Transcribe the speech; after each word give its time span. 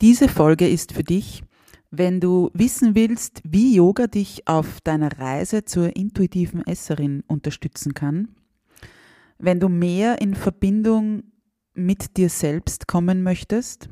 Diese 0.00 0.28
Folge 0.28 0.66
ist 0.66 0.92
für 0.92 1.04
dich, 1.04 1.42
wenn 1.90 2.20
du 2.20 2.50
wissen 2.54 2.94
willst, 2.94 3.42
wie 3.44 3.74
Yoga 3.74 4.06
dich 4.06 4.48
auf 4.48 4.80
deiner 4.80 5.18
Reise 5.18 5.66
zur 5.66 5.94
intuitiven 5.94 6.66
Esserin 6.66 7.22
unterstützen 7.26 7.92
kann, 7.92 8.28
wenn 9.38 9.60
du 9.60 9.68
mehr 9.68 10.22
in 10.22 10.34
Verbindung 10.34 11.24
mit 11.74 12.16
dir 12.16 12.30
selbst 12.30 12.88
kommen 12.88 13.22
möchtest, 13.22 13.90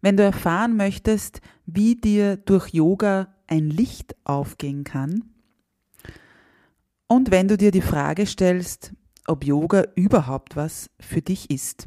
wenn 0.00 0.16
du 0.16 0.24
erfahren 0.24 0.76
möchtest, 0.76 1.40
wie 1.66 1.94
dir 1.94 2.36
durch 2.36 2.70
Yoga 2.70 3.32
ein 3.46 3.70
Licht 3.70 4.16
aufgehen 4.24 4.82
kann. 4.82 5.30
Und 7.06 7.30
wenn 7.30 7.46
du 7.46 7.56
dir 7.56 7.70
die 7.70 7.82
Frage 7.82 8.26
stellst, 8.26 8.94
ob 9.28 9.44
Yoga 9.44 9.84
überhaupt 9.94 10.56
was 10.56 10.90
für 10.98 11.22
dich 11.22 11.50
ist. 11.50 11.86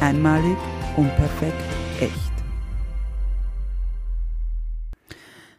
Einmalig, 0.00 0.56
unperfekt, 0.96 1.56
echt. 2.00 2.32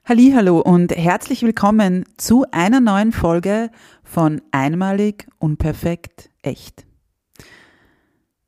Hallo 0.06 0.62
und 0.62 0.96
herzlich 0.96 1.44
willkommen 1.44 2.06
zu 2.16 2.46
einer 2.52 2.80
neuen 2.80 3.12
Folge 3.12 3.70
von 4.02 4.42
Einmalig, 4.52 5.28
unperfekt, 5.40 6.30
echt. 6.42 6.86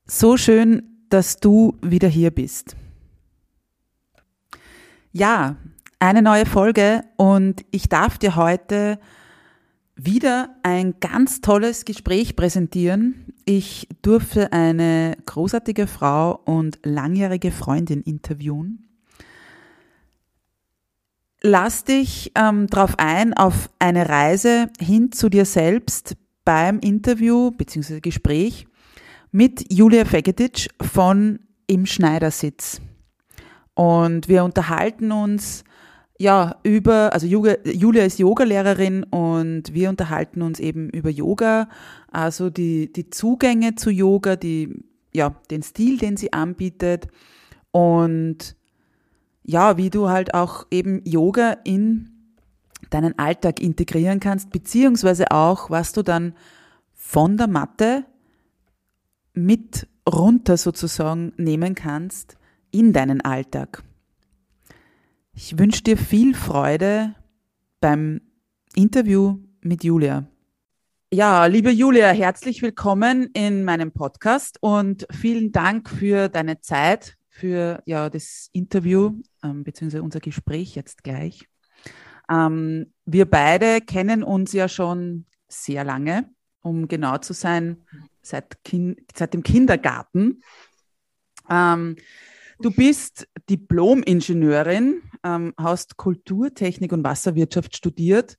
So 0.06 0.38
schön, 0.38 0.83
dass 1.09 1.42
du 1.42 1.78
wieder 1.81 2.08
hier 2.08 2.31
bist. 2.31 2.78
Ja, 5.11 5.58
eine 6.00 6.22
neue 6.22 6.45
Folge 6.45 7.03
und 7.17 7.66
ich 7.72 7.89
darf 7.89 8.17
dir 8.17 8.38
heute 8.38 8.98
wieder 10.06 10.56
ein 10.64 10.96
ganz 11.00 11.42
tolles 11.42 11.86
Gespräch 11.86 12.36
präsentieren. 12.36 13.34
Ich 13.46 13.88
durfte 14.02 14.52
eine 14.52 15.16
großartige 15.26 15.88
Frau 15.88 16.40
und 16.46 16.80
langjährige 16.84 17.52
Freundin 17.52 18.02
interviewen. 18.02 18.88
Lass 21.44 21.84
dich 21.84 22.32
ähm, 22.36 22.68
darauf 22.68 23.00
ein, 23.00 23.34
auf 23.34 23.70
eine 23.80 24.08
Reise 24.08 24.70
hin 24.80 25.12
zu 25.12 25.30
dir 25.30 25.46
selbst 25.46 26.16
beim 26.45 26.80
Interview 26.80 27.52
bzw. 27.52 28.00
Gespräch 28.00 28.67
mit 29.32 29.72
Julia 29.73 30.06
Fegetic 30.06 30.70
von 30.82 31.40
Im 31.67 31.86
Schneidersitz. 31.86 32.82
Und 33.73 34.28
wir 34.28 34.44
unterhalten 34.44 35.11
uns 35.11 35.64
ja, 36.21 36.58
über, 36.61 37.14
also 37.14 37.26
Julia 37.26 38.04
ist 38.05 38.20
Yogalehrerin 38.20 39.04
und 39.05 39.73
wir 39.73 39.89
unterhalten 39.89 40.43
uns 40.43 40.59
eben 40.59 40.87
über 40.92 41.09
Yoga, 41.09 41.67
also 42.11 42.52
die, 42.52 42.93
die 42.93 43.09
Zugänge 43.09 43.73
zu 43.73 43.89
Yoga, 43.89 44.36
die, 44.36 44.83
ja, 45.14 45.33
den 45.49 45.64
Stil, 45.64 45.98
den 45.98 46.17
sie 46.17 46.31
anbietet 46.31 47.08
und 47.71 48.55
ja, 49.42 49.77
wie 49.77 49.89
du 49.89 50.10
halt 50.10 50.36
auch 50.36 50.67
eben 50.70 51.02
Yoga 51.05 51.58
in 51.64 52.11
deinen 52.92 53.17
Alltag 53.17 53.60
integrieren 53.60 54.20
kannst, 54.20 54.52
beziehungsweise 54.52 55.31
auch, 55.31 55.71
was 55.71 55.92
du 55.92 56.04
dann 56.04 56.36
von 56.93 57.36
der 57.36 57.48
Matte 57.48 58.05
mit 59.33 59.87
runter 60.08 60.55
sozusagen 60.55 61.33
nehmen 61.37 61.73
kannst 61.73 62.37
in 62.70 62.93
deinen 62.93 63.21
Alltag. 63.21 63.81
Ich 65.33 65.58
wünsche 65.58 65.81
dir 65.81 65.97
viel 65.97 66.36
Freude 66.36 67.15
beim 67.80 68.19
Interview 68.75 69.39
mit 69.61 69.83
Julia. 69.83 70.27
Ja, 71.14 71.45
liebe 71.45 71.71
Julia, 71.71 72.09
herzlich 72.09 72.61
willkommen 72.61 73.30
in 73.33 73.64
meinem 73.64 73.93
Podcast 73.93 74.58
und 74.61 75.08
vielen 75.09 75.53
Dank 75.53 75.89
für 75.89 76.27
deine 76.27 76.59
Zeit, 76.59 77.17
für 77.30 77.81
ja, 77.86 78.09
das 78.09 78.49
Interview 78.52 79.21
ähm, 79.42 79.64
bzw. 79.64 79.99
unser 79.99 80.19
Gespräch 80.19 80.75
jetzt 80.75 81.02
gleich. 81.02 81.48
Ähm, 82.30 82.93
wir 83.05 83.25
beide 83.25 83.80
kennen 83.80 84.23
uns 84.23 84.52
ja 84.52 84.67
schon 84.67 85.25
sehr 85.48 85.86
lange, 85.86 86.30
um 86.61 86.89
genau 86.89 87.17
zu 87.19 87.33
sein, 87.33 87.77
seit, 88.21 88.63
kind, 88.65 88.99
seit 89.15 89.33
dem 89.33 89.43
Kindergarten. 89.43 90.42
Ähm, 91.49 91.95
Du 92.61 92.70
bist 92.70 93.27
Diplom-Ingenieurin, 93.49 95.02
ähm, 95.23 95.52
hast 95.58 95.98
Kulturtechnik 95.98 96.92
und 96.92 97.04
Wasserwirtschaft 97.04 97.76
studiert 97.76 98.38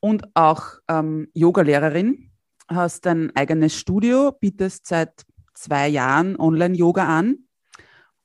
und 0.00 0.24
auch 0.32 0.78
ähm, 0.88 1.28
Yogalehrerin, 1.34 2.30
hast 2.66 3.06
ein 3.06 3.30
eigenes 3.36 3.76
Studio, 3.76 4.32
bietest 4.32 4.86
seit 4.86 5.26
zwei 5.52 5.86
Jahren 5.88 6.40
Online-Yoga 6.40 7.04
an 7.04 7.40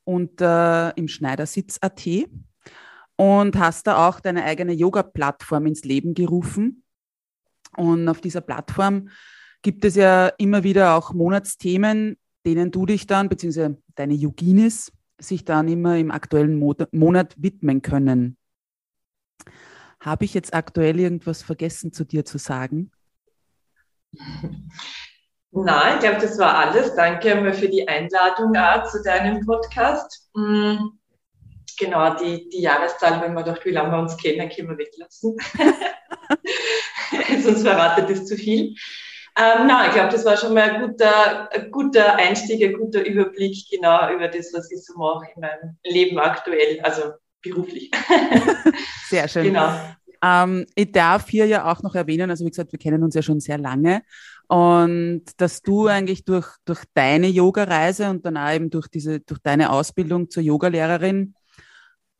und 0.04 0.40
äh, 0.40 0.90
im 0.92 1.08
Schneidersitz.at 1.08 2.06
und 3.16 3.58
hast 3.58 3.86
da 3.86 4.08
auch 4.08 4.20
deine 4.20 4.44
eigene 4.44 4.72
Yoga-Plattform 4.72 5.66
ins 5.66 5.84
Leben 5.84 6.14
gerufen. 6.14 6.84
Und 7.76 8.08
auf 8.08 8.22
dieser 8.22 8.40
Plattform 8.40 9.10
gibt 9.60 9.84
es 9.84 9.94
ja 9.94 10.28
immer 10.38 10.62
wieder 10.62 10.94
auch 10.94 11.12
Monatsthemen, 11.12 12.16
denen 12.46 12.70
du 12.70 12.86
dich 12.86 13.06
dann, 13.06 13.28
beziehungsweise 13.28 13.76
deine 13.94 14.14
Yoginis, 14.14 14.90
sich 15.18 15.44
dann 15.44 15.68
immer 15.68 15.96
im 15.96 16.10
aktuellen 16.10 16.58
Monat 16.58 17.34
widmen 17.36 17.82
können. 17.82 18.36
Habe 20.00 20.24
ich 20.24 20.34
jetzt 20.34 20.54
aktuell 20.54 21.00
irgendwas 21.00 21.42
vergessen 21.42 21.92
zu 21.92 22.04
dir 22.04 22.24
zu 22.24 22.38
sagen? 22.38 22.90
Nein, 25.50 25.94
ich 25.94 26.00
glaube, 26.00 26.20
das 26.20 26.38
war 26.38 26.58
alles. 26.58 26.94
Danke 26.94 27.54
für 27.54 27.68
die 27.68 27.86
Einladung 27.88 28.56
auch 28.56 28.84
zu 28.90 29.02
deinem 29.02 29.46
Podcast. 29.46 30.28
Mm, 30.34 30.76
genau, 31.78 32.16
die, 32.16 32.48
die 32.48 32.60
Jahreszahl, 32.60 33.22
wenn 33.22 33.34
man 33.34 33.44
doch, 33.44 33.64
wie 33.64 33.70
lange 33.70 33.92
wir 33.92 33.98
uns 34.00 34.16
kennen, 34.16 34.50
können 34.50 34.68
wir 34.68 34.78
weglassen. 34.78 35.36
Sonst 37.42 37.62
verratet 37.62 38.10
es 38.10 38.26
zu 38.26 38.36
viel. 38.36 38.74
Ähm, 39.36 39.66
nein, 39.66 39.88
ich 39.88 39.94
glaube, 39.94 40.12
das 40.12 40.24
war 40.24 40.36
schon 40.36 40.54
mal 40.54 40.70
ein 40.70 40.80
guter, 40.80 41.52
ein 41.52 41.70
guter 41.70 42.16
Einstieg, 42.16 42.62
ein 42.62 42.78
guter 42.78 43.04
Überblick 43.04 43.68
genau 43.68 44.12
über 44.12 44.28
das, 44.28 44.52
was 44.52 44.70
ich 44.70 44.84
so 44.84 44.96
mache 44.96 45.26
in 45.34 45.40
meinem 45.40 45.76
Leben 45.84 46.18
aktuell, 46.18 46.80
also 46.82 47.14
beruflich. 47.42 47.90
Sehr 49.08 49.26
schön. 49.26 49.44
Genau. 49.44 49.72
Ähm, 50.22 50.66
ich 50.76 50.92
darf 50.92 51.28
hier 51.28 51.46
ja 51.46 51.70
auch 51.70 51.82
noch 51.82 51.94
erwähnen, 51.94 52.30
also 52.30 52.44
wie 52.44 52.50
gesagt, 52.50 52.72
wir 52.72 52.78
kennen 52.78 53.02
uns 53.02 53.14
ja 53.14 53.22
schon 53.22 53.40
sehr 53.40 53.58
lange 53.58 54.02
und 54.48 55.24
dass 55.36 55.60
du 55.60 55.86
eigentlich 55.86 56.24
durch, 56.24 56.46
durch 56.64 56.82
deine 56.94 57.26
Yoga-Reise 57.26 58.08
und 58.08 58.24
dann 58.24 58.38
auch 58.38 58.52
eben 58.52 58.70
durch 58.70 58.88
diese, 58.88 59.20
durch 59.20 59.40
deine 59.40 59.70
Ausbildung 59.70 60.30
zur 60.30 60.42
Yogalehrerin 60.42 61.34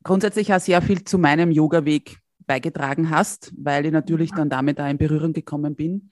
grundsätzlich 0.03 0.53
auch 0.53 0.59
sehr 0.59 0.81
viel 0.81 1.03
zu 1.03 1.17
meinem 1.17 1.49
Yoga-Weg 1.49 2.19
beigetragen 2.45 3.09
hast, 3.09 3.51
weil 3.57 3.87
ich 3.87 3.91
natürlich 3.91 4.31
dann 4.31 4.49
damit 4.49 4.79
auch 4.79 4.87
in 4.87 4.99
Berührung 4.99 5.33
gekommen 5.33 5.75
bin. 5.75 6.11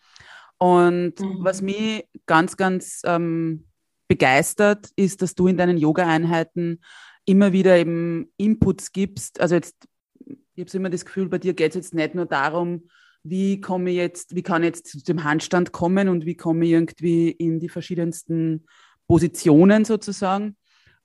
Und 0.64 1.20
mhm. 1.20 1.40
was 1.44 1.62
mich 1.62 2.06
ganz, 2.26 2.56
ganz 2.56 3.02
ähm, 3.04 3.66
begeistert, 4.08 4.92
ist, 4.96 5.22
dass 5.22 5.36
du 5.36 5.48
in 5.48 5.58
deinen 5.58 5.78
Yoga-Einheiten 5.78 6.80
immer 7.26 7.52
wieder 7.52 7.76
eben 7.76 8.32
Inputs 8.38 8.94
gibst. 8.94 9.42
Also 9.42 9.56
jetzt, 9.56 9.76
ich 10.56 10.66
habe 10.66 10.78
immer 10.78 10.90
das 10.90 11.04
Gefühl, 11.04 11.28
bei 11.28 11.38
dir 11.38 11.54
geht 11.54 11.72
es 11.72 11.76
jetzt 11.76 11.94
nicht 11.94 12.16
nur 12.16 12.28
darum, 12.28 12.88
wie 13.24 13.60
komme 13.60 13.90
ich 13.90 13.98
jetzt, 13.98 14.36
wie 14.36 14.42
kann 14.42 14.64
ich 14.64 14.68
jetzt 14.68 14.88
zu 14.88 15.04
dem 15.04 15.26
Handstand 15.26 15.74
kommen 15.74 16.08
und 16.08 16.26
wie 16.26 16.36
komme 16.36 16.64
ich 16.64 16.72
irgendwie 16.72 17.32
in 17.32 17.60
die 17.60 17.68
verschiedensten 17.68 18.66
Positionen 19.06 19.84
sozusagen, 19.84 20.56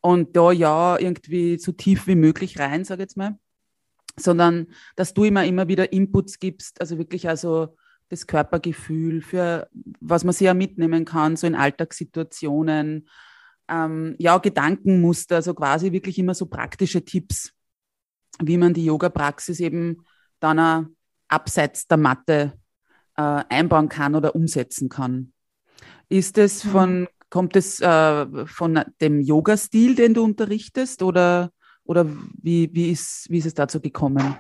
und 0.01 0.37
da 0.37 0.53
ja 0.53 0.97
irgendwie 1.01 1.59
so 1.59 1.73
tief 1.73 2.07
wie 2.07 2.15
möglich 2.15 2.61
rein, 2.61 2.85
sage 2.85 3.03
ich 3.03 3.07
jetzt 3.07 3.17
mal, 3.17 3.37
sondern 4.17 4.69
dass 4.95 5.15
du 5.15 5.25
immer, 5.25 5.45
immer 5.45 5.67
wieder 5.67 5.93
Inputs 5.93 6.39
gibst, 6.39 6.81
also 6.81 6.97
wirklich 6.97 7.29
also 7.29 7.77
das 8.09 8.27
Körpergefühl, 8.27 9.23
für 9.23 9.69
was 10.01 10.25
man 10.25 10.33
sich 10.33 10.47
ja 10.47 10.55
mitnehmen 10.55 11.05
kann, 11.05 11.37
so 11.37 11.47
in 11.47 11.55
Alltagssituationen, 11.55 13.09
ähm, 13.69 14.15
ja, 14.19 14.39
Gedankenmuster, 14.39 15.37
also 15.37 15.55
quasi 15.55 15.93
wirklich 15.93 16.19
immer 16.19 16.35
so 16.35 16.47
praktische 16.47 17.05
Tipps, 17.05 17.53
wie 18.41 18.57
man 18.57 18.75
die 18.75 18.85
Yoga-Praxis 18.85 19.61
eben 19.61 20.05
dann 20.41 20.59
auch 20.59 20.85
abseits 21.29 21.87
der 21.87 21.99
Matte 21.99 22.55
äh, 23.17 23.45
einbauen 23.49 23.89
kann 23.89 24.15
oder 24.15 24.35
umsetzen 24.35 24.89
kann. 24.89 25.33
Ist 26.09 26.39
es 26.39 26.65
mhm. 26.65 26.71
von, 26.71 27.09
kommt 27.29 27.57
es 27.57 27.81
äh, 27.81 28.47
von 28.47 28.83
dem 29.01 29.21
Yoga-Stil, 29.21 29.95
den 29.95 30.15
du 30.15 30.25
unterrichtest, 30.25 31.03
oder, 31.03 31.51
oder 31.85 32.07
wie, 32.41 32.71
wie, 32.73 32.91
ist, 32.91 33.27
wie 33.29 33.39
ist 33.39 33.47
es 33.47 33.55
dazu 33.55 33.81
gekommen? 33.81 34.37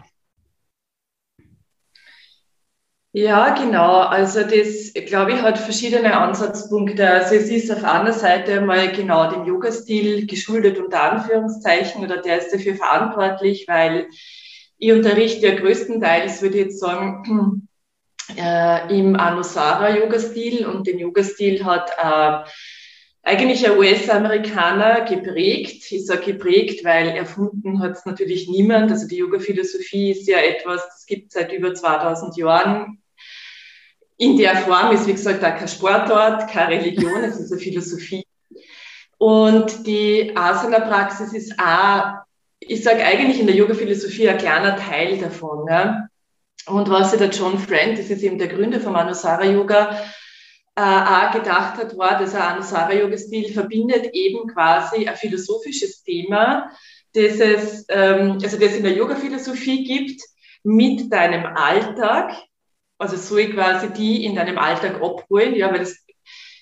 Ja, 3.12 3.54
genau. 3.54 4.00
Also 4.00 4.40
das, 4.42 4.92
glaube 5.06 5.32
ich, 5.32 5.42
hat 5.42 5.58
verschiedene 5.58 6.14
Ansatzpunkte. 6.14 7.08
Also 7.08 7.34
es 7.36 7.48
ist 7.48 7.70
auf 7.72 7.82
einer 7.82 8.12
Seite 8.12 8.60
mal 8.60 8.92
genau 8.92 9.30
dem 9.30 9.46
Yoga-Stil 9.46 10.26
geschuldet 10.26 10.78
unter 10.78 11.02
Anführungszeichen 11.12 12.04
oder 12.04 12.18
der 12.18 12.38
ist 12.38 12.52
dafür 12.52 12.74
verantwortlich, 12.74 13.66
weil 13.66 14.08
ich 14.76 14.92
unterrichte 14.92 15.48
ja 15.48 15.54
größtenteils, 15.54 16.42
würde 16.42 16.58
ich 16.58 16.64
jetzt 16.66 16.80
sagen, 16.80 17.68
äh, 18.36 18.98
im 18.98 19.16
Anusara-Yoga-Stil 19.16 20.66
und 20.66 20.86
den 20.86 20.98
Yoga-Stil 20.98 21.64
hat 21.64 21.90
äh, 21.98 22.48
eigentlich 23.28 23.64
ein 23.66 23.78
US-Amerikaner 23.78 25.02
geprägt. 25.02 25.90
Ich 25.90 26.06
sage 26.06 26.32
geprägt, 26.32 26.84
weil 26.84 27.08
erfunden 27.08 27.80
hat 27.80 27.92
es 27.92 28.06
natürlich 28.06 28.48
niemand. 28.48 28.90
Also 28.90 29.06
die 29.06 29.18
Yoga-Philosophie 29.18 30.10
ist 30.10 30.26
ja 30.26 30.38
etwas, 30.38 30.86
das 30.86 31.06
gibt 31.06 31.28
es 31.28 31.34
seit 31.34 31.52
über 31.52 31.74
2000 31.74 32.36
Jahren 32.36 32.98
in 34.18 34.36
der 34.36 34.56
Form 34.56 34.92
ist, 34.92 35.06
wie 35.06 35.12
gesagt, 35.12 35.44
auch 35.44 35.56
kein 35.56 35.68
Sportort, 35.68 36.50
keine 36.50 36.80
Religion, 36.80 37.22
es 37.22 37.38
ist 37.38 37.52
eine 37.52 37.60
Philosophie. 37.60 38.26
Und 39.16 39.86
die 39.86 40.32
Asana-Praxis 40.36 41.32
ist 41.32 41.58
auch, 41.58 42.14
ich 42.58 42.82
sage 42.82 43.04
eigentlich 43.04 43.40
in 43.40 43.46
der 43.46 43.54
Yoga-Philosophie 43.54 44.28
ein 44.28 44.38
kleiner 44.38 44.76
Teil 44.76 45.18
davon. 45.18 45.64
Ne? 45.64 46.08
Und 46.66 46.90
was 46.90 47.12
sich 47.12 47.20
der 47.20 47.30
John 47.30 47.58
Friend, 47.58 47.96
das 47.96 48.10
ist 48.10 48.22
eben 48.22 48.38
der 48.38 48.48
Gründer 48.48 48.80
vom 48.80 48.96
Anusara 48.96 49.44
Yoga, 49.44 49.96
äh, 50.78 51.38
gedacht 51.38 51.76
hat, 51.76 51.98
war, 51.98 52.18
dass 52.18 52.34
er 52.34 52.46
Anusara 52.46 52.92
Yoga 52.92 53.18
Stil 53.18 53.52
verbindet 53.52 54.14
eben 54.14 54.46
quasi 54.48 55.08
ein 55.08 55.16
philosophisches 55.16 56.04
Thema, 56.04 56.70
das 57.14 57.40
es, 57.40 57.84
ähm, 57.88 58.38
also 58.40 58.58
das 58.58 58.76
in 58.76 58.84
der 58.84 58.92
Yoga 58.92 59.16
Philosophie 59.16 59.82
gibt, 59.82 60.22
mit 60.62 61.12
deinem 61.12 61.46
Alltag, 61.46 62.32
also 62.96 63.16
so 63.16 63.36
quasi 63.52 63.92
die 63.92 64.24
in 64.24 64.36
deinem 64.36 64.58
Alltag 64.58 65.02
abholen, 65.02 65.54
ja, 65.56 65.70
weil 65.72 65.80
das, 65.80 65.96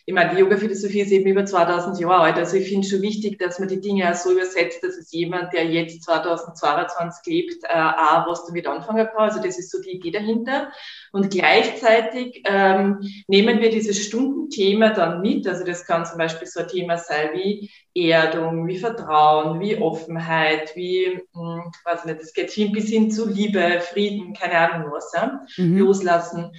ich 0.09 0.15
meine, 0.15 0.31
die 0.31 0.41
Yoga-Philosophie 0.41 1.01
ist 1.01 1.11
eben 1.11 1.27
über 1.27 1.45
2000 1.45 1.99
Jahre 1.99 2.23
alt, 2.23 2.37
also 2.37 2.57
ich 2.57 2.69
finde 2.69 2.87
schon 2.87 3.03
wichtig, 3.03 3.41
dass 3.41 3.59
man 3.59 3.67
die 3.67 3.81
Dinge 3.81 4.09
auch 4.09 4.15
so 4.15 4.31
übersetzt, 4.31 4.85
dass 4.85 4.97
es 4.97 5.11
jemand, 5.11 5.53
der 5.53 5.67
jetzt 5.67 6.05
2022 6.05 7.27
lebt, 7.27 7.65
äh, 7.65 7.73
auch 7.75 8.29
was 8.29 8.47
damit 8.47 8.69
anfangen 8.69 9.05
kann, 9.05 9.29
also 9.29 9.43
das 9.43 9.59
ist 9.59 9.73
so 9.73 9.83
die 9.83 9.97
Idee 9.97 10.13
dahinter. 10.13 10.71
Und 11.11 11.31
gleichzeitig 11.31 12.45
ähm, 12.45 13.01
nehmen 13.27 13.61
wir 13.61 13.71
dieses 13.71 13.99
Stundenthema 14.07 14.91
dann 14.91 15.23
mit, 15.23 15.49
also 15.49 15.65
das 15.65 15.85
kann 15.85 16.07
zum 16.07 16.19
Beispiel 16.19 16.47
so 16.47 16.61
ein 16.61 16.69
Thema 16.69 16.99
sein 16.99 17.31
wie 17.35 17.69
Erdung, 17.97 18.69
wie 18.69 18.79
Vertrauen, 18.79 19.59
wie 19.59 19.77
Offenheit, 19.77 20.77
wie, 20.77 21.21
mh, 21.33 21.65
hm, 21.65 21.73
weiß 21.85 22.05
nicht, 22.05 22.21
das 22.21 22.33
geht 22.33 22.51
hin 22.51 22.71
bis 22.71 22.89
hin 22.89 23.11
zu 23.11 23.29
Liebe, 23.29 23.81
Frieden, 23.81 24.35
keine 24.35 24.59
Ahnung 24.59 24.93
was, 24.93 25.13
ja? 25.15 25.45
Mhm. 25.57 25.79
loslassen. 25.79 26.53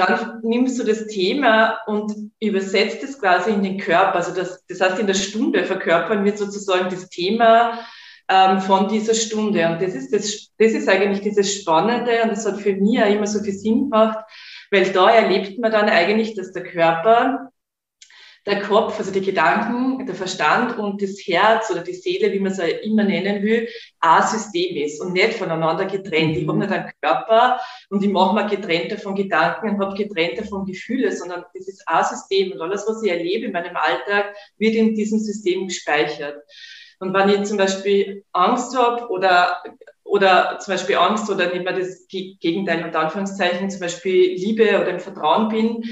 Dann 0.00 0.40
nimmst 0.42 0.78
du 0.78 0.84
das 0.84 1.06
Thema 1.08 1.78
und 1.86 2.32
übersetzt 2.40 3.02
es 3.02 3.20
quasi 3.20 3.50
in 3.50 3.62
den 3.62 3.76
Körper. 3.76 4.14
Also 4.14 4.34
das, 4.34 4.64
das 4.66 4.80
heißt, 4.80 4.98
in 4.98 5.06
der 5.06 5.14
Stunde 5.14 5.64
verkörpern 5.64 6.24
wir 6.24 6.34
sozusagen 6.34 6.88
das 6.88 7.10
Thema 7.10 7.80
ähm, 8.30 8.62
von 8.62 8.88
dieser 8.88 9.12
Stunde. 9.12 9.68
Und 9.68 9.82
das 9.82 9.94
ist, 9.94 10.14
das, 10.14 10.52
das 10.56 10.72
ist 10.72 10.88
eigentlich 10.88 11.20
dieses 11.20 11.54
Spannende 11.54 12.22
und 12.22 12.30
das 12.30 12.46
hat 12.46 12.60
für 12.60 12.74
mich 12.74 12.98
auch 12.98 13.10
immer 13.10 13.26
so 13.26 13.42
viel 13.42 13.52
Sinn 13.52 13.90
gemacht, 13.90 14.18
weil 14.70 14.90
da 14.90 15.10
erlebt 15.10 15.58
man 15.58 15.70
dann 15.70 15.90
eigentlich, 15.90 16.34
dass 16.34 16.52
der 16.52 16.62
Körper 16.62 17.49
der 18.46 18.62
Kopf, 18.62 18.98
also 18.98 19.12
die 19.12 19.20
Gedanken, 19.20 20.06
der 20.06 20.14
Verstand 20.14 20.78
und 20.78 21.02
das 21.02 21.18
Herz 21.26 21.70
oder 21.70 21.82
die 21.82 21.92
Seele, 21.92 22.32
wie 22.32 22.40
man 22.40 22.52
es 22.52 22.58
immer 22.58 23.04
nennen 23.04 23.42
will, 23.42 23.68
ein 24.00 24.22
System 24.22 24.76
ist 24.76 25.00
und 25.00 25.12
nicht 25.12 25.34
voneinander 25.34 25.84
getrennt. 25.84 26.36
Ich 26.36 26.48
habe 26.48 26.54
mhm. 26.54 26.60
nicht 26.60 26.72
einen 26.72 26.90
Körper 27.02 27.60
und 27.90 28.02
ich 28.02 28.10
mache 28.10 28.34
mal 28.34 28.48
getrennte 28.48 28.96
von 28.96 29.14
Gedanken 29.14 29.70
und 29.70 29.80
habe 29.80 29.94
getrennte 29.94 30.44
von 30.44 30.64
Gefühle, 30.64 31.12
sondern 31.12 31.44
das 31.54 31.68
ist 31.68 31.82
ein 31.86 32.04
System 32.04 32.52
und 32.52 32.62
alles, 32.62 32.84
was 32.88 33.02
ich 33.02 33.10
erlebe 33.10 33.46
in 33.46 33.52
meinem 33.52 33.76
Alltag, 33.76 34.34
wird 34.56 34.74
in 34.74 34.94
diesem 34.94 35.18
System 35.18 35.68
gespeichert. 35.68 36.42
Und 36.98 37.12
wenn 37.14 37.28
ich 37.28 37.44
zum 37.44 37.58
Beispiel 37.58 38.24
Angst 38.32 38.76
habe 38.76 39.08
oder 39.10 39.62
oder 40.10 40.58
zum 40.58 40.74
Beispiel 40.74 40.96
Angst 40.96 41.30
oder 41.30 41.46
nehmen 41.46 41.64
wir 41.64 41.72
das 41.72 42.08
Gegenteil 42.08 42.84
unter 42.84 43.00
Anführungszeichen, 43.00 43.70
zum 43.70 43.80
Beispiel 43.80 44.34
Liebe 44.34 44.80
oder 44.80 44.88
im 44.88 44.98
Vertrauen 44.98 45.48
bin, 45.48 45.84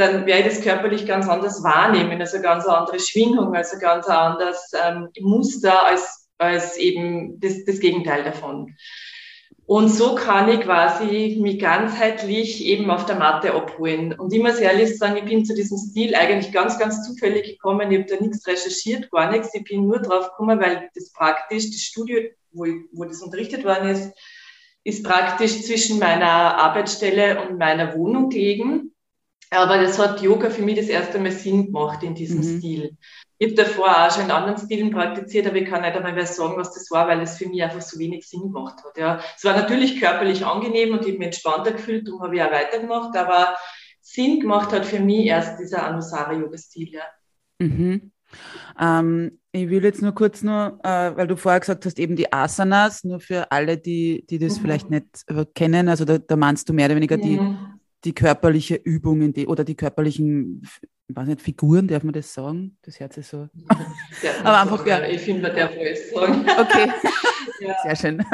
dann 0.00 0.26
werde 0.26 0.48
ich 0.48 0.56
das 0.56 0.64
körperlich 0.64 1.06
ganz 1.06 1.28
anders 1.28 1.62
wahrnehmen, 1.62 2.20
also 2.20 2.40
ganz 2.40 2.66
andere 2.66 2.98
Schwingung, 2.98 3.54
also 3.54 3.78
ganz 3.78 4.06
anderes 4.06 4.72
ähm, 4.82 5.08
Muster 5.20 5.86
als, 5.86 6.28
als 6.38 6.76
eben 6.78 7.38
das, 7.40 7.64
das 7.66 7.80
Gegenteil 7.80 8.24
davon. 8.24 8.74
Und 9.66 9.88
so 9.88 10.16
kann 10.16 10.48
ich 10.48 10.62
quasi 10.62 11.38
mich 11.40 11.60
ganzheitlich 11.60 12.64
eben 12.64 12.90
auf 12.90 13.06
der 13.06 13.14
Matte 13.14 13.54
abholen. 13.54 14.12
Und 14.18 14.32
ich 14.32 14.42
muss 14.42 14.56
ehrlich 14.56 14.98
sagen, 14.98 15.16
ich 15.16 15.24
bin 15.26 15.44
zu 15.44 15.54
diesem 15.54 15.78
Stil 15.78 16.16
eigentlich 16.16 16.52
ganz, 16.52 16.76
ganz 16.76 17.06
zufällig 17.06 17.44
gekommen. 17.44 17.92
Ich 17.92 17.98
habe 18.00 18.08
da 18.08 18.20
nichts 18.20 18.44
recherchiert, 18.48 19.12
gar 19.12 19.30
nichts. 19.30 19.54
Ich 19.54 19.62
bin 19.62 19.86
nur 19.86 20.00
drauf 20.00 20.30
gekommen, 20.30 20.58
weil 20.60 20.90
das 20.96 21.12
praktisch, 21.12 21.70
das 21.70 21.82
Studio, 21.82 22.20
wo, 22.50 22.64
ich, 22.64 22.74
wo 22.90 23.04
das 23.04 23.22
unterrichtet 23.22 23.64
worden 23.64 23.90
ist, 23.90 24.12
ist 24.82 25.04
praktisch 25.04 25.62
zwischen 25.62 26.00
meiner 26.00 26.56
Arbeitsstelle 26.56 27.40
und 27.42 27.58
meiner 27.58 27.94
Wohnung 27.94 28.28
gelegen. 28.28 28.89
Aber 29.50 29.78
das 29.78 29.98
hat 29.98 30.22
Yoga 30.22 30.48
für 30.48 30.62
mich 30.62 30.76
das 30.76 30.86
erste 30.86 31.18
Mal 31.18 31.32
Sinn 31.32 31.66
gemacht 31.66 32.02
in 32.04 32.14
diesem 32.14 32.38
mhm. 32.38 32.58
Stil. 32.58 32.96
Ich 33.38 33.48
habe 33.48 33.56
davor 33.56 33.88
auch 33.88 34.10
schon 34.12 34.24
in 34.24 34.30
anderen 34.30 34.58
Stilen 34.58 34.90
praktiziert, 34.90 35.46
aber 35.46 35.56
ich 35.56 35.68
kann 35.68 35.80
nicht 35.80 35.96
einmal 35.96 36.12
mehr 36.12 36.26
sagen, 36.26 36.56
was 36.56 36.72
das 36.72 36.90
war, 36.90 37.08
weil 37.08 37.20
es 37.20 37.36
für 37.36 37.48
mich 37.48 37.62
einfach 37.62 37.80
so 37.80 37.98
wenig 37.98 38.28
Sinn 38.28 38.52
gemacht 38.52 38.76
hat. 38.84 38.96
Ja. 38.96 39.20
Es 39.36 39.44
war 39.44 39.56
natürlich 39.56 39.98
körperlich 39.98 40.44
angenehm 40.46 40.92
und 40.92 41.00
ich 41.00 41.08
habe 41.08 41.18
mich 41.18 41.26
entspannter 41.26 41.72
gefühlt, 41.72 42.06
darum 42.06 42.22
habe 42.22 42.36
ich 42.36 42.42
auch 42.42 42.52
weitergemacht, 42.52 43.16
aber 43.16 43.56
Sinn 44.00 44.40
gemacht 44.40 44.72
hat 44.72 44.86
für 44.86 45.00
mich 45.00 45.26
erst 45.26 45.58
dieser 45.58 45.84
Anusara-Yoga-Stil. 45.84 46.90
Ja. 46.92 47.02
Mhm. 47.58 48.12
Ähm, 48.78 49.40
ich 49.50 49.68
will 49.68 49.82
jetzt 49.82 50.02
nur 50.02 50.12
kurz 50.12 50.42
nur, 50.42 50.78
äh, 50.84 51.16
weil 51.16 51.26
du 51.26 51.36
vorher 51.36 51.58
gesagt 51.58 51.86
hast, 51.86 51.98
eben 51.98 52.14
die 52.14 52.32
Asanas, 52.32 53.02
nur 53.02 53.18
für 53.18 53.50
alle, 53.50 53.78
die, 53.78 54.24
die 54.28 54.38
das 54.38 54.58
mhm. 54.58 54.62
vielleicht 54.62 54.90
nicht 54.90 55.06
äh, 55.26 55.44
kennen, 55.54 55.88
also 55.88 56.04
da, 56.04 56.18
da 56.18 56.36
meinst 56.36 56.68
du 56.68 56.72
mehr 56.72 56.86
oder 56.86 56.96
weniger 56.96 57.16
die 57.16 57.40
die 58.04 58.14
körperliche 58.14 58.76
Übung 58.76 59.20
in 59.22 59.32
die, 59.32 59.46
oder 59.46 59.64
die 59.64 59.74
körperlichen, 59.74 60.62
ich 61.08 61.16
weiß 61.16 61.28
nicht, 61.28 61.42
Figuren, 61.42 61.86
darf 61.86 62.02
man 62.02 62.14
das 62.14 62.32
sagen? 62.32 62.76
Das 62.82 62.98
Herz 62.98 63.16
ist 63.16 63.30
so. 63.30 63.48
aber 64.44 64.60
einfach, 64.60 64.86
ja. 64.86 65.04
Ich 65.04 65.20
finde, 65.20 65.42
man 65.42 65.56
darf 65.56 65.72
alles 65.72 66.10
sagen. 66.10 66.46
Okay. 66.58 66.90
ja. 67.60 67.74
Sehr 67.82 67.96
schön. 67.96 68.24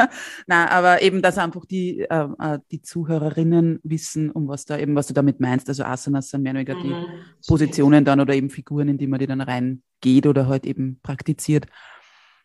Na, 0.46 0.70
aber 0.70 1.02
eben, 1.02 1.20
dass 1.20 1.38
einfach 1.38 1.64
die, 1.64 2.00
äh, 2.00 2.28
äh, 2.38 2.58
die 2.70 2.82
Zuhörerinnen 2.82 3.80
wissen, 3.82 4.30
um 4.30 4.46
was 4.46 4.64
da 4.66 4.78
eben, 4.78 4.94
was 4.94 5.08
du 5.08 5.14
damit 5.14 5.40
meinst. 5.40 5.68
Also 5.68 5.85
Asanas 5.85 6.30
sind 6.30 6.42
mehr 6.42 6.52
oder 6.52 6.61
weniger 6.61 6.80
die 6.80 6.88
mhm. 6.88 7.06
Positionen 7.46 8.04
dann 8.04 8.20
oder 8.20 8.35
eben 8.35 8.50
Figuren, 8.50 8.88
in 8.88 8.99
die 8.99 9.06
man 9.06 9.18
die 9.18 9.26
dann 9.26 9.40
reingeht 9.40 10.26
oder 10.26 10.46
halt 10.46 10.64
eben 10.64 11.00
praktiziert. 11.02 11.66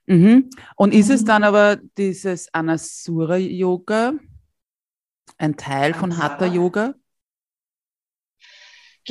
Mhm. 0.08 0.50
Und 0.76 0.94
ist 0.94 1.12
es 1.12 1.22
mhm. 1.22 1.26
dann 1.26 1.44
aber 1.44 1.78
dieses 1.98 2.52
Anasura-Yoga, 2.54 4.14
ein 5.38 5.56
Teil 5.56 5.94
von 5.94 6.18
Hatha 6.18 6.46
Yoga? 6.46 6.96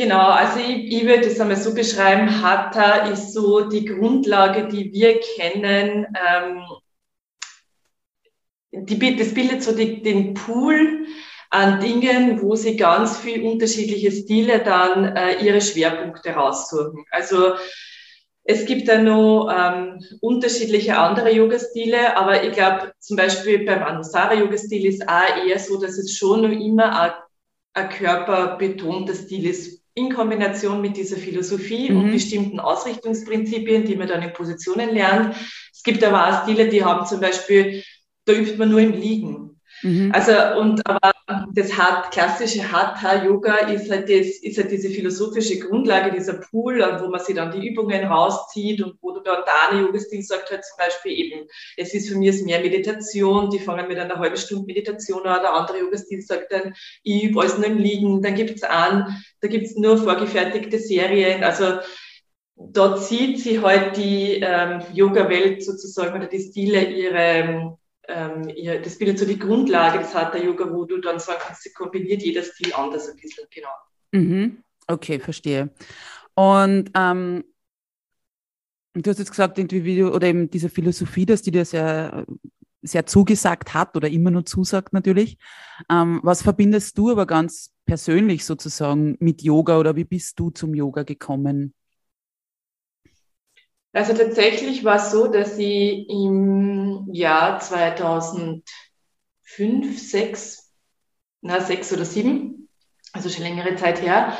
Genau, 0.00 0.30
also 0.30 0.60
ich, 0.60 0.90
ich 0.90 1.04
würde 1.04 1.26
es 1.26 1.38
einmal 1.38 1.58
so 1.58 1.74
beschreiben, 1.74 2.42
Hatha 2.42 3.10
ist 3.10 3.34
so 3.34 3.68
die 3.68 3.84
Grundlage, 3.84 4.66
die 4.66 4.90
wir 4.94 5.20
kennen. 5.20 6.06
Ähm, 6.32 6.62
die, 8.72 9.16
das 9.16 9.34
bildet 9.34 9.62
so 9.62 9.76
die, 9.76 10.00
den 10.00 10.32
Pool 10.32 11.04
an 11.50 11.80
Dingen, 11.80 12.40
wo 12.40 12.56
sie 12.56 12.78
ganz 12.78 13.18
viel 13.18 13.42
unterschiedliche 13.42 14.10
Stile 14.10 14.60
dann 14.60 15.14
äh, 15.14 15.44
ihre 15.44 15.60
Schwerpunkte 15.60 16.30
raussuchen. 16.30 17.04
Also 17.10 17.56
es 18.44 18.64
gibt 18.64 18.88
da 18.88 18.96
noch 18.96 19.50
ähm, 19.54 20.02
unterschiedliche 20.22 20.96
andere 20.96 21.30
Yoga-Stile, 21.30 22.16
aber 22.16 22.42
ich 22.42 22.52
glaube 22.52 22.94
zum 23.00 23.18
Beispiel 23.18 23.66
beim 23.66 23.82
Anusara-Yoga-Stil 23.82 24.86
ist 24.86 25.06
auch 25.06 25.46
eher 25.46 25.58
so, 25.58 25.78
dass 25.78 25.98
es 25.98 26.16
schon 26.16 26.50
immer 26.50 27.18
ein 27.74 27.88
körperbetonter 27.90 29.14
Stil 29.14 29.46
ist 29.46 29.79
in 30.00 30.14
Kombination 30.14 30.80
mit 30.80 30.96
dieser 30.96 31.16
Philosophie 31.16 31.90
mhm. 31.90 31.98
und 31.98 32.12
bestimmten 32.12 32.60
Ausrichtungsprinzipien, 32.60 33.84
die 33.84 33.96
man 33.96 34.08
dann 34.08 34.22
in 34.22 34.32
Positionen 34.32 34.90
lernt. 34.90 35.36
Es 35.72 35.82
gibt 35.82 36.02
aber 36.02 36.26
auch 36.26 36.42
Stile, 36.42 36.68
die 36.68 36.84
haben 36.84 37.06
zum 37.06 37.20
Beispiel, 37.20 37.82
da 38.24 38.32
übt 38.32 38.56
man 38.56 38.70
nur 38.70 38.80
im 38.80 38.92
Liegen. 38.92 39.60
Mhm. 39.82 40.12
Also, 40.12 40.32
und 40.60 40.86
aber 40.86 41.12
das 41.52 41.76
Hat, 41.76 42.10
klassische 42.10 42.70
Hatha-Yoga 42.70 43.68
ist 43.68 43.90
halt, 43.90 44.08
das, 44.08 44.42
ist 44.42 44.58
halt 44.58 44.70
diese 44.70 44.90
philosophische 44.90 45.58
Grundlage, 45.58 46.12
dieser 46.12 46.34
Pool, 46.34 46.80
wo 47.00 47.08
man 47.08 47.20
sich 47.20 47.34
dann 47.34 47.52
die 47.52 47.68
Übungen 47.68 48.04
rauszieht 48.04 48.82
und 48.82 48.94
wo 49.00 49.09
du 49.24 49.30
dann 49.30 49.42
da 49.46 49.68
eine 49.70 49.82
Yoga-Stil 49.82 50.22
sagt 50.22 50.50
halt 50.50 50.64
zum 50.64 50.76
Beispiel 50.78 51.12
eben, 51.12 51.48
es 51.76 51.94
ist 51.94 52.08
für 52.08 52.16
mich 52.16 52.42
mehr 52.42 52.60
Meditation, 52.60 53.50
die 53.50 53.58
fangen 53.58 53.88
mit 53.88 53.98
einer 53.98 54.18
halben 54.18 54.36
Stunde 54.36 54.66
Meditation 54.66 55.26
an, 55.26 55.42
der 55.42 55.52
andere 55.52 55.78
Yoga-Stil 55.78 56.22
sagt 56.22 56.52
dann, 56.52 56.74
ich 57.02 57.24
übe 57.24 57.40
alles 57.40 57.58
nur 57.58 57.66
im 57.66 57.78
Liegen, 57.78 58.22
dann 58.22 58.34
gibt's 58.34 58.62
an, 58.62 59.22
da 59.40 59.48
gibt's 59.48 59.76
nur 59.76 59.98
vorgefertigte 59.98 60.78
Serien, 60.78 61.44
also 61.44 61.78
dort 62.56 63.02
sieht 63.02 63.40
sie 63.40 63.60
halt 63.60 63.96
die 63.96 64.40
ähm, 64.42 64.82
Yoga-Welt 64.92 65.64
sozusagen 65.64 66.16
oder 66.16 66.26
die 66.26 66.40
Stile 66.40 66.84
ihre 66.84 67.78
ähm, 68.08 68.52
das 68.82 68.98
bildet 68.98 69.18
so 69.18 69.24
die 69.24 69.38
Grundlage 69.38 70.00
des 70.00 70.14
Hatha 70.14 70.38
Yoga, 70.38 70.70
wo 70.70 70.84
du 70.84 70.98
dann 70.98 71.20
sagen 71.20 71.40
kannst, 71.42 71.62
sie 71.62 71.72
kombiniert 71.72 72.22
jeder 72.22 72.42
Stil 72.42 72.72
anders 72.74 73.08
ein 73.08 73.16
bisschen, 73.16 73.46
genau. 73.50 73.68
Mhm. 74.12 74.62
Okay, 74.88 75.20
verstehe. 75.20 75.70
Und 76.34 76.90
ähm, 76.94 77.44
du 78.94 79.10
hast 79.10 79.18
jetzt 79.18 79.30
gesagt, 79.30 79.58
irgendwie, 79.58 80.02
oder 80.02 80.26
eben 80.26 80.50
diese 80.50 80.68
Philosophie, 80.68 81.26
dass 81.26 81.42
die 81.42 81.50
dir 81.50 81.64
sehr, 81.64 82.24
sehr 82.82 83.06
zugesagt 83.06 83.74
hat 83.74 83.96
oder 83.96 84.08
immer 84.08 84.30
nur 84.30 84.44
zusagt 84.44 84.92
natürlich. 84.92 85.38
Ähm, 85.90 86.20
was 86.22 86.42
verbindest 86.42 86.96
du 86.98 87.10
aber 87.10 87.26
ganz 87.26 87.72
persönlich 87.86 88.44
sozusagen 88.44 89.16
mit 89.20 89.42
Yoga 89.42 89.78
oder 89.78 89.96
wie 89.96 90.04
bist 90.04 90.38
du 90.38 90.50
zum 90.50 90.74
Yoga 90.74 91.02
gekommen? 91.02 91.74
Also 93.92 94.14
tatsächlich 94.14 94.84
war 94.84 94.96
es 94.96 95.10
so, 95.10 95.26
dass 95.26 95.58
ich 95.58 96.08
im 96.08 97.08
Jahr 97.12 97.58
2005, 97.58 98.62
6, 99.98 100.72
na, 101.42 101.60
6 101.60 101.92
oder 101.94 102.04
7, 102.04 102.68
also 103.12 103.28
schon 103.28 103.42
längere 103.42 103.74
Zeit 103.74 104.00
her, 104.00 104.38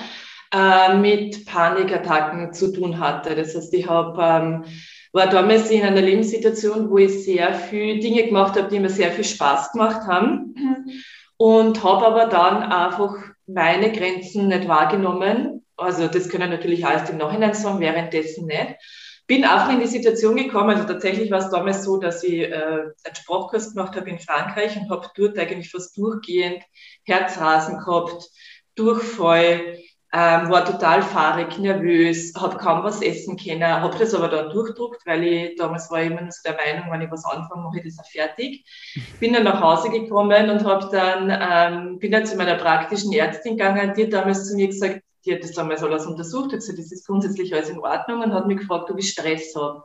äh, 0.53 0.97
mit 0.97 1.47
Panikattacken 1.47 2.53
zu 2.53 2.73
tun 2.73 2.99
hatte. 2.99 3.35
Das 3.35 3.55
heißt, 3.55 3.73
ich 3.75 3.89
hab, 3.89 4.19
ähm, 4.19 4.65
war 5.13 5.27
damals 5.29 5.71
in 5.71 5.83
einer 5.83 6.01
Lebenssituation, 6.01 6.91
wo 6.91 6.99
ich 6.99 7.25
sehr 7.25 7.55
viel 7.55 8.01
Dinge 8.01 8.25
gemacht 8.25 8.57
habe, 8.57 8.69
die 8.69 8.79
mir 8.79 8.91
sehr 8.91 9.11
viel 9.11 9.25
Spaß 9.25 9.73
gemacht 9.73 10.07
haben 10.07 10.55
und 11.37 11.83
habe 11.83 12.07
aber 12.07 12.27
dann 12.27 12.63
einfach 12.63 13.17
meine 13.47 13.93
Grenzen 13.93 14.49
nicht 14.49 14.69
wahrgenommen. 14.69 15.65
Also 15.77 16.07
das 16.07 16.29
können 16.29 16.51
natürlich 16.51 16.87
alles 16.87 17.11
im 17.11 17.17
Nachhinein 17.17 17.55
sagen, 17.55 17.81
währenddessen 17.81 18.47
nicht 18.47 18.77
bin 19.31 19.45
einfach 19.45 19.73
in 19.73 19.79
die 19.79 19.87
Situation 19.87 20.35
gekommen, 20.35 20.71
also 20.71 20.83
tatsächlich 20.89 21.31
war 21.31 21.39
es 21.39 21.51
damals 21.51 21.85
so, 21.85 21.99
dass 21.99 22.25
ich 22.25 22.41
äh, 22.41 22.53
einen 22.53 23.15
Sprachkurs 23.15 23.75
gemacht 23.75 23.95
habe 23.95 24.11
in 24.11 24.19
Frankreich 24.19 24.77
und 24.77 24.91
habe 24.91 25.09
dort 25.15 25.39
eigentlich 25.39 25.71
fast 25.71 25.97
durchgehend 25.97 26.65
Herzrasen 27.05 27.79
gehabt, 27.79 28.29
Durchfall, 28.75 29.79
ähm, 30.13 30.51
war 30.51 30.65
total 30.65 31.03
fahrig, 31.03 31.57
nervös, 31.59 32.33
habe 32.37 32.57
kaum 32.57 32.83
was 32.83 33.01
essen 33.01 33.37
können, 33.37 33.63
habe 33.63 33.97
das 33.97 34.13
aber 34.13 34.29
dann 34.29 34.51
durchdruckt, 34.51 35.07
weil 35.07 35.23
ich 35.23 35.57
damals 35.57 35.89
war 35.91 36.03
immer 36.03 36.23
nur 36.23 36.33
so 36.33 36.41
der 36.45 36.57
Meinung, 36.57 36.91
wenn 36.91 37.03
ich 37.03 37.11
was 37.11 37.25
anfange, 37.25 37.63
mache 37.63 37.79
ich 37.79 37.85
das 37.85 38.05
auch 38.05 38.11
fertig. 38.11 38.65
Bin 39.21 39.33
dann 39.33 39.45
nach 39.45 39.61
Hause 39.61 39.89
gekommen 39.91 40.51
und 40.51 40.65
habe 40.65 40.89
dann 40.91 41.31
ähm, 41.31 41.99
bin 42.01 42.11
dann 42.11 42.27
zu 42.27 42.37
meiner 42.37 42.57
praktischen 42.57 43.13
Ärztin 43.13 43.57
gegangen, 43.57 43.95
die 43.97 44.05
hat 44.05 44.13
damals 44.13 44.49
zu 44.49 44.57
mir 44.57 44.67
gesagt, 44.67 45.03
die 45.25 45.35
hat 45.35 45.45
das 45.45 45.53
damals 45.53 45.83
alles 45.83 46.07
untersucht, 46.07 46.53
hat 46.53 46.61
gesagt, 46.61 46.79
das 46.79 46.91
ist 46.91 47.07
grundsätzlich 47.07 47.55
alles 47.55 47.69
in 47.69 47.79
Ordnung 47.79 48.23
und 48.23 48.35
hat 48.35 48.49
mich 48.49 48.59
gefragt, 48.59 48.91
ob 48.91 48.99
ich 48.99 49.11
Stress 49.11 49.55
habe. 49.55 49.85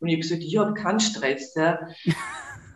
Und 0.00 0.08
ich 0.08 0.14
habe 0.14 0.22
gesagt, 0.22 0.42
ich 0.42 0.56
habe 0.56 0.74
keinen 0.74 1.00
Stress. 1.00 1.54
Ja. 1.54 1.80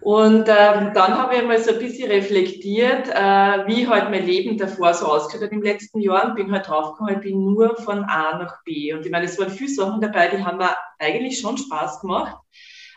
Und 0.02 0.48
ähm, 0.48 0.92
dann 0.94 1.18
habe 1.18 1.36
ich 1.36 1.44
mal 1.44 1.58
so 1.58 1.72
ein 1.72 1.78
bisschen 1.78 2.10
reflektiert, 2.10 3.08
äh, 3.08 3.66
wie 3.66 3.86
halt 3.86 4.10
mein 4.10 4.24
Leben 4.24 4.56
davor 4.56 4.94
so 4.94 5.06
ausgeschaut 5.06 5.44
hat 5.44 5.52
im 5.52 5.62
letzten 5.62 6.00
Jahr 6.00 6.26
und 6.26 6.36
bin 6.36 6.50
halt 6.50 6.68
draufgekommen, 6.68 7.16
ich 7.16 7.20
bin 7.20 7.44
nur 7.44 7.76
von 7.76 8.04
A 8.04 8.38
nach 8.38 8.62
B. 8.64 8.94
Und 8.94 9.04
ich 9.04 9.12
meine, 9.12 9.26
es 9.26 9.38
waren 9.38 9.50
viele 9.50 9.70
Sachen 9.70 10.00
dabei, 10.00 10.28
die 10.28 10.42
haben 10.42 10.56
mir 10.56 10.74
eigentlich 10.98 11.38
schon 11.38 11.58
Spaß 11.58 12.00
gemacht, 12.00 12.36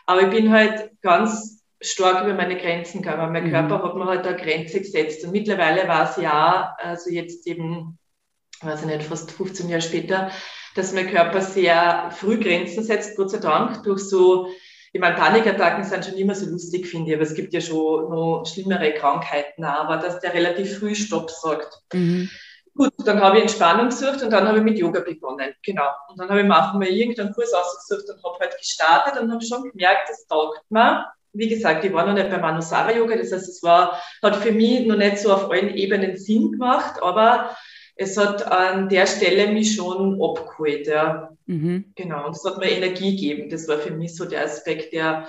aber 0.06 0.22
ich 0.22 0.30
bin 0.30 0.50
halt 0.50 0.92
ganz 1.02 1.62
stark 1.82 2.24
über 2.24 2.32
meine 2.32 2.56
Grenzen 2.56 3.02
gegangen. 3.02 3.32
Mein 3.32 3.48
mhm. 3.48 3.50
Körper 3.50 3.82
hat 3.82 3.96
mir 3.96 4.06
halt 4.06 4.26
eine 4.26 4.36
Grenze 4.36 4.78
gesetzt. 4.78 5.24
Und 5.24 5.32
mittlerweile 5.32 5.86
war 5.86 6.08
es 6.08 6.16
ja, 6.16 6.74
also 6.78 7.10
jetzt 7.10 7.46
eben 7.46 7.98
weiß 8.64 8.82
ich 8.82 8.86
nicht, 8.86 9.02
fast 9.02 9.30
15 9.30 9.68
Jahre 9.68 9.82
später, 9.82 10.30
dass 10.74 10.92
mein 10.92 11.10
Körper 11.10 11.40
sehr 11.40 12.10
früh 12.10 12.38
Grenzen 12.38 12.82
setzt, 12.82 13.16
Gott 13.16 13.30
sei 13.30 13.38
Dank, 13.38 13.82
durch 13.84 14.00
so, 14.00 14.48
ich 14.94 15.00
meine, 15.00 15.16
Panikattacken 15.16 15.82
sind 15.82 16.04
schon 16.04 16.14
immer 16.14 16.36
so 16.36 16.48
lustig, 16.48 16.86
finde 16.86 17.10
ich, 17.10 17.16
aber 17.16 17.24
es 17.24 17.34
gibt 17.34 17.52
ja 17.52 17.60
schon 17.60 18.08
noch 18.10 18.44
schlimmere 18.46 18.94
Krankheiten, 18.94 19.64
aber 19.64 19.96
dass 19.96 20.20
der 20.20 20.32
relativ 20.32 20.78
früh 20.78 20.94
Stopp 20.94 21.32
sagt. 21.32 21.80
Mhm. 21.92 22.30
Gut, 22.76 22.92
dann 23.04 23.20
habe 23.20 23.38
ich 23.38 23.42
Entspannung 23.42 23.88
gesucht 23.88 24.22
und 24.22 24.30
dann 24.30 24.46
habe 24.46 24.58
ich 24.58 24.64
mit 24.64 24.78
Yoga 24.78 25.00
begonnen. 25.00 25.52
Genau. 25.64 25.88
Und 26.08 26.20
dann 26.20 26.28
habe 26.28 26.42
ich 26.42 26.46
mir 26.46 26.56
einfach 26.56 26.74
mal 26.74 26.86
irgendeinen 26.86 27.32
Kurs 27.32 27.52
ausgesucht 27.52 28.08
und 28.08 28.22
habe 28.22 28.38
halt 28.38 28.56
gestartet 28.56 29.20
und 29.20 29.32
habe 29.32 29.44
schon 29.44 29.68
gemerkt, 29.68 30.08
das 30.08 30.28
taugt 30.28 30.62
mir. 30.70 31.06
Wie 31.32 31.48
gesagt, 31.48 31.84
ich 31.84 31.92
war 31.92 32.06
noch 32.06 32.14
nicht 32.14 32.30
beim 32.30 32.40
Manusara 32.40 32.94
Yoga, 32.94 33.16
das 33.16 33.32
heißt, 33.32 33.48
es 33.48 33.64
war, 33.64 34.00
hat 34.22 34.36
für 34.36 34.52
mich 34.52 34.86
noch 34.86 34.96
nicht 34.96 35.18
so 35.18 35.32
auf 35.32 35.50
allen 35.50 35.74
Ebenen 35.74 36.16
Sinn 36.16 36.52
gemacht, 36.52 37.02
aber 37.02 37.56
es 37.96 38.16
hat 38.16 38.46
an 38.46 38.88
der 38.88 39.08
Stelle 39.08 39.48
mich 39.48 39.74
schon 39.74 40.22
abgeholt, 40.22 40.86
ja. 40.86 41.33
Mhm. 41.46 41.92
Genau, 41.94 42.26
und 42.26 42.36
es 42.36 42.44
hat 42.44 42.58
mir 42.58 42.70
Energie 42.70 43.14
gegeben. 43.16 43.50
Das 43.50 43.68
war 43.68 43.78
für 43.78 43.90
mich 43.90 44.16
so 44.16 44.24
der 44.24 44.44
Aspekt, 44.44 44.92
der, 44.92 45.26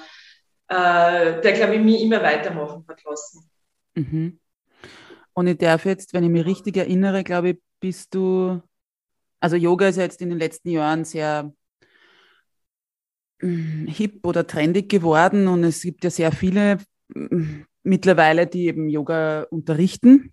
äh, 0.67 1.41
der 1.41 1.53
glaube 1.53 1.75
ich, 1.75 1.81
mich 1.81 2.01
immer 2.01 2.21
weitermachen 2.21 2.85
hat 2.87 3.03
lassen. 3.03 3.49
Mhm. 3.95 4.39
Und 5.33 5.47
ich 5.47 5.57
darf 5.57 5.85
jetzt, 5.85 6.13
wenn 6.13 6.23
ich 6.23 6.29
mich 6.29 6.45
richtig 6.45 6.77
erinnere, 6.77 7.23
glaube 7.23 7.49
ich, 7.49 7.57
bist 7.81 8.15
du, 8.15 8.61
also 9.41 9.57
Yoga 9.57 9.89
ist 9.89 9.97
ja 9.97 10.03
jetzt 10.03 10.21
in 10.21 10.29
den 10.29 10.39
letzten 10.39 10.69
Jahren 10.69 11.03
sehr 11.03 11.53
mm, 13.41 13.87
hip 13.87 14.25
oder 14.25 14.47
trendig 14.47 14.89
geworden 14.89 15.47
und 15.47 15.63
es 15.65 15.81
gibt 15.81 16.03
ja 16.05 16.09
sehr 16.09 16.31
viele 16.31 16.77
mm, 17.09 17.63
mittlerweile, 17.83 18.47
die 18.47 18.67
eben 18.67 18.89
Yoga 18.89 19.43
unterrichten 19.49 20.31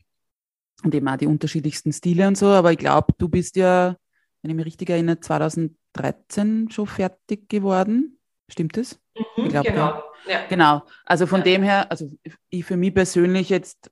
und 0.84 0.94
eben 0.94 1.08
auch 1.08 1.16
die 1.16 1.26
unterschiedlichsten 1.26 1.92
Stile 1.92 2.28
und 2.28 2.38
so. 2.38 2.46
Aber 2.46 2.72
ich 2.72 2.78
glaube, 2.78 3.12
du 3.18 3.28
bist 3.28 3.56
ja, 3.56 3.96
wenn 4.42 4.50
ich 4.50 4.56
mich 4.56 4.66
richtig 4.66 4.90
erinnere, 4.90 5.20
2013 5.20 6.70
schon 6.70 6.86
fertig 6.86 7.48
geworden. 7.48 8.18
Stimmt 8.48 8.76
das? 8.76 9.00
Mhm, 9.36 9.48
glaub, 9.48 9.64
genau. 9.64 10.02
Ja. 10.26 10.32
ja. 10.32 10.46
Genau. 10.48 10.82
Also 11.06 11.26
von 11.26 11.40
ja. 11.40 11.44
dem 11.44 11.62
her, 11.62 11.90
also 11.90 12.10
ich 12.50 12.64
für 12.64 12.76
mich 12.76 12.94
persönlich 12.94 13.48
jetzt, 13.48 13.90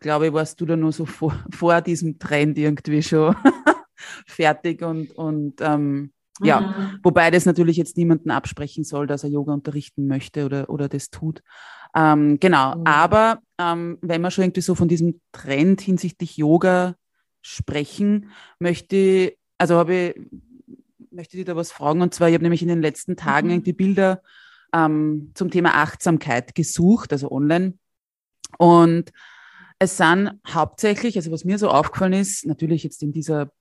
glaube 0.00 0.28
ich, 0.28 0.32
warst 0.32 0.60
du 0.60 0.66
da 0.66 0.76
nur 0.76 0.92
so 0.92 1.06
vor, 1.06 1.34
vor 1.52 1.80
diesem 1.80 2.18
Trend 2.18 2.58
irgendwie 2.58 3.02
schon 3.02 3.34
fertig 4.26 4.82
und, 4.82 5.10
und 5.12 5.60
ähm, 5.60 6.12
ja, 6.40 6.60
mhm. 6.60 7.00
wobei 7.02 7.30
das 7.30 7.46
natürlich 7.46 7.76
jetzt 7.76 7.96
niemanden 7.96 8.30
absprechen 8.30 8.84
soll, 8.84 9.06
dass 9.06 9.24
er 9.24 9.30
Yoga 9.30 9.52
unterrichten 9.54 10.06
möchte 10.06 10.44
oder, 10.44 10.70
oder 10.70 10.88
das 10.88 11.10
tut. 11.10 11.42
Ähm, 11.96 12.38
genau, 12.38 12.76
mhm. 12.76 12.86
aber 12.86 13.40
ähm, 13.58 13.98
wenn 14.02 14.20
wir 14.20 14.30
schon 14.30 14.44
irgendwie 14.44 14.60
so 14.60 14.74
von 14.74 14.88
diesem 14.88 15.20
Trend 15.32 15.80
hinsichtlich 15.80 16.36
Yoga 16.36 16.94
sprechen, 17.42 18.30
möchte, 18.60 19.34
also 19.58 19.76
habe 19.76 19.94
ich, 19.94 20.20
möchte 21.10 21.36
ich 21.36 21.44
da 21.44 21.56
was 21.56 21.72
fragen. 21.72 22.00
Und 22.00 22.14
zwar, 22.14 22.28
ich 22.28 22.34
habe 22.34 22.44
nämlich 22.44 22.62
in 22.62 22.68
den 22.68 22.82
letzten 22.82 23.16
Tagen 23.16 23.48
mhm. 23.48 23.54
irgendwie 23.54 23.72
Bilder 23.72 24.22
ähm, 24.72 25.32
zum 25.34 25.50
Thema 25.50 25.74
Achtsamkeit 25.74 26.54
gesucht, 26.54 27.12
also 27.12 27.30
online. 27.30 27.74
Und 28.56 29.12
es 29.80 29.96
sind 29.96 30.32
hauptsächlich, 30.46 31.16
also 31.16 31.30
was 31.30 31.44
mir 31.44 31.58
so 31.58 31.68
aufgefallen 31.68 32.14
ist, 32.14 32.46
natürlich 32.46 32.82
jetzt 32.82 33.02
in 33.02 33.12
dieser 33.12 33.52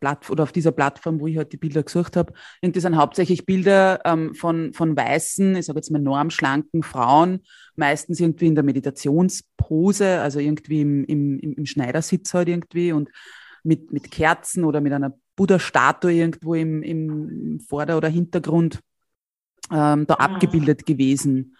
Plattform 0.00 0.32
oder 0.34 0.42
auf 0.42 0.52
dieser 0.52 0.72
Plattform, 0.72 1.20
wo 1.20 1.26
ich 1.26 1.38
halt 1.38 1.52
die 1.52 1.56
Bilder 1.56 1.82
gesucht 1.82 2.16
habe, 2.16 2.34
irgendwie 2.60 2.80
sind 2.80 2.96
hauptsächlich 2.96 3.46
Bilder 3.46 4.00
ähm, 4.04 4.34
von, 4.34 4.74
von 4.74 4.94
weißen, 4.94 5.56
ich 5.56 5.66
sage 5.66 5.78
jetzt 5.78 5.90
mal 5.90 6.02
normschlanken 6.02 6.82
Frauen, 6.82 7.40
meistens 7.76 8.20
irgendwie 8.20 8.48
in 8.48 8.54
der 8.54 8.64
Meditationspose, 8.64 10.20
also 10.20 10.38
irgendwie 10.38 10.82
im, 10.82 11.04
im, 11.04 11.38
im 11.38 11.66
Schneidersitz 11.66 12.34
halt 12.34 12.48
irgendwie. 12.48 12.92
Und 12.92 13.08
mit, 13.62 13.92
mit 13.92 14.10
Kerzen 14.10 14.64
oder 14.64 14.80
mit 14.80 14.92
einer 14.92 15.16
Buddha-Statue 15.36 16.12
irgendwo 16.12 16.54
im, 16.54 16.82
im 16.82 17.60
Vorder- 17.60 17.96
oder 17.96 18.08
Hintergrund 18.08 18.80
ähm, 19.70 20.06
da 20.06 20.14
ah. 20.14 20.24
abgebildet 20.24 20.86
gewesen. 20.86 21.56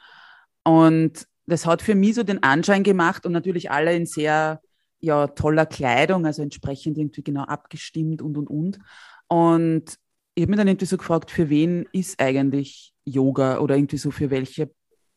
Und 0.65 1.27
das 1.47 1.67
hat 1.67 1.83
für 1.83 1.95
mich 1.95 2.15
so 2.15 2.23
den 2.23 2.43
Anschein 2.43 2.83
gemacht 2.83 3.27
und 3.27 3.33
natürlich 3.33 3.71
alle 3.71 3.95
in 3.95 4.07
sehr 4.07 4.61
ja, 5.01 5.27
toller 5.27 5.67
Kleidung, 5.67 6.27
also 6.27 6.43
entsprechend 6.43 6.97
irgendwie 6.97 7.23
genau 7.23 7.43
abgestimmt 7.43 8.23
und 8.23 8.37
und 8.39 8.49
und. 8.49 8.79
Und 9.27 9.97
ich 10.35 10.43
habe 10.43 10.51
mir 10.51 10.57
dann 10.57 10.69
irgendwie 10.69 10.87
so 10.87 10.97
gefragt, 10.97 11.31
für 11.31 11.51
wen 11.51 11.87
ist 11.93 12.21
eigentlich 12.21 12.95
Yoga 13.05 13.59
oder 13.59 13.77
irgendwie 13.77 13.97
so 13.97 14.11
für 14.11 14.31
welche 14.31 14.71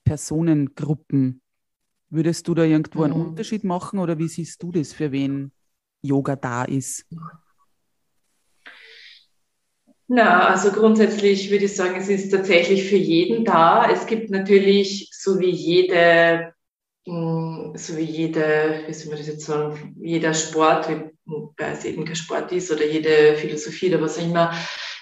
Personengruppen? 0.04 1.42
Würdest 2.10 2.48
du 2.48 2.54
da 2.54 2.63
irgendwo 2.63 3.04
einen 3.04 3.13
mhm. 3.13 3.27
Unterschied 3.27 3.63
machen 3.63 4.00
oder 4.00 4.18
wie 4.18 4.27
siehst 4.27 4.62
du 4.63 4.72
das, 4.72 4.94
für 4.94 5.12
wen 5.12 5.51
Yoga 6.05 6.35
da 6.35 6.63
ist? 6.63 7.05
Na, 10.07 10.50
also 10.50 10.71
grundsätzlich 10.71 11.50
würde 11.50 11.65
ich 11.65 11.75
sagen, 11.75 11.95
es 11.97 12.09
ist 12.09 12.29
tatsächlich 12.29 12.88
für 12.88 12.95
jeden 12.95 13.43
da. 13.43 13.89
Es 13.91 14.05
gibt 14.05 14.29
natürlich, 14.29 15.09
so 15.12 15.39
wie 15.39 15.50
jede, 15.50 16.53
hm, 17.07 17.74
so 17.75 17.97
wie 17.97 18.03
jede, 18.03 18.83
wie 18.85 18.93
soll 18.93 19.09
man 19.09 19.17
das 19.17 19.27
jetzt 19.27 19.45
sagen, 19.45 19.95
jeder 20.00 20.35
Sport, 20.35 20.89
wobei 21.25 21.71
es 21.71 21.85
eben 21.85 22.05
kein 22.05 22.15
Sport 22.15 22.51
ist 22.51 22.71
oder 22.71 22.85
jede 22.85 23.35
Philosophie 23.35 23.89
oder 23.89 24.01
was 24.03 24.19
auch 24.19 24.24
immer, 24.24 24.53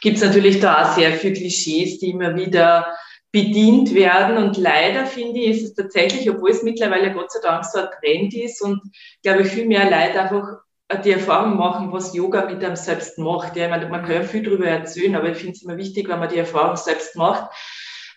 gibt 0.01 0.17
es 0.17 0.23
natürlich 0.23 0.61
da 0.61 0.83
auch 0.83 0.95
sehr 0.95 1.11
viele 1.13 1.33
Klischees, 1.33 1.99
die 1.99 2.11
immer 2.11 2.35
wieder 2.37 2.93
bedient 3.33 3.93
werden. 3.93 4.37
Und 4.37 4.55
leider 4.57 5.05
finde 5.05 5.41
ich, 5.41 5.57
ist 5.57 5.63
es 5.63 5.73
tatsächlich, 5.73 6.29
obwohl 6.29 6.51
es 6.51 6.63
mittlerweile 6.63 7.13
Gott 7.13 7.31
sei 7.31 7.39
Dank 7.41 7.65
so 7.65 7.79
ein 7.79 7.87
Trend 7.99 8.33
ist 8.35 8.61
und 8.61 8.79
glaube 9.21 9.41
ich 9.41 9.49
viel 9.49 9.65
mehr 9.65 9.85
Leute 9.85 10.21
einfach 10.21 10.62
die 11.03 11.11
Erfahrung 11.11 11.57
machen, 11.57 11.91
was 11.91 12.13
Yoga 12.13 12.45
mit 12.45 12.63
einem 12.63 12.75
selbst 12.75 13.17
macht. 13.17 13.55
Ja, 13.55 13.65
ich 13.65 13.69
meine, 13.69 13.89
man 13.89 14.03
kann 14.03 14.13
ja 14.13 14.23
viel 14.23 14.43
darüber 14.43 14.67
erzählen, 14.67 15.15
aber 15.15 15.29
ich 15.29 15.37
finde 15.37 15.53
es 15.53 15.63
immer 15.63 15.77
wichtig, 15.77 16.07
wenn 16.07 16.19
man 16.19 16.29
die 16.29 16.37
Erfahrung 16.37 16.75
selbst 16.75 17.15
macht. 17.15 17.51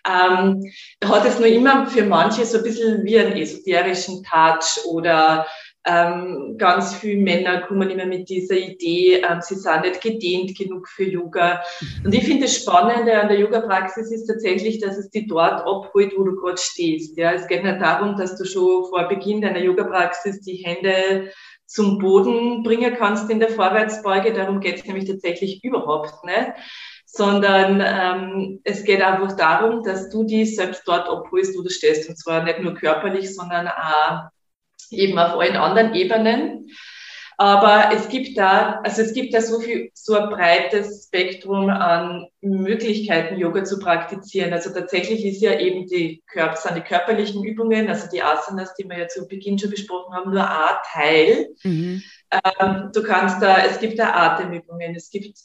Ähm, 0.07 0.63
hat 1.03 1.25
es 1.25 1.39
nur 1.39 1.47
immer 1.47 1.87
für 1.87 2.03
manche 2.03 2.45
so 2.45 2.59
ein 2.59 2.63
bisschen 2.63 3.03
wie 3.03 3.19
einen 3.19 3.35
esoterischen 3.35 4.23
Touch 4.23 4.85
oder 4.85 5.45
ähm, 5.87 6.55
ganz 6.57 6.95
viele 6.95 7.21
Männer 7.21 7.61
kommen 7.61 7.89
immer 7.89 8.05
mit 8.05 8.27
dieser 8.29 8.57
Idee, 8.57 9.21
ähm, 9.21 9.39
sie 9.41 9.55
sind 9.55 9.81
nicht 9.81 10.01
gedehnt 10.01 10.57
genug 10.57 10.87
für 10.89 11.05
Yoga. 11.05 11.61
Und 12.03 12.13
ich 12.13 12.25
finde 12.25 12.43
das 12.43 12.57
Spannende 12.57 13.19
an 13.19 13.29
der 13.29 13.39
Yoga-Praxis 13.39 14.11
ist 14.11 14.27
tatsächlich, 14.27 14.79
dass 14.79 14.97
es 14.97 15.09
dich 15.09 15.27
dort 15.27 15.65
abholt, 15.65 16.13
wo 16.17 16.23
du 16.23 16.35
gerade 16.35 16.57
stehst. 16.57 17.17
Ja, 17.17 17.31
es 17.31 17.47
geht 17.47 17.63
nicht 17.63 17.79
darum, 17.79 18.17
dass 18.17 18.37
du 18.37 18.43
schon 18.43 18.85
vor 18.85 19.07
Beginn 19.07 19.41
deiner 19.41 19.59
Yoga-Praxis 19.59 20.41
die 20.41 20.57
Hände 20.57 21.31
zum 21.67 21.99
Boden 21.99 22.63
bringen 22.63 22.95
kannst 22.97 23.29
in 23.29 23.39
der 23.39 23.49
Vorwärtsbeuge. 23.49 24.33
Darum 24.33 24.59
geht 24.59 24.77
es 24.77 24.85
nämlich 24.85 25.05
tatsächlich 25.05 25.63
überhaupt 25.63 26.23
nicht. 26.25 26.53
Sondern 27.05 27.81
ähm, 27.85 28.61
es 28.63 28.83
geht 28.83 29.01
einfach 29.01 29.35
darum, 29.35 29.83
dass 29.83 30.09
du 30.09 30.23
dich 30.23 30.55
selbst 30.55 30.83
dort 30.85 31.07
abholst, 31.07 31.57
wo 31.57 31.61
du 31.61 31.69
stehst. 31.69 32.09
Und 32.09 32.17
zwar 32.17 32.43
nicht 32.43 32.59
nur 32.59 32.73
körperlich, 32.73 33.35
sondern 33.35 33.67
auch 33.67 34.29
eben 34.89 35.19
auf 35.19 35.39
allen 35.39 35.55
anderen 35.55 35.93
Ebenen. 35.93 36.69
Aber 37.39 37.91
es 37.93 38.09
gibt 38.09 38.35
da, 38.35 38.81
also 38.83 39.03
es 39.03 39.13
gibt 39.13 39.31
da 39.31 39.41
so 39.41 39.59
viel, 39.59 39.91
so 39.93 40.15
ein 40.15 40.29
breites 40.29 41.05
Spektrum 41.05 41.69
an 41.69 42.25
Möglichkeiten, 42.41 43.37
Yoga 43.37 43.63
zu 43.63 43.77
praktizieren. 43.77 44.53
Also 44.53 44.71
tatsächlich 44.71 45.23
ist 45.23 45.41
ja 45.41 45.59
eben 45.59 45.85
die, 45.85 46.23
sind 46.33 46.75
die 46.75 46.81
körperlichen 46.81 47.43
Übungen, 47.43 47.89
also 47.89 48.09
die 48.11 48.23
Asanas, 48.23 48.73
die 48.73 48.89
wir 48.89 48.97
ja 48.97 49.07
zu 49.07 49.27
Beginn 49.27 49.59
schon 49.59 49.69
besprochen 49.69 50.15
haben, 50.15 50.31
nur 50.31 50.49
ein 50.49 50.75
Teil. 50.91 51.49
Mhm. 51.63 52.01
Ähm, 52.31 52.89
du 52.91 53.03
kannst 53.03 53.39
da, 53.39 53.59
es 53.59 53.79
gibt 53.79 53.99
da 53.99 54.13
Atemübungen, 54.13 54.95
es 54.95 55.11
gibt 55.11 55.37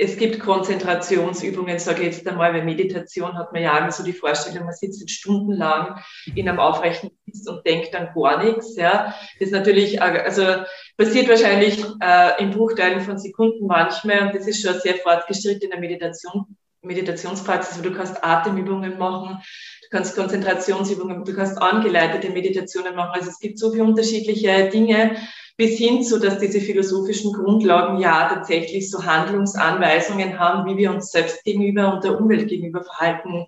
es 0.00 0.16
gibt 0.16 0.40
Konzentrationsübungen, 0.40 1.78
sage 1.78 2.00
ich 2.00 2.16
jetzt 2.16 2.26
einmal, 2.26 2.54
weil 2.54 2.64
Meditation 2.64 3.36
hat 3.36 3.52
man 3.52 3.62
ja 3.62 3.76
immer 3.76 3.92
so 3.92 4.02
die 4.02 4.14
Vorstellung, 4.14 4.64
man 4.64 4.72
sitzt 4.72 5.08
stundenlang 5.10 6.00
in 6.34 6.48
einem 6.48 6.58
aufrechten 6.58 7.10
Sitz 7.26 7.46
und 7.46 7.66
denkt 7.66 7.92
dann 7.92 8.08
gar 8.14 8.42
nichts. 8.42 8.76
Ja. 8.76 9.14
Das 9.38 9.48
ist 9.48 9.52
natürlich, 9.52 10.00
also 10.00 10.64
passiert 10.96 11.28
wahrscheinlich 11.28 11.84
äh, 12.02 12.42
in 12.42 12.50
Bruchteilen 12.50 13.02
von 13.02 13.18
Sekunden 13.18 13.66
manchmal 13.66 14.28
und 14.28 14.34
das 14.34 14.46
ist 14.46 14.62
schon 14.62 14.80
sehr 14.80 14.94
fortgeschrittene 14.94 15.78
Meditation, 15.78 16.56
Meditationspraxis, 16.80 17.78
wo 17.78 17.82
du 17.82 17.94
kannst 17.94 18.24
Atemübungen 18.24 18.96
machen, 18.96 19.38
du 19.82 19.88
kannst 19.90 20.16
Konzentrationsübungen, 20.16 21.26
du 21.26 21.34
kannst 21.34 21.60
angeleitete 21.60 22.30
Meditationen 22.30 22.94
machen. 22.96 23.10
Also 23.12 23.28
es 23.28 23.38
gibt 23.38 23.58
so 23.58 23.70
viele 23.70 23.84
unterschiedliche 23.84 24.70
Dinge, 24.70 25.16
bis 25.60 25.76
hin 25.76 26.02
zu, 26.02 26.18
dass 26.18 26.38
diese 26.38 26.58
philosophischen 26.58 27.34
Grundlagen 27.34 27.98
ja 28.00 28.30
tatsächlich 28.30 28.90
so 28.90 29.04
Handlungsanweisungen 29.04 30.38
haben, 30.38 30.66
wie 30.66 30.78
wir 30.78 30.90
uns 30.90 31.12
selbst 31.12 31.44
gegenüber 31.44 31.92
und 31.92 32.02
der 32.02 32.18
Umwelt 32.18 32.48
gegenüber 32.48 32.82
verhalten 32.82 33.44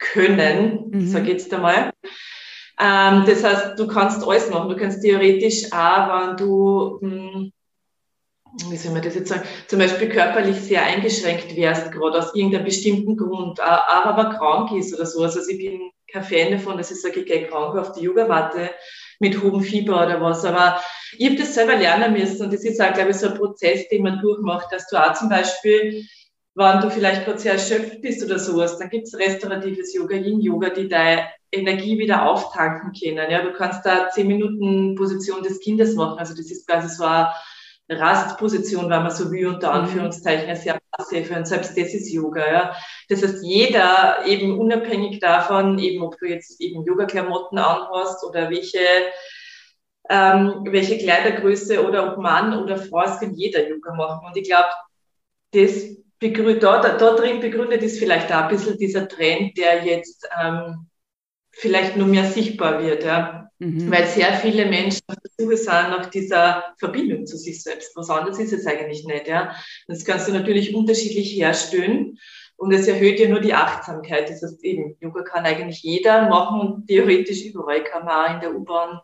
können, 0.00 0.90
mhm. 0.90 1.06
sage 1.06 1.26
ich 1.26 1.32
jetzt 1.34 1.54
einmal. 1.54 1.92
Ähm, 2.80 3.22
das 3.24 3.44
heißt, 3.44 3.78
du 3.78 3.86
kannst 3.86 4.26
alles 4.26 4.50
machen. 4.50 4.68
Du 4.68 4.74
kannst 4.74 5.00
theoretisch 5.00 5.72
auch, 5.72 6.28
wenn 6.28 6.36
du, 6.38 6.98
hm, 7.00 7.52
wie 8.68 8.76
soll 8.76 8.92
man 8.92 9.02
das 9.02 9.14
jetzt 9.14 9.28
sagen, 9.28 9.46
zum 9.68 9.78
Beispiel 9.78 10.08
körperlich 10.08 10.56
sehr 10.56 10.82
eingeschränkt 10.82 11.54
wärst, 11.54 11.92
gerade 11.92 12.18
aus 12.18 12.34
irgendeinem 12.34 12.64
bestimmten 12.64 13.16
Grund, 13.16 13.62
auch, 13.62 13.88
aber 13.88 14.36
krank 14.36 14.72
ist 14.72 14.92
oder 14.92 15.06
so. 15.06 15.22
Also 15.22 15.38
ich 15.48 15.56
bin 15.56 15.92
kein 16.10 16.24
Fan 16.24 16.50
davon, 16.50 16.78
dass 16.78 16.90
ich 16.90 17.00
sage, 17.00 17.20
ich 17.20 17.26
gehe 17.26 17.46
krank 17.46 17.78
auf 17.78 17.92
die 17.92 18.02
Yogamatte 18.02 18.70
mit 19.22 19.42
hohem 19.42 19.62
Fieber 19.62 20.04
oder 20.04 20.20
was. 20.20 20.44
Aber 20.44 20.82
ich 21.16 21.26
habe 21.26 21.38
das 21.38 21.54
selber 21.54 21.76
lernen 21.76 22.12
müssen 22.12 22.44
und 22.44 22.52
das 22.52 22.64
ist 22.64 22.80
auch, 22.82 22.92
glaube 22.92 23.12
ich, 23.12 23.16
so 23.16 23.28
ein 23.28 23.34
Prozess, 23.34 23.88
den 23.88 24.02
man 24.02 24.20
durchmacht, 24.20 24.70
dass 24.70 24.86
du 24.88 24.96
auch 24.96 25.14
zum 25.14 25.30
Beispiel, 25.30 26.04
wenn 26.54 26.80
du 26.80 26.90
vielleicht 26.90 27.24
gerade 27.24 27.38
sehr 27.38 27.54
erschöpft 27.54 28.02
bist 28.02 28.22
oder 28.22 28.38
sowas, 28.38 28.78
dann 28.78 28.90
gibt 28.90 29.06
es 29.06 29.18
restauratives 29.18 29.94
Yoga, 29.94 30.16
Yin-Yoga, 30.16 30.70
die 30.70 30.88
deine 30.88 31.28
Energie 31.50 31.98
wieder 31.98 32.28
auftanken 32.28 32.92
können. 32.92 33.30
Ja, 33.30 33.42
du 33.42 33.52
kannst 33.52 33.86
da 33.86 34.10
zehn 34.10 34.26
Minuten 34.26 34.94
Position 34.96 35.42
des 35.42 35.60
Kindes 35.60 35.94
machen. 35.94 36.18
Also 36.18 36.34
das 36.34 36.50
ist 36.50 36.66
quasi 36.66 36.88
so 36.88 37.04
eine 37.04 37.32
Rastposition, 37.98 38.90
wenn 38.90 39.02
man 39.02 39.10
so 39.10 39.30
wie 39.32 39.44
unter 39.44 39.68
mhm. 39.68 39.84
Anführungszeichen 39.84 40.54
sehr 40.56 40.78
passiv 40.90 41.30
und 41.34 41.46
selbst 41.46 41.76
das 41.76 41.94
ist 41.94 42.12
Yoga. 42.12 42.52
Ja. 42.52 42.76
Das 43.08 43.22
heißt, 43.22 43.42
jeder 43.42 44.24
eben 44.26 44.58
unabhängig 44.58 45.20
davon, 45.20 45.78
eben 45.78 46.02
ob 46.02 46.18
du 46.18 46.26
jetzt 46.26 46.60
eben 46.60 46.84
Yoga-Klamotten 46.84 47.58
anhast 47.58 48.24
oder 48.24 48.50
welche 48.50 48.78
ähm, 50.10 50.64
welche 50.64 50.98
Kleidergröße 50.98 51.86
oder 51.86 52.12
ob 52.12 52.18
Mann 52.18 52.60
oder 52.60 52.76
Frau, 52.76 53.04
es 53.04 53.20
kann 53.20 53.34
jeder 53.34 53.68
Yoga 53.68 53.94
machen. 53.94 54.26
Und 54.26 54.36
ich 54.36 54.48
glaube, 54.48 54.68
das 55.52 55.96
begründet, 56.18 56.62
dort, 56.62 57.00
dort 57.00 57.20
drin 57.20 57.40
begründet 57.40 57.82
ist 57.82 57.98
vielleicht 57.98 58.32
auch 58.32 58.42
ein 58.42 58.48
bisschen 58.48 58.78
dieser 58.78 59.08
Trend, 59.08 59.56
der 59.56 59.84
jetzt 59.84 60.28
ähm, 60.42 60.88
vielleicht 61.52 61.96
nur 61.96 62.06
mehr 62.06 62.24
sichtbar 62.24 62.82
wird, 62.82 63.04
ja. 63.04 63.50
Mhm. 63.58 63.90
Weil 63.90 64.06
sehr 64.06 64.32
viele 64.34 64.66
Menschen 64.66 65.02
auf 65.06 65.16
der 65.22 65.30
Suche 65.38 65.56
sind 65.56 65.90
nach 65.90 66.06
dieser 66.06 66.74
Verbindung 66.78 67.26
zu 67.26 67.36
sich 67.36 67.62
selbst. 67.62 67.94
Was 67.94 68.10
anderes 68.10 68.38
ist 68.38 68.52
es 68.52 68.66
eigentlich 68.66 69.04
nicht, 69.04 69.28
ja. 69.28 69.54
Das 69.86 70.04
kannst 70.04 70.28
du 70.28 70.32
natürlich 70.32 70.74
unterschiedlich 70.74 71.36
herstellen. 71.36 72.18
Und 72.56 72.72
es 72.72 72.86
erhöht 72.86 73.18
ja 73.18 73.28
nur 73.28 73.40
die 73.40 73.54
Achtsamkeit. 73.54 74.30
Das 74.30 74.42
heißt 74.42 74.62
eben, 74.64 74.96
Yoga 75.00 75.22
kann 75.22 75.44
eigentlich 75.44 75.82
jeder 75.82 76.28
machen 76.28 76.60
und 76.60 76.86
theoretisch 76.86 77.44
überall 77.44 77.82
kann 77.82 78.04
man 78.04 78.14
auch 78.14 78.34
in 78.34 78.40
der 78.40 78.54
U-Bahn 78.54 79.00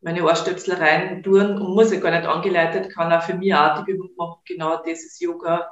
meine 0.00 0.24
Ohrstöpsel 0.24 0.74
rein 0.74 1.22
tun 1.22 1.60
und 1.60 1.74
muss 1.74 1.92
ja 1.92 2.00
gar 2.00 2.10
nicht 2.10 2.26
angeleitet, 2.26 2.92
kann 2.92 3.12
auch 3.12 3.22
für 3.22 3.34
mich 3.34 3.54
auch 3.54 3.84
die 3.84 3.92
Übung 3.92 4.10
machen. 4.16 4.40
Genau 4.46 4.76
das 4.76 5.04
ist 5.04 5.20
Yoga. 5.20 5.70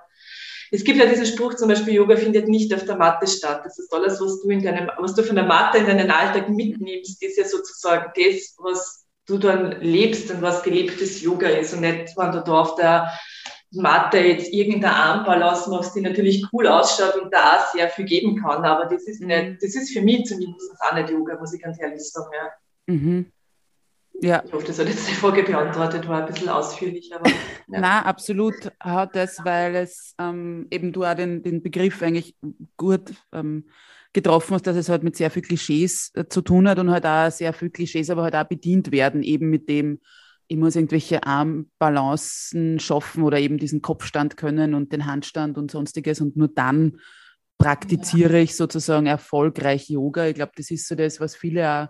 Es 0.70 0.84
gibt 0.84 0.98
ja 0.98 1.06
diesen 1.06 1.26
Spruch 1.26 1.54
zum 1.54 1.68
Beispiel, 1.68 1.94
Yoga 1.94 2.16
findet 2.16 2.48
nicht 2.48 2.74
auf 2.74 2.84
der 2.84 2.96
Matte 2.96 3.26
statt. 3.26 3.62
Das 3.64 3.78
ist 3.78 3.92
alles, 3.92 4.20
was 4.20 4.40
du 4.40 4.50
in 4.50 4.62
deinem, 4.62 4.90
was 4.98 5.14
du 5.14 5.22
von 5.22 5.36
der 5.36 5.44
Matte 5.44 5.78
in 5.78 5.86
deinen 5.86 6.10
Alltag 6.10 6.48
mitnimmst, 6.48 7.22
ist 7.22 7.38
ja 7.38 7.44
sozusagen 7.44 8.12
das, 8.16 8.54
was 8.58 9.06
du 9.26 9.38
dann 9.38 9.80
lebst 9.80 10.30
und 10.30 10.42
was 10.42 10.62
gelebtes 10.62 11.20
Yoga 11.20 11.48
ist 11.48 11.74
und 11.74 11.80
nicht, 11.80 12.16
wenn 12.16 12.32
du 12.32 12.42
da 12.42 12.60
auf 12.60 12.76
der 12.76 13.10
Matte 13.72 14.18
jetzt 14.18 14.52
irgendeine 14.52 14.94
Armbalance 14.94 15.68
machst, 15.68 15.94
die 15.94 16.00
natürlich 16.00 16.46
cool 16.52 16.66
ausschaut 16.66 17.16
und 17.16 17.32
da 17.32 17.58
auch 17.58 17.72
sehr 17.72 17.88
viel 17.88 18.04
geben 18.04 18.40
kann. 18.40 18.64
Aber 18.64 18.86
das 18.86 19.06
ist 19.06 19.20
nicht, 19.20 19.56
das 19.60 19.74
ist 19.74 19.92
für 19.92 20.02
mich 20.02 20.24
zumindest 20.24 20.72
auch 20.80 20.94
nicht 20.94 21.10
Yoga, 21.10 21.38
muss 21.38 21.52
ich 21.52 21.62
ganz 21.62 21.80
ehrlich 21.80 22.02
sagen. 22.02 22.30
Ja. 22.32 22.94
Mhm. 22.94 23.32
Ja. 24.22 24.42
Ich 24.46 24.52
hoffe, 24.52 24.66
das 24.66 24.78
hat 24.78 24.88
jetzt 24.88 25.08
die 25.08 25.14
Frage 25.14 25.42
beantwortet, 25.42 26.08
war 26.08 26.20
ein 26.20 26.32
bisschen 26.32 26.48
ausführlich. 26.48 27.14
Aber, 27.14 27.28
ja. 27.68 27.80
Na, 27.80 28.02
absolut 28.02 28.54
hat 28.80 29.14
es, 29.16 29.38
weil 29.44 29.74
es 29.76 30.14
ähm, 30.18 30.66
eben 30.70 30.92
du 30.92 31.04
auch 31.04 31.14
den, 31.14 31.42
den 31.42 31.62
Begriff 31.62 32.02
eigentlich 32.02 32.34
gut 32.76 33.12
ähm, 33.32 33.66
getroffen 34.12 34.54
hast, 34.54 34.66
dass 34.66 34.76
es 34.76 34.88
halt 34.88 35.02
mit 35.02 35.16
sehr 35.16 35.30
viel 35.30 35.42
Klischees 35.42 36.10
äh, 36.14 36.26
zu 36.28 36.40
tun 36.40 36.68
hat 36.68 36.78
und 36.78 36.90
halt 36.90 37.04
auch 37.04 37.30
sehr 37.30 37.52
viel 37.52 37.70
Klischees, 37.70 38.08
aber 38.08 38.22
halt 38.22 38.34
auch 38.34 38.44
bedient 38.44 38.90
werden, 38.90 39.22
eben 39.22 39.50
mit 39.50 39.68
dem, 39.68 40.00
ich 40.48 40.56
muss 40.56 40.76
irgendwelche 40.76 41.24
Armbalancen 41.24 42.78
schaffen 42.78 43.22
oder 43.22 43.38
eben 43.38 43.58
diesen 43.58 43.82
Kopfstand 43.82 44.38
können 44.38 44.74
und 44.74 44.92
den 44.92 45.04
Handstand 45.04 45.58
und 45.58 45.70
sonstiges 45.70 46.22
und 46.22 46.36
nur 46.36 46.48
dann 46.48 47.00
praktiziere 47.58 48.38
ja. 48.38 48.42
ich 48.44 48.56
sozusagen 48.56 49.06
erfolgreich 49.06 49.88
Yoga. 49.88 50.26
Ich 50.26 50.34
glaube, 50.34 50.52
das 50.56 50.70
ist 50.70 50.88
so 50.88 50.94
das, 50.94 51.20
was 51.20 51.36
viele 51.36 51.70
auch 51.70 51.88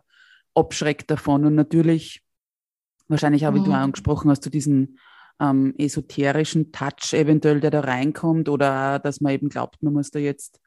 abschreckt 0.56 1.10
davon. 1.10 1.44
Und 1.44 1.54
natürlich, 1.54 2.22
wahrscheinlich 3.08 3.42
wie 3.42 3.60
mhm. 3.60 3.64
du 3.64 3.72
angesprochen 3.72 4.30
hast, 4.30 4.42
zu 4.42 4.50
diesen 4.50 4.98
ähm, 5.40 5.74
esoterischen 5.78 6.72
Touch 6.72 7.12
eventuell, 7.12 7.60
der 7.60 7.70
da 7.70 7.80
reinkommt, 7.80 8.48
oder 8.48 8.98
dass 8.98 9.20
man 9.20 9.32
eben 9.32 9.48
glaubt, 9.48 9.82
man 9.82 9.92
muss 9.92 10.10
da 10.10 10.18
jetzt 10.18 10.60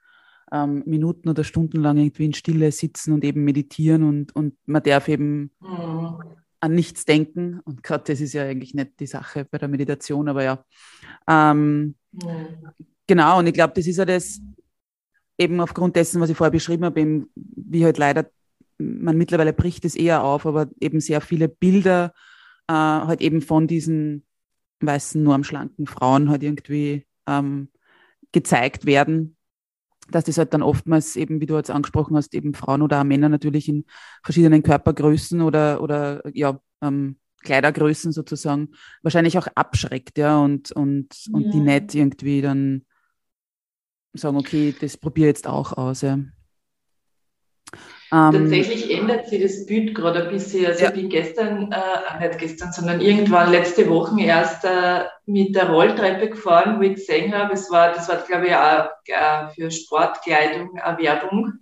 ähm, 0.52 0.84
Minuten 0.86 1.30
oder 1.30 1.44
Stunden 1.44 1.82
lang 1.82 1.98
irgendwie 1.98 2.26
in 2.26 2.34
Stille 2.34 2.72
sitzen 2.72 3.14
und 3.14 3.24
eben 3.24 3.44
meditieren 3.44 4.04
und, 4.04 4.36
und 4.36 4.56
man 4.66 4.84
darf 4.84 5.08
eben 5.08 5.52
mhm. 5.60 6.20
an 6.60 6.74
nichts 6.74 7.06
denken. 7.06 7.60
Und 7.66 7.84
gerade 7.84 8.04
das 8.06 8.22
ist 8.22 8.34
ja 8.34 8.44
eigentlich 8.44 8.74
nicht 8.74 9.00
die 9.00 9.08
Sache 9.08 9.46
bei 9.50 9.58
der 9.58 9.68
Meditation, 9.68 10.28
aber 10.30 10.44
ja. 10.44 10.64
Ähm, 11.28 11.96
mhm. 12.12 12.72
Genau, 13.08 13.40
und 13.40 13.48
ich 13.48 13.54
glaube, 13.54 13.74
das 13.76 13.88
ist 13.88 13.98
ja 13.98 14.06
das, 14.06 14.40
eben 15.40 15.62
aufgrund 15.62 15.96
dessen, 15.96 16.22
was 16.22 16.30
ich 16.30 16.38
vorher 16.38 16.52
beschrieben 16.52 16.86
habe, 16.86 17.00
eben, 17.00 17.32
wie 17.34 17.86
halt 17.86 17.98
leider 17.98 18.30
man 18.80 19.18
mittlerweile 19.18 19.54
bricht 19.54 19.86
es 19.86 19.96
eher 19.96 20.24
auf, 20.24 20.46
aber 20.46 20.70
eben 20.80 21.00
sehr 21.00 21.22
viele 21.22 21.48
Bilder 21.48 22.14
äh, 22.68 22.74
halt 22.74 23.22
eben 23.22 23.42
von 23.42 23.68
diesen 23.68 24.26
weißen, 24.82 25.22
normschlanken 25.22 25.86
Frauen 25.86 26.30
halt 26.30 26.44
irgendwie 26.44 27.06
ähm, 27.28 27.70
gezeigt 28.32 28.86
werden, 28.86 29.36
dass 30.10 30.24
das 30.24 30.38
halt 30.38 30.54
dann 30.54 30.62
oftmals 30.62 31.16
eben, 31.16 31.42
wie 31.42 31.46
du 31.46 31.58
jetzt 31.58 31.72
angesprochen 31.72 32.16
hast, 32.16 32.34
eben 32.34 32.54
Frauen 32.54 32.82
oder 32.82 33.02
auch 33.02 33.04
Männer 33.04 33.30
natürlich 33.30 33.68
in 33.68 33.86
verschiedenen 34.24 34.64
Körpergrößen 34.64 35.42
oder, 35.42 35.82
oder 35.82 36.22
ja, 36.34 36.60
ähm, 36.82 37.18
Kleidergrößen 37.44 38.12
sozusagen 38.12 38.70
wahrscheinlich 39.02 39.38
auch 39.38 39.48
abschreckt, 39.56 40.18
ja, 40.18 40.40
und, 40.40 40.72
und, 40.72 41.26
und 41.32 41.46
ja. 41.46 41.52
die 41.52 41.60
nicht 41.60 41.96
irgendwie 41.96 42.42
dann 42.42 42.86
sagen, 44.14 44.38
okay, 44.38 44.76
das 44.80 44.98
probiere 44.98 45.28
jetzt 45.28 45.48
auch 45.48 45.74
aus, 45.74 46.02
ja. 46.02 46.20
Ähm, 48.12 48.32
Tatsächlich 48.32 48.92
ändert 48.92 49.28
sich 49.28 49.42
das 49.42 49.66
Bild 49.68 49.94
gerade 49.94 50.24
ein 50.24 50.30
bisschen. 50.30 50.66
Also 50.66 50.84
ja. 50.84 50.90
ich 50.90 50.96
bin 50.96 51.10
gestern, 51.10 51.72
äh, 51.72 52.28
nicht 52.28 52.40
gestern, 52.40 52.72
sondern 52.72 53.02
irgendwann 53.02 53.52
letzte 53.52 53.88
Woche 53.88 54.22
erst 54.22 54.66
äh, 54.66 55.04
mit 55.26 55.56
der 55.56 55.70
Rolltreppe 55.70 56.30
gefahren, 56.30 56.80
wo 56.80 56.84
ich 56.84 56.96
gesehen 56.96 57.34
habe, 57.36 57.54
es 57.54 57.70
war, 57.70 57.94
das 57.94 58.10
war 58.10 58.18
glaube 58.18 58.48
ich 58.48 58.56
auch 58.56 58.90
äh, 59.06 59.54
für 59.54 59.70
Sportkleidung 59.70 60.80
eine 60.80 60.98
Werbung, 60.98 61.54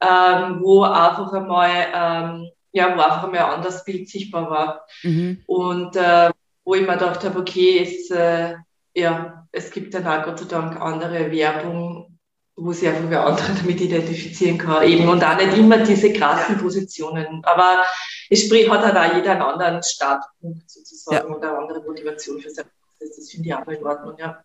ähm, 0.00 0.60
wo 0.60 0.82
einfach 0.82 1.32
einmal, 1.32 1.70
ähm, 1.94 2.50
ja, 2.72 2.94
wo 2.94 3.00
einfach 3.00 3.24
einmal 3.24 3.40
ein 3.40 3.54
anderes 3.54 3.82
Bild 3.84 4.08
sichtbar 4.10 4.50
war. 4.50 4.86
Mhm. 5.02 5.42
Und 5.46 5.96
äh, 5.96 6.30
wo 6.64 6.74
ich 6.74 6.82
mir 6.82 6.94
gedacht 6.94 7.24
habe, 7.24 7.38
okay, 7.38 7.80
es, 7.82 8.10
äh, 8.10 8.56
ja, 8.94 9.48
es 9.52 9.70
gibt 9.70 9.94
dann 9.94 10.06
auch 10.06 10.22
Gott 10.22 10.38
sei 10.38 10.46
Dank 10.46 10.78
andere 10.78 11.30
Werbung, 11.30 12.11
wo 12.56 12.72
sich 12.72 12.88
einfach 12.88 13.08
wer 13.08 13.26
andere 13.26 13.54
damit 13.54 13.80
identifizieren 13.80 14.58
kann 14.58 14.86
eben 14.86 15.08
und 15.08 15.24
auch 15.24 15.36
nicht 15.36 15.56
immer 15.56 15.78
diese 15.78 16.12
krassen 16.12 16.58
Positionen. 16.58 17.42
Aber 17.44 17.82
es 18.28 18.44
spricht, 18.44 18.70
hat 18.70 18.82
halt 18.82 18.96
auch 18.96 19.16
jeder 19.16 19.32
einen 19.32 19.42
anderen 19.42 19.82
Startpunkt 19.82 20.70
sozusagen 20.70 21.30
ja. 21.30 21.36
oder 21.36 21.48
eine 21.50 21.58
andere 21.58 21.82
Motivation 21.82 22.40
für 22.40 22.50
sein 22.50 22.66
Prozess. 22.66 23.16
Das 23.16 23.30
finde 23.30 23.48
ich 23.48 23.54
auch 23.54 23.66
in 23.66 23.84
Ordnung, 23.84 24.14
ja. 24.18 24.44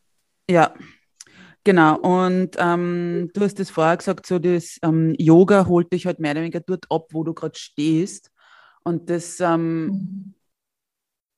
Ja, 0.50 0.74
Genau, 1.67 1.98
und 1.98 2.52
ähm, 2.60 3.30
du 3.34 3.41
hast 3.41 3.60
das 3.60 3.70
vorher 3.70 3.98
gesagt, 3.98 4.26
so 4.26 4.39
das 4.39 4.80
ähm, 4.84 5.13
Yoga 5.17 5.67
holt 5.67 5.91
dich 5.91 6.06
halt 6.06 6.17
mehr 6.17 6.32
oder 6.32 6.39
weniger 6.39 6.62
dort 6.62 6.86
ab, 6.89 7.08
wo 7.12 7.26
du 7.26 7.34
gerade 7.34 7.60
stehst. 7.60 8.32
Und 8.86 9.10
das 9.10 9.41
ähm, 9.41 9.88
mhm. 9.88 10.34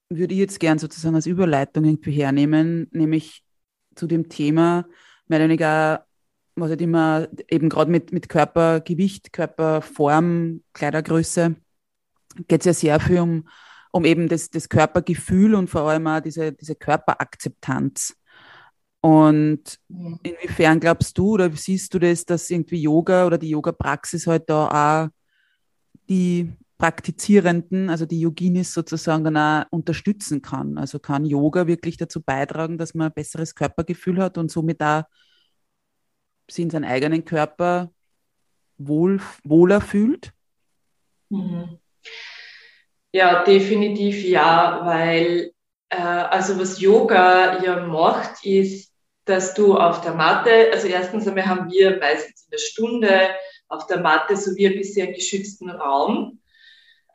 würde 0.09 0.35
ich 0.35 0.39
jetzt 0.39 0.59
gern 0.59 0.77
sozusagen 0.77 1.15
als 1.15 1.25
Überleitung 1.25 1.83
irgendwie 1.83 2.11
hernehmen, 2.11 2.87
nämlich 2.91 3.43
zu 3.95 4.05
dem 4.05 4.29
Thema 4.29 4.85
mehr 5.27 5.39
oder 5.39 5.45
weniger 5.45 6.05
was 6.61 6.69
halt 6.69 6.81
immer 6.81 7.27
eben 7.49 7.69
gerade 7.69 7.91
mit, 7.91 8.11
mit 8.11 8.29
Körpergewicht, 8.29 9.33
Körperform, 9.33 10.63
Kleidergröße, 10.73 11.55
geht 12.47 12.61
es 12.61 12.65
ja 12.65 12.73
sehr 12.73 12.99
viel 12.99 13.19
um, 13.19 13.47
um 13.91 14.05
eben 14.05 14.27
das, 14.27 14.49
das 14.49 14.69
Körpergefühl 14.69 15.55
und 15.55 15.69
vor 15.69 15.81
allem 15.81 16.07
auch 16.07 16.19
diese, 16.19 16.53
diese 16.53 16.75
Körperakzeptanz. 16.75 18.15
Und 19.01 19.79
inwiefern 19.87 20.79
glaubst 20.79 21.17
du 21.17 21.31
oder 21.31 21.51
siehst 21.51 21.93
du 21.93 21.99
das, 21.99 22.25
dass 22.25 22.49
irgendwie 22.49 22.81
Yoga 22.81 23.25
oder 23.25 23.37
die 23.37 23.49
Yoga-Praxis 23.49 24.27
halt 24.27 24.49
da 24.49 25.05
auch 25.05 25.09
die 26.09 26.51
Praktizierenden, 26.77 27.89
also 27.89 28.05
die 28.05 28.19
Yoginis 28.19 28.73
sozusagen 28.73 29.23
dann 29.23 29.37
auch 29.37 29.65
unterstützen 29.71 30.41
kann? 30.41 30.77
Also 30.77 30.99
kann 30.99 31.25
Yoga 31.25 31.65
wirklich 31.65 31.95
dazu 31.95 32.21
beitragen, 32.21 32.77
dass 32.77 32.93
man 32.93 33.07
ein 33.07 33.13
besseres 33.13 33.55
Körpergefühl 33.55 34.21
hat 34.21 34.37
und 34.37 34.51
somit 34.51 34.81
auch 34.81 35.03
sie 36.51 36.63
in 36.63 36.69
seinem 36.69 36.89
eigenen 36.89 37.25
Körper 37.25 37.91
wohl, 38.77 39.21
wohler 39.43 39.81
fühlt? 39.81 40.33
Mhm. 41.29 41.79
Ja, 43.11 43.43
definitiv 43.43 44.23
ja, 44.23 44.81
weil 44.83 45.51
äh, 45.89 45.97
also 45.97 46.59
was 46.59 46.79
Yoga 46.79 47.63
ja 47.63 47.85
macht, 47.85 48.45
ist, 48.45 48.91
dass 49.25 49.53
du 49.53 49.75
auf 49.75 50.01
der 50.01 50.13
Matte, 50.13 50.69
also 50.71 50.87
erstens 50.87 51.27
einmal 51.27 51.45
haben 51.45 51.71
wir 51.71 51.97
meistens 51.99 52.43
in 52.43 52.51
der 52.51 52.57
Stunde 52.57 53.29
auf 53.67 53.85
der 53.87 53.99
Matte 53.99 54.35
so 54.35 54.55
wie 54.55 54.67
ein 54.67 54.75
bisschen 54.75 55.13
geschützten 55.13 55.69
Raum 55.69 56.39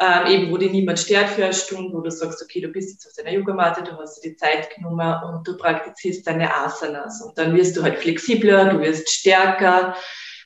ähm, 0.00 0.26
eben 0.26 0.50
wo 0.50 0.56
dich 0.56 0.72
niemand 0.72 0.98
stört 0.98 1.28
für 1.28 1.44
eine 1.44 1.54
Stunde, 1.54 1.94
wo 1.94 2.00
du 2.00 2.10
sagst, 2.10 2.42
okay, 2.42 2.60
du 2.60 2.68
bist 2.68 2.92
jetzt 2.92 3.06
auf 3.06 3.12
deiner 3.12 3.36
Yogamatte, 3.36 3.84
du 3.84 3.96
hast 3.96 4.22
dir 4.22 4.30
die 4.30 4.36
Zeit 4.36 4.74
genommen 4.74 5.14
und 5.24 5.46
du 5.46 5.56
praktizierst 5.56 6.26
deine 6.26 6.52
Asanas. 6.52 7.22
Und 7.22 7.38
dann 7.38 7.54
wirst 7.54 7.76
du 7.76 7.82
halt 7.82 7.98
flexibler, 7.98 8.70
du 8.70 8.80
wirst 8.80 9.08
stärker. 9.08 9.94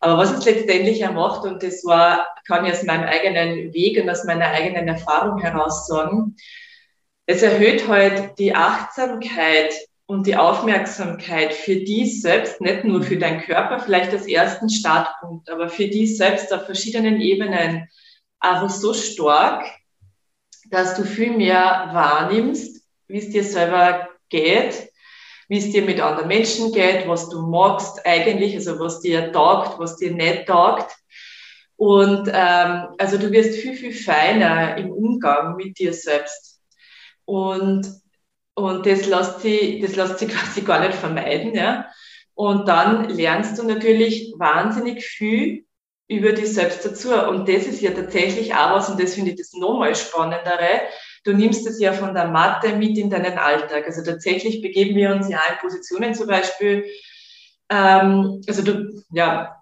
Aber 0.01 0.19
was 0.19 0.33
es 0.33 0.45
letztendlich 0.45 1.01
er 1.01 1.13
macht, 1.13 1.45
und 1.45 1.63
das 1.63 1.85
war, 1.85 2.29
kann 2.47 2.67
ich 2.67 2.73
aus 2.73 2.83
meinem 2.83 3.09
eigenen 3.09 3.73
Weg 3.73 4.01
und 4.01 4.11
aus 4.11 4.25
meiner 4.25 4.49
eigenen 4.49 4.87
Erfahrung 4.87 5.39
heraus 5.39 5.87
sagen, 5.87 6.37
es 7.27 7.43
erhöht 7.43 7.89
halt 7.89 8.39
die 8.39 8.55
Achtsamkeit 8.55 9.75
und 10.07 10.27
die 10.27 10.37
Aufmerksamkeit 10.37 11.53
für 11.53 11.77
dich 11.77 12.23
selbst, 12.23 12.61
nicht 12.61 12.85
nur 12.85 13.03
für 13.03 13.19
deinen 13.19 13.41
Körper, 13.41 13.81
vielleicht 13.81 14.13
als 14.13 14.27
ersten 14.27 14.71
Startpunkt, 14.71 15.51
aber 15.51 15.69
für 15.69 15.89
dich 15.89 16.17
selbst 16.17 16.53
auf 16.53 16.65
verschiedenen 16.65 17.21
Ebenen 17.21 17.89
einfach 18.41 18.71
so 18.71 18.95
stark, 18.95 19.65
dass 20.71 20.95
du 20.97 21.05
viel 21.05 21.37
mehr 21.37 21.91
wahrnimmst, 21.93 22.83
wie 23.07 23.19
es 23.19 23.31
dir 23.31 23.45
selber 23.45 24.09
geht, 24.29 24.91
wie 25.49 25.59
es 25.59 25.71
dir 25.71 25.83
mit 25.83 26.01
anderen 26.01 26.29
Menschen 26.29 26.73
geht, 26.73 27.09
was 27.09 27.29
du 27.31 27.41
magst 27.43 28.05
eigentlich, 28.05 28.55
also 28.55 28.79
was 28.79 29.01
dir 29.01 29.33
taugt, 29.33 29.79
was 29.79 29.97
dir 29.97 30.13
nicht 30.13 30.47
taugt. 30.47 30.95
Und 31.77 32.29
ähm, 32.33 32.89
also 32.99 33.19
du 33.19 33.31
wirst 33.31 33.59
viel, 33.61 33.75
viel 33.75 33.95
feiner 33.95 34.77
im 34.77 34.91
Umgang 34.91 35.57
mit 35.57 35.79
dir 35.79 35.95
selbst. 35.95 36.61
Und, 37.25 37.89
und 38.55 38.85
das 38.85 39.07
lässt 39.07 39.41
sich, 39.41 39.81
das 39.81 39.97
lässt 39.97 40.19
sich 40.19 40.29
quasi 40.35 40.63
gar 40.63 40.81
nicht 40.81 40.95
vermeiden. 40.95 41.55
Ja? 41.55 41.87
Und 42.35 42.69
dann 42.69 43.09
lernst 43.09 43.59
du 43.59 43.63
natürlich 43.63 44.35
wahnsinnig 44.37 45.05
viel 45.05 45.65
über 46.09 46.33
dich 46.33 46.53
selbst 46.53 46.85
dazu. 46.85 47.13
Und 47.13 47.49
das 47.49 47.67
ist 47.67 47.83
ja 47.83 47.91
tatsächlich 47.91 48.55
auch 48.55 48.73
was, 48.73 48.89
und 48.89 49.01
das 49.01 49.15
finde 49.15 49.33
ich 49.33 49.37
das 49.37 49.53
nochmal 49.53 49.95
spannendere. 49.95 50.83
Du 51.25 51.33
nimmst 51.33 51.67
es 51.67 51.79
ja 51.79 51.93
von 51.93 52.15
der 52.15 52.29
Mathe 52.29 52.75
mit 52.77 52.97
in 52.97 53.11
deinen 53.11 53.39
Alltag. 53.39 53.85
Also 53.87 54.03
tatsächlich 54.03 54.63
begeben 54.63 54.97
wir 54.97 55.15
uns 55.15 55.29
ja 55.29 55.41
in 55.51 55.59
Positionen 55.61 56.15
zum 56.15 56.27
Beispiel, 56.27 56.87
ähm, 57.71 58.41
also 58.49 58.63
du, 58.63 59.03
ja, 59.13 59.58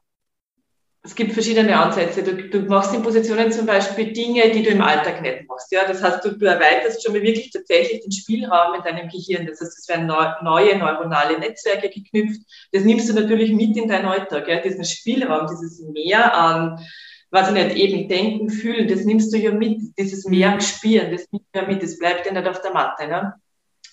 es 1.06 1.14
gibt 1.14 1.32
verschiedene 1.32 1.78
Ansätze. 1.78 2.22
Du, 2.24 2.34
du, 2.34 2.58
machst 2.68 2.92
in 2.92 3.02
Positionen 3.02 3.52
zum 3.52 3.64
Beispiel 3.64 4.12
Dinge, 4.12 4.50
die 4.50 4.64
du 4.64 4.70
im 4.70 4.82
Alltag 4.82 5.22
nicht 5.22 5.48
machst. 5.48 5.70
Ja, 5.70 5.86
das 5.86 6.02
heißt, 6.02 6.24
du, 6.24 6.32
du 6.32 6.46
erweiterst 6.46 7.04
schon 7.04 7.12
mal 7.12 7.22
wirklich 7.22 7.50
tatsächlich 7.50 8.02
den 8.02 8.10
Spielraum 8.10 8.74
in 8.74 8.82
deinem 8.82 9.08
Gehirn. 9.08 9.46
Das 9.46 9.60
heißt, 9.60 9.78
es 9.78 9.88
werden 9.88 10.06
neu, 10.06 10.24
neue 10.42 10.76
neuronale 10.76 11.38
Netzwerke 11.38 11.90
geknüpft. 11.90 12.40
Das 12.72 12.82
nimmst 12.82 13.08
du 13.08 13.12
natürlich 13.12 13.52
mit 13.52 13.76
in 13.76 13.88
deinen 13.88 14.06
Alltag. 14.06 14.48
Ja, 14.48 14.60
diesen 14.60 14.84
Spielraum, 14.84 15.46
dieses 15.48 15.80
Mehr 15.80 16.34
an, 16.34 16.84
was 17.30 17.48
ich 17.48 17.54
nicht, 17.54 17.76
eben 17.76 18.08
denken, 18.08 18.50
fühlen, 18.50 18.88
das 18.88 19.04
nimmst 19.04 19.32
du 19.32 19.38
ja 19.38 19.52
mit. 19.52 19.80
Dieses 19.96 20.24
Mehr 20.26 20.54
an 20.54 20.60
Spüren, 20.60 21.12
das 21.12 21.28
nimmst 21.30 21.46
du 21.52 21.60
ja 21.60 21.68
mit. 21.68 21.84
Das 21.84 21.98
bleibt 21.98 22.26
ja 22.26 22.32
nicht 22.32 22.48
auf 22.48 22.60
der 22.62 22.72
Matte. 22.72 23.06
Ne? 23.06 23.34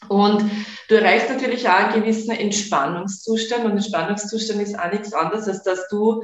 Und 0.10 0.44
du 0.90 0.96
erreichst 0.96 1.30
natürlich 1.30 1.68
auch 1.68 1.74
einen 1.74 2.02
gewissen 2.02 2.32
Entspannungszustand. 2.32 3.66
Und 3.66 3.72
Entspannungszustand 3.72 4.62
ist 4.62 4.78
auch 4.78 4.92
nichts 4.92 5.14
anderes, 5.14 5.48
als 5.48 5.64
dass 5.64 5.88
du 5.90 6.24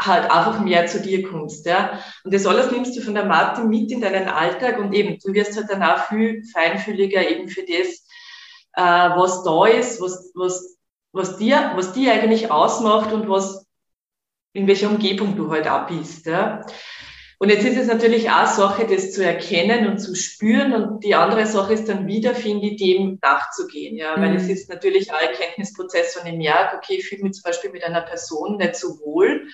halt 0.00 0.30
einfach 0.30 0.60
mehr 0.60 0.86
zu 0.86 1.00
dir 1.00 1.22
kommst. 1.28 1.66
Ja? 1.66 2.00
Und 2.24 2.32
das 2.32 2.46
alles 2.46 2.70
nimmst 2.70 2.96
du 2.96 3.00
von 3.00 3.14
der 3.14 3.26
Matte 3.26 3.64
mit 3.64 3.90
in 3.92 4.00
deinen 4.00 4.28
Alltag 4.28 4.78
und 4.78 4.92
eben, 4.92 5.18
du 5.24 5.32
wirst 5.32 5.56
halt 5.56 5.70
dann 5.70 5.82
auch 5.82 6.06
viel 6.06 6.42
feinfühliger 6.52 7.28
eben 7.28 7.48
für 7.48 7.62
das, 7.62 8.06
äh, 8.74 9.16
was 9.16 9.42
da 9.42 9.66
ist, 9.66 10.00
was, 10.00 10.32
was, 10.34 10.78
was 11.12 11.36
dir, 11.36 11.72
was 11.74 11.92
dir 11.92 12.12
eigentlich 12.12 12.50
ausmacht 12.50 13.12
und 13.12 13.28
was, 13.28 13.66
in 14.52 14.66
welcher 14.66 14.88
Umgebung 14.88 15.36
du 15.36 15.50
halt 15.50 15.68
auch 15.68 15.86
bist. 15.86 16.26
Ja? 16.26 16.64
Und 17.42 17.48
jetzt 17.48 17.64
ist 17.64 17.78
es 17.78 17.86
natürlich 17.86 18.30
auch 18.30 18.46
Sache, 18.46 18.86
das 18.86 19.12
zu 19.12 19.24
erkennen 19.24 19.86
und 19.86 19.98
zu 19.98 20.14
spüren. 20.14 20.74
Und 20.74 21.02
die 21.02 21.14
andere 21.14 21.46
Sache 21.46 21.72
ist 21.72 21.88
dann 21.88 22.06
wieder, 22.06 22.34
finde 22.34 22.66
ich, 22.66 22.76
dem 22.76 23.18
nachzugehen. 23.22 23.96
Ja, 23.96 24.14
mhm. 24.14 24.22
weil 24.22 24.36
es 24.36 24.42
mhm. 24.42 24.50
ist 24.50 24.68
natürlich 24.68 25.10
ein 25.10 25.26
Erkenntnisprozess 25.26 26.14
von 26.14 26.26
dem 26.26 26.42
Jahr, 26.42 26.74
okay, 26.76 26.96
ich 26.98 27.08
fühle 27.08 27.22
mich 27.22 27.32
zum 27.32 27.44
Beispiel 27.44 27.70
mit 27.70 27.82
einer 27.82 28.02
Person 28.02 28.58
nicht 28.58 28.76
so 28.76 29.00
wohl. 29.00 29.48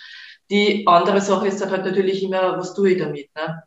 Die 0.51 0.87
andere 0.87 1.21
Sache 1.21 1.49
ist 1.49 1.61
dann 1.61 1.71
halt 1.71 1.85
natürlich 1.85 2.23
immer, 2.23 2.57
was 2.59 2.75
tue 2.75 2.93
ich 2.93 2.99
damit. 2.99 3.29
Ne? 3.35 3.63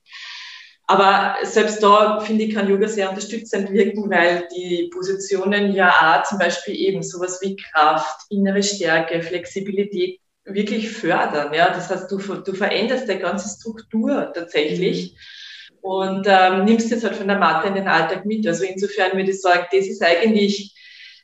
Aber 0.88 1.36
selbst 1.44 1.84
da, 1.84 2.20
finde 2.20 2.46
ich, 2.46 2.56
kann 2.56 2.68
Yoga 2.68 2.88
sehr 2.88 3.10
unterstützend 3.10 3.72
wirken, 3.72 4.10
weil 4.10 4.48
die 4.56 4.89
Positionen 4.92 5.74
ja 5.74 5.89
auch 5.92 6.28
zum 6.28 6.39
Beispiel 6.39 6.76
eben 6.76 7.04
sowas 7.04 7.39
wie 7.44 7.56
Kraft, 7.56 8.26
innere 8.32 8.63
Stärke, 8.63 9.22
Flexibilität 9.22 10.20
wirklich 10.46 10.89
fördern. 10.89 11.54
Ja? 11.54 11.70
Das 11.70 11.92
heißt, 11.92 12.12
du, 12.12 12.18
du 12.18 12.54
veränderst 12.54 13.08
die 13.08 13.20
ganze 13.20 13.56
Struktur 13.56 14.32
tatsächlich. 14.34 15.12
Mhm. 15.12 15.18
Und 15.82 16.28
ähm, 16.28 16.65
nimmst 16.65 16.89
jetzt 16.89 17.04
halt 17.04 17.15
von 17.15 17.28
der 17.28 17.38
Mathe 17.38 17.68
in 17.68 17.76
den 17.76 17.88
Alltag 17.88 18.26
mit. 18.26 18.48
Also 18.48 18.63
insofern 18.63 19.15
würde 19.15 19.30
ich 19.30 19.42
sagen, 19.42 19.68
das 19.72 19.86
ist 19.86 20.04
eigentlich, 20.04 20.74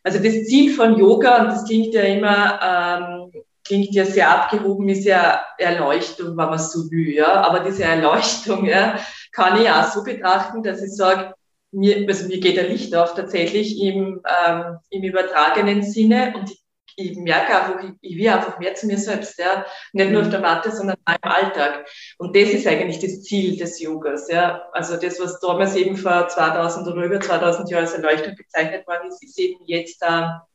also 0.04 0.20
das 0.20 0.46
Ziel 0.46 0.74
von 0.74 0.98
Yoga, 0.98 1.42
und 1.42 1.48
das 1.48 1.66
klingt 1.66 1.94
ja 1.94 2.04
immer 2.04 2.60
ähm, 2.64 3.25
klingt 3.66 3.94
ja 3.94 4.06
sehr 4.06 4.30
abgehoben, 4.30 4.88
ist 4.90 5.06
ja 5.06 5.44
Erleuchtung, 5.58 6.38
wenn 6.38 6.50
man 6.50 6.60
so 6.60 6.90
will, 6.92 7.14
ja. 7.16 7.42
Aber 7.42 7.60
diese 7.62 7.84
Erleuchtung, 7.84 8.66
ja, 8.66 9.00
kann 9.32 9.62
ich 9.62 9.70
auch 9.70 9.92
so 9.92 10.04
betrachten, 10.04 10.64
dass 10.64 10.82
ich 10.82 10.96
sage, 10.96 11.34
mir, 11.72 12.08
also 12.08 12.28
mir 12.28 12.40
geht 12.40 12.58
ein 12.58 12.70
Licht 12.70 12.96
auf 12.96 13.16
tatsächlich 13.16 13.82
im, 13.82 14.22
ähm, 14.48 14.78
im 14.90 15.04
übertragenen 15.04 15.84
Sinne 15.84 16.34
und 16.36 16.52
ich 16.52 16.66
ich 16.98 17.18
merke 17.18 17.56
einfach, 17.56 17.84
ich, 17.84 17.92
ich 18.02 18.18
will 18.18 18.30
einfach 18.30 18.58
mehr 18.60 18.74
zu 18.74 18.88
mir 18.88 18.98
selbst, 18.98 19.38
ja. 19.38 19.66
Nicht 19.94 20.12
nur 20.12 20.22
auf 20.22 20.30
der 20.30 20.40
Matte, 20.40 20.72
sondern 20.72 20.96
auch 21.06 21.16
im 21.22 21.30
Alltag. 21.30 21.86
Und 22.18 22.36
das 22.36 22.50
ist 22.50 22.68
eigentlich 22.68 23.00
das 23.00 23.24
Ziel 23.24 23.58
des 23.58 23.82
Yogas, 23.82 24.30
ja. 24.30 24.64
Also 24.72 24.96
das, 24.98 25.20
was 25.20 25.40
damals 25.40 25.76
eben 25.76 25.98
vor 25.98 26.28
2000 26.28 26.88
oder 26.88 27.04
über 27.04 27.20
2000 27.20 27.70
Jahren 27.70 27.84
als 27.84 27.94
Erleuchtung 27.94 28.36
bezeichnet 28.36 28.88
worden 28.88 29.10
ist, 29.10 29.22
ist 29.24 29.38
eben 29.40 29.64
jetzt 29.66 30.02
da, 30.02 30.48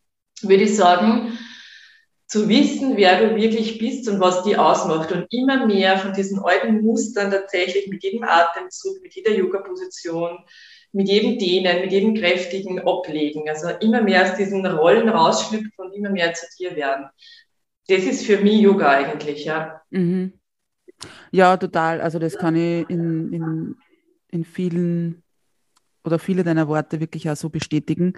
würde 0.43 0.65
ich 0.65 0.77
sagen, 0.77 1.39
zu 2.31 2.49
wissen, 2.49 2.97
wer 2.97 3.21
du 3.21 3.35
wirklich 3.35 3.79
bist 3.79 4.09
und 4.09 4.21
was 4.21 4.45
die 4.45 4.57
ausmacht 4.57 5.11
und 5.11 5.27
immer 5.33 5.67
mehr 5.67 5.99
von 5.99 6.13
diesen 6.13 6.39
alten 6.39 6.81
Mustern 6.81 7.33
tatsächlich 7.33 7.89
mit 7.89 8.05
jedem 8.05 8.23
Atemzug, 8.23 9.03
mit 9.03 9.17
jeder 9.17 9.33
Yoga-Position, 9.33 10.39
mit 10.93 11.09
jedem 11.09 11.41
Dehnen, 11.41 11.81
mit 11.81 11.91
jedem 11.91 12.15
kräftigen 12.15 12.79
Ablegen. 12.87 13.49
Also 13.49 13.71
immer 13.81 14.01
mehr 14.01 14.23
aus 14.23 14.37
diesen 14.37 14.65
Rollen 14.65 15.09
rausschlüpfen 15.09 15.73
und 15.77 15.93
immer 15.93 16.11
mehr 16.11 16.33
zu 16.33 16.47
dir 16.57 16.77
werden. 16.77 17.07
Das 17.89 18.05
ist 18.05 18.25
für 18.25 18.39
mich 18.39 18.61
Yoga 18.61 18.91
eigentlich, 18.91 19.45
ja. 19.45 19.83
Mhm. 19.91 20.35
Ja, 21.33 21.57
total. 21.57 22.01
Also 22.01 22.21
das 22.21 22.39
kann 22.39 22.55
ich 22.55 22.89
in, 22.89 23.33
in, 23.33 23.77
in 24.31 24.45
vielen 24.45 25.25
oder 26.05 26.19
viele 26.19 26.45
deiner 26.45 26.69
Worte 26.69 27.01
wirklich 27.01 27.29
auch 27.29 27.37
so 27.37 27.51
bestätigen. 27.51 28.15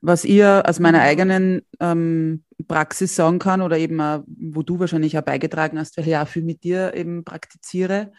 Was 0.00 0.24
ihr 0.24 0.62
aus 0.66 0.80
meiner 0.80 0.98
mhm. 0.98 1.04
eigenen 1.04 1.62
ähm, 1.80 2.44
Praxis 2.68 3.16
sagen 3.16 3.38
kann 3.38 3.62
oder 3.62 3.78
eben 3.78 4.00
auch, 4.00 4.22
wo 4.26 4.62
du 4.62 4.78
wahrscheinlich 4.78 5.16
auch 5.18 5.22
beigetragen 5.22 5.78
hast, 5.78 5.96
weil 5.96 6.08
ich 6.08 6.16
auch 6.16 6.28
viel 6.28 6.42
mit 6.42 6.64
dir 6.64 6.94
eben 6.94 7.24
praktiziere, 7.24 8.12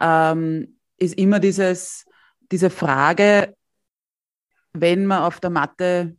ähm, 0.00 0.78
ist 0.96 1.18
immer 1.18 1.40
dieses, 1.40 2.04
diese 2.50 2.70
Frage, 2.70 3.54
wenn 4.72 5.06
man 5.06 5.22
auf 5.22 5.40
der 5.40 5.50
Matte 5.50 6.16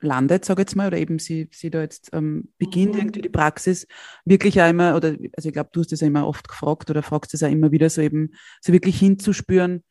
landet, 0.00 0.44
sage 0.44 0.62
ich 0.62 0.68
jetzt 0.68 0.76
mal, 0.76 0.88
oder 0.88 0.98
eben 0.98 1.18
sie, 1.18 1.48
sie 1.52 1.70
da 1.70 1.80
jetzt 1.80 2.10
ähm, 2.12 2.52
beginnt 2.58 2.94
mhm. 2.94 3.00
irgendwie 3.00 3.22
die 3.22 3.28
Praxis, 3.28 3.86
wirklich 4.24 4.60
auch 4.60 4.68
immer, 4.68 4.96
oder 4.96 5.16
also 5.36 5.48
ich 5.48 5.52
glaube, 5.52 5.70
du 5.72 5.80
hast 5.80 5.92
das 5.92 6.00
ja 6.00 6.06
immer 6.06 6.26
oft 6.26 6.48
gefragt 6.48 6.90
oder 6.90 7.02
fragst 7.02 7.34
es 7.34 7.42
auch 7.42 7.50
immer 7.50 7.72
wieder 7.72 7.90
so 7.90 8.02
eben, 8.02 8.32
so 8.60 8.72
wirklich 8.72 8.98
hinzuspüren, 8.98 9.82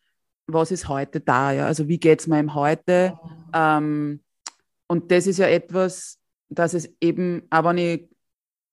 was 0.47 0.71
ist 0.71 0.87
heute 0.87 1.19
da, 1.19 1.51
ja, 1.51 1.65
also 1.65 1.87
wie 1.87 1.99
geht 1.99 2.19
es 2.19 2.27
mir 2.27 2.39
im 2.39 2.53
Heute? 2.53 3.17
Ähm, 3.53 4.21
und 4.87 5.11
das 5.11 5.27
ist 5.27 5.39
ja 5.39 5.47
etwas, 5.47 6.19
dass 6.49 6.73
es 6.73 6.89
eben, 7.01 7.43
aber 7.49 7.73
nicht, 7.73 8.09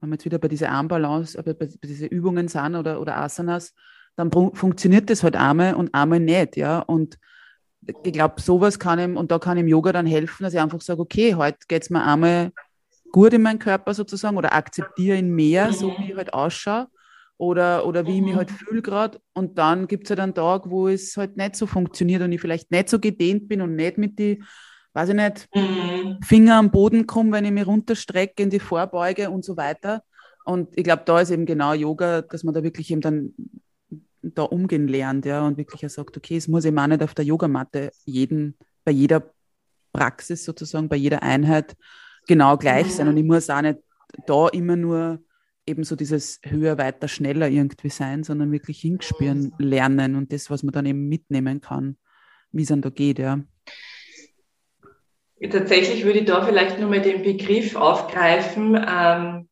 wenn 0.01 0.11
wir 0.11 0.15
jetzt 0.15 0.25
wieder 0.25 0.39
bei 0.39 0.49
dieser 0.49 0.71
Armbalance, 0.71 1.43
bei, 1.43 1.55
bei 1.55 1.67
diesen 1.67 2.09
Übungen 2.09 2.49
sind 2.49 2.75
oder, 2.75 3.01
oder 3.01 3.17
Asanas, 3.19 3.73
dann 4.17 4.31
funktioniert 4.31 5.09
das 5.09 5.23
halt 5.23 5.37
einmal 5.37 5.75
und 5.75 5.95
einmal 5.95 6.21
nicht, 6.21 6.57
ja. 6.57 6.81
Und 6.81 7.19
ich 8.05 8.13
glaube, 8.13 8.41
sowas 8.41 8.79
kann 8.79 8.99
ihm, 8.99 9.17
und 9.17 9.31
da 9.31 9.39
kann 9.39 9.57
ihm 9.57 9.67
Yoga 9.67 9.93
dann 9.93 10.07
helfen, 10.07 10.43
dass 10.43 10.53
ich 10.53 10.61
einfach 10.61 10.83
sage, 10.83 11.01
okay, 11.01 11.35
heute 11.35 11.59
geht 11.67 11.83
es 11.83 11.91
mir 11.91 12.05
einmal 12.05 12.53
gut 13.11 13.33
in 13.33 13.43
meinem 13.43 13.59
Körper 13.59 13.95
sozusagen 13.95 14.37
oder 14.37 14.53
akzeptiere 14.53 15.17
ihn 15.17 15.35
mehr, 15.35 15.73
so 15.73 15.97
wie 15.99 16.11
ich 16.11 16.17
halt 16.17 16.35
ausschaue 16.35 16.89
oder, 17.39 17.87
oder 17.87 18.07
wie 18.07 18.17
ich 18.17 18.23
mich 18.23 18.37
halt 18.37 18.51
fühle 18.51 18.83
gerade. 18.83 19.21
Und 19.35 19.59
dann 19.59 19.89
gibt 19.89 20.05
es 20.05 20.11
halt 20.11 20.21
einen 20.21 20.35
Tag, 20.35 20.71
wo 20.71 20.89
es 20.89 21.17
halt 21.17 21.37
nicht 21.37 21.57
so 21.57 21.67
funktioniert 21.67 22.23
und 22.23 22.33
ich 22.33 22.41
vielleicht 22.41 22.71
nicht 22.71 22.89
so 22.89 22.99
gedehnt 22.99 23.49
bin 23.49 23.61
und 23.61 23.75
nicht 23.75 23.99
mit 23.99 24.19
die, 24.19 24.43
weiß 24.93 25.09
ich 25.11 25.15
nicht, 25.15 25.49
mhm. 25.55 26.19
Finger 26.23 26.57
am 26.57 26.71
Boden 26.71 27.07
komme, 27.07 27.33
wenn 27.33 27.45
ich 27.45 27.53
mich 27.53 27.67
runterstrecke 27.67 28.43
in 28.43 28.51
die 28.51 28.61
Vorbeuge 28.61 29.31
und 29.31 29.45
so 29.45 29.57
weiter. 29.57 30.03
Und 30.45 30.77
ich 30.77 30.85
glaube, 30.85 31.03
da 31.05 31.21
ist 31.21 31.31
eben 31.31 31.47
genau 31.47 31.73
Yoga, 31.73 32.23
dass 32.23 32.45
man 32.45 32.55
da 32.55 32.63
wirklich 32.63 32.91
eben 32.91 33.01
dann 33.01 33.35
da 34.23 34.43
umgehen 34.43 34.87
lernt, 34.87 35.27
ja, 35.27 35.45
und 35.45 35.57
wirklich 35.57 35.91
sagt, 35.91 36.17
okay, 36.17 36.37
es 36.37 36.49
muss 36.49 36.65
eben 36.65 36.79
auch 36.79 36.87
nicht 36.87 37.03
auf 37.03 37.15
der 37.15 37.25
Yogamatte 37.25 37.91
jeden, 38.05 38.57
bei 38.85 38.93
jeder 38.93 39.33
Praxis 39.93 40.45
sozusagen, 40.45 40.89
bei 40.89 40.97
jeder 40.97 41.23
Einheit 41.23 41.77
genau 42.27 42.57
gleich 42.57 42.95
sein. 42.95 43.09
Und 43.09 43.17
ich 43.17 43.25
muss 43.25 43.51
auch 43.51 43.63
nicht 43.63 43.79
da 44.27 44.49
immer 44.49 44.77
nur 44.77 45.21
eben 45.67 45.85
so 45.85 45.97
dieses 45.97 46.41
höher, 46.45 46.79
weiter, 46.79 47.09
schneller 47.09 47.49
irgendwie 47.49 47.89
sein, 47.89 48.25
sondern 48.25 48.53
wirklich 48.53 48.81
hinspüren 48.81 49.53
lernen 49.59 50.17
und 50.17 50.33
das, 50.33 50.51
was 50.51 50.63
man 50.63 50.73
dann 50.73 50.87
eben 50.87 51.09
mitnehmen 51.09 51.61
kann, 51.61 51.97
wie 52.51 52.63
es 52.63 52.69
dann 52.69 52.83
da 52.83 52.91
geht, 52.91 53.19
ja. 53.19 53.41
Tatsächlich 55.51 56.05
würde 56.05 56.21
ich 56.21 56.25
da 56.25 56.45
vielleicht 56.45 56.79
nur 56.79 56.89
mal 56.89 57.03
den 57.03 57.23
Begriff 57.23 57.75
aufgreifen, 57.75 58.77
ähm, 58.77 59.49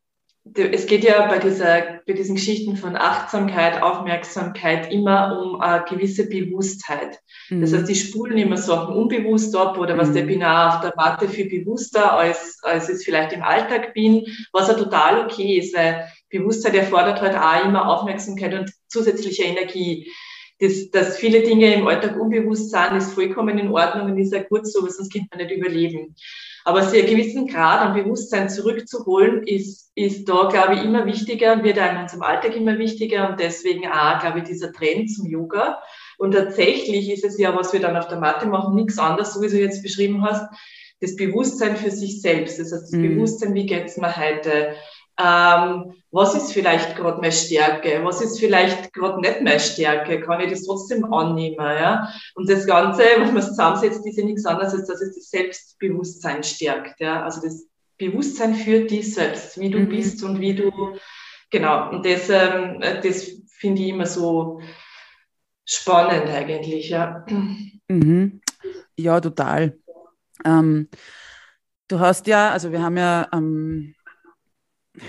es 0.55 0.87
geht 0.87 1.05
ja 1.05 1.27
bei, 1.27 1.39
dieser, 1.39 2.01
bei 2.07 2.15
diesen 2.15 2.35
Geschichten 2.35 2.77
von 2.77 2.97
Achtsamkeit, 2.97 3.83
Aufmerksamkeit 3.83 4.91
immer 4.91 5.39
um 5.39 5.61
eine 5.61 5.85
gewisse 5.85 6.29
Bewusstheit. 6.29 7.19
Mhm. 7.51 7.61
Das 7.61 7.73
heißt, 7.73 7.89
die 7.89 7.95
spulen 7.95 8.39
immer 8.39 8.57
Sachen 8.57 8.95
unbewusst 8.95 9.55
ab 9.55 9.79
oder 9.79 9.99
was 9.99 10.09
mhm. 10.09 10.15
der 10.15 10.23
bin 10.23 10.43
auch 10.43 10.77
auf 10.77 10.81
der 10.81 10.95
Matte 10.97 11.29
viel 11.29 11.49
bewusster, 11.49 12.17
als, 12.17 12.59
als 12.63 12.89
ich 12.89 12.97
es 12.97 13.05
vielleicht 13.05 13.33
im 13.33 13.43
Alltag 13.43 13.93
bin, 13.93 14.27
was 14.53 14.69
ja 14.69 14.75
total 14.75 15.25
okay 15.25 15.59
ist, 15.59 15.77
weil 15.77 16.09
Bewusstheit 16.31 16.75
erfordert 16.75 17.21
halt 17.21 17.37
auch 17.37 17.69
immer 17.69 17.89
Aufmerksamkeit 17.89 18.55
und 18.55 18.73
zusätzliche 18.89 19.45
Energie. 19.45 20.11
Das, 20.59 20.91
dass 20.91 21.17
viele 21.17 21.43
Dinge 21.43 21.75
im 21.75 21.87
Alltag 21.87 22.19
unbewusst 22.19 22.71
sind, 22.71 22.97
ist 22.97 23.13
vollkommen 23.13 23.59
in 23.59 23.71
Ordnung 23.71 24.11
und 24.11 24.19
ist 24.19 24.33
ja 24.33 24.43
gut 24.43 24.67
so, 24.67 24.83
weil 24.83 24.91
sonst 24.91 25.13
könnte 25.13 25.29
man 25.31 25.47
nicht 25.47 25.57
überleben. 25.57 26.15
Aber 26.65 26.83
sie 26.83 27.01
einen 27.01 27.11
gewissen 27.11 27.47
Grad 27.47 27.81
an 27.81 27.95
Bewusstsein 27.95 28.49
zurückzuholen, 28.49 29.43
ist, 29.47 29.91
ist 29.95 30.29
da, 30.29 30.49
glaube 30.49 30.75
ich, 30.75 30.85
immer 30.85 31.07
wichtiger, 31.07 31.63
wird 31.65 31.79
in 31.79 31.97
unserem 31.97 32.23
Alltag 32.23 32.57
immer 32.57 32.79
wichtiger 32.79 33.31
und 33.31 33.41
deswegen 33.41 33.87
auch, 33.87 34.21
glaube 34.21 34.41
ich, 34.41 34.45
dieser 34.45 34.73
Trend 34.73 35.11
zum 35.11 35.27
Yoga. 35.27 35.81
Und 36.19 36.33
tatsächlich 36.33 37.11
ist 37.11 37.25
es 37.25 37.39
ja, 37.39 37.57
was 37.57 37.73
wir 37.73 37.81
dann 37.81 37.97
auf 37.97 38.09
der 38.09 38.21
Matte 38.21 38.47
machen, 38.47 38.75
nichts 38.75 38.99
anderes, 38.99 39.33
so 39.33 39.41
wie 39.41 39.49
du 39.49 39.59
jetzt 39.59 39.83
beschrieben 39.83 40.23
hast, 40.23 40.47
das 41.01 41.17
Bewusstsein 41.17 41.77
für 41.77 41.91
sich 41.91 42.21
selbst. 42.21 42.59
Das 42.59 42.73
heißt, 42.73 42.85
das 42.85 42.93
mhm. 42.93 43.15
Bewusstsein, 43.15 43.55
wie 43.55 43.67
geht's 43.67 43.97
mir 43.97 44.15
heute? 44.15 44.75
Ähm, 45.23 45.95
was 46.13 46.35
ist 46.35 46.53
vielleicht 46.53 46.97
gerade 46.97 47.21
meine 47.21 47.33
Stärke? 47.33 48.03
Was 48.05 48.23
ist 48.23 48.41
vielleicht 48.41 48.93
gerade 48.93 49.21
nicht 49.21 49.43
meine 49.43 49.61
Stärke? 49.61 50.21
Kann 50.21 50.41
ich 50.41 50.51
das 50.51 50.65
trotzdem 50.65 51.13
annehmen? 51.13 51.57
Ja? 51.59 52.13
Und 52.35 52.49
das 52.49 52.67
Ganze, 52.67 53.03
wenn 53.17 53.29
man 53.29 53.37
es 53.37 53.49
zusammensetzt, 53.49 54.07
ist 54.07 54.17
ja 54.17 54.25
nichts 54.25 54.47
anderes, 54.47 54.75
als 54.75 54.89
dass 54.89 55.01
es 55.01 55.15
das 55.15 55.31
Selbstbewusstsein 55.31 56.43
stärkt. 56.43 57.01
Ja? 57.01 57.23
Also 57.23 57.43
das 57.43 57.67
Bewusstsein 57.99 58.55
für 58.55 58.81
dich 58.81 59.15
selbst, 59.15 59.61
wie 59.61 59.71
du 59.71 59.81
mhm. 59.81 59.89
bist 59.91 60.25
und 60.25 60.41
wie 60.41 60.55
du, 60.55 60.73
genau. 61.51 61.91
Und 61.91 62.07
das, 62.07 62.31
ähm, 62.31 62.81
das 62.81 63.31
finde 63.59 63.83
ich 63.83 63.89
immer 63.89 64.07
so 64.07 64.61
spannend 65.67 66.29
eigentlich. 66.31 66.89
Ja, 66.89 67.27
mhm. 67.29 68.41
ja 68.97 69.21
total. 69.21 69.79
Ähm, 70.47 70.89
du 71.89 72.01
hast 72.01 72.27
ja, 72.27 72.51
also 72.51 72.73
wir 72.73 72.83
haben 72.83 72.97
ja 72.97 73.29
ähm, 73.35 73.95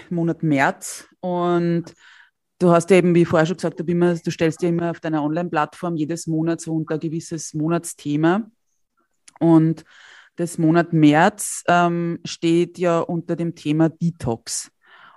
Monat 0.09 0.43
März. 0.43 1.07
Und 1.19 1.85
du 2.59 2.71
hast 2.71 2.89
ja 2.89 2.97
eben, 2.97 3.15
wie 3.15 3.23
ich 3.23 3.27
vorher 3.27 3.45
schon 3.45 3.57
gesagt 3.57 3.79
habe, 3.79 3.91
immer, 3.91 4.15
du 4.15 4.31
stellst 4.31 4.61
dir 4.61 4.69
immer 4.69 4.91
auf 4.91 4.99
deiner 4.99 5.23
Online-Plattform 5.23 5.95
jedes 5.95 6.27
Monat 6.27 6.61
so 6.61 6.73
unter 6.73 6.95
ein 6.95 6.99
gewisses 6.99 7.53
Monatsthema. 7.53 8.49
Und 9.39 9.83
das 10.35 10.57
Monat 10.57 10.93
März 10.93 11.63
ähm, 11.67 12.19
steht 12.23 12.77
ja 12.77 12.99
unter 12.99 13.35
dem 13.35 13.55
Thema 13.55 13.89
Detox. 13.89 14.71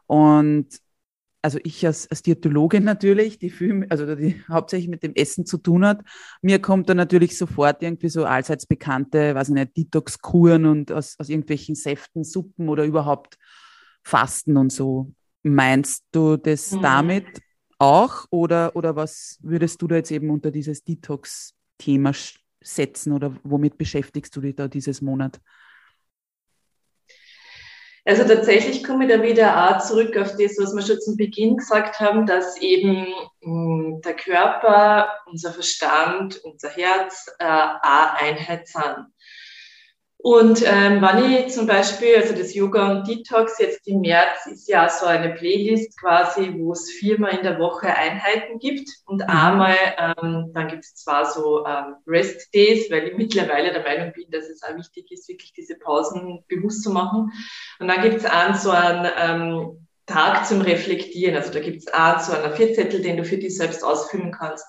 Und 0.06 0.80
also 1.44 1.58
ich 1.62 1.84
als, 1.84 2.10
als 2.10 2.22
Diätologin 2.22 2.84
natürlich, 2.84 3.38
die 3.38 3.50
viel, 3.50 3.87
also 3.90 4.14
die 4.14 4.42
hauptsächlich 4.48 4.88
mit 4.88 5.02
dem 5.02 5.14
Essen 5.14 5.44
zu 5.44 5.58
tun 5.58 5.84
hat, 5.84 6.00
mir 6.40 6.58
kommt 6.58 6.88
da 6.88 6.94
natürlich 6.94 7.37
sofort 7.37 7.82
irgendwie 7.82 8.08
so 8.08 8.24
allseits 8.24 8.64
bekannte, 8.64 9.34
weiß 9.34 9.48
ich 9.48 9.54
nicht, 9.54 9.76
Detox-Kuren 9.76 10.64
und 10.64 10.90
aus, 10.90 11.16
aus 11.18 11.28
irgendwelchen 11.28 11.74
Säften, 11.74 12.24
Suppen 12.24 12.70
oder 12.70 12.84
überhaupt 12.87 13.37
Fasten 14.04 14.56
und 14.56 14.70
so. 14.70 15.10
Meinst 15.42 16.04
du 16.12 16.36
das 16.36 16.72
mhm. 16.72 16.82
damit 16.82 17.26
auch 17.78 18.26
oder, 18.30 18.76
oder 18.76 18.96
was 18.96 19.38
würdest 19.42 19.82
du 19.82 19.88
da 19.88 19.96
jetzt 19.96 20.10
eben 20.10 20.30
unter 20.30 20.50
dieses 20.50 20.84
Detox-Thema 20.84 22.12
setzen 22.62 23.12
oder 23.12 23.34
womit 23.42 23.76
beschäftigst 23.76 24.34
du 24.36 24.40
dich 24.40 24.56
da 24.56 24.68
dieses 24.68 25.00
Monat? 25.00 25.40
Also 28.06 28.24
tatsächlich 28.24 28.84
komme 28.84 29.06
ich 29.06 29.10
da 29.10 29.22
wieder 29.22 29.76
auch 29.76 29.78
zurück 29.82 30.14
auf 30.18 30.32
das, 30.32 30.58
was 30.58 30.74
wir 30.74 30.82
schon 30.82 31.00
zum 31.00 31.16
Beginn 31.16 31.56
gesagt 31.56 32.00
haben, 32.00 32.26
dass 32.26 32.60
eben 32.60 33.06
mh, 33.40 33.94
hm, 33.94 34.02
der 34.02 34.14
Körper, 34.14 35.08
unser 35.24 35.54
Verstand, 35.54 36.36
unser 36.44 36.68
Herz 36.68 37.26
äh, 37.38 37.44
eine 37.44 38.12
Einheit 38.20 38.68
sind. 38.68 39.06
Und 40.26 40.62
ähm, 40.64 41.02
wenn 41.02 41.34
ich 41.34 41.52
zum 41.52 41.66
Beispiel, 41.66 42.16
also 42.16 42.34
das 42.34 42.54
Yoga 42.54 42.90
und 42.90 43.06
Detox 43.06 43.58
jetzt 43.58 43.87
im 43.87 44.00
März 44.00 44.46
ist 44.46 44.66
ja 44.66 44.88
so 44.88 45.04
eine 45.04 45.34
Playlist 45.34 46.00
quasi, 46.00 46.50
wo 46.56 46.72
es 46.72 46.90
viermal 46.90 47.37
in 47.37 47.42
der 47.42 47.58
Woche 47.58 47.94
Einheiten 47.94 48.58
gibt 48.58 48.88
und 49.04 49.18
mhm. 49.18 49.28
einmal, 49.28 49.76
ähm, 49.98 50.50
dann 50.54 50.68
gibt 50.68 50.84
es 50.84 50.94
zwar 50.94 51.30
so 51.30 51.66
ähm, 51.66 51.96
Rest 52.06 52.54
Days, 52.54 52.90
weil 52.90 53.08
ich 53.08 53.18
mittlerweile 53.18 53.70
der 53.70 53.82
Meinung 53.82 54.14
bin, 54.14 54.30
dass 54.30 54.48
es 54.48 54.62
auch 54.62 54.74
wichtig 54.78 55.12
ist, 55.12 55.28
wirklich 55.28 55.52
diese 55.52 55.74
Pausen 55.74 56.42
bewusst 56.48 56.82
zu 56.82 56.90
machen. 56.90 57.30
Und 57.78 57.88
dann 57.88 58.00
gibt 58.00 58.16
es 58.16 58.24
einen 58.24 58.54
so 58.54 58.70
einen 58.70 59.06
ähm, 59.18 59.87
Tag 60.06 60.46
zum 60.46 60.62
Reflektieren, 60.62 61.37
also 61.37 61.52
da 61.52 61.60
gibt 61.60 61.80
es 61.80 61.92
auch 61.92 62.18
so 62.20 62.32
einen 62.32 62.54
Vierzettel, 62.54 63.02
den 63.02 63.18
du 63.18 63.26
für 63.26 63.37
dich 63.37 63.58
selbst 63.58 63.84
ausfüllen 63.84 64.32
kannst. 64.32 64.64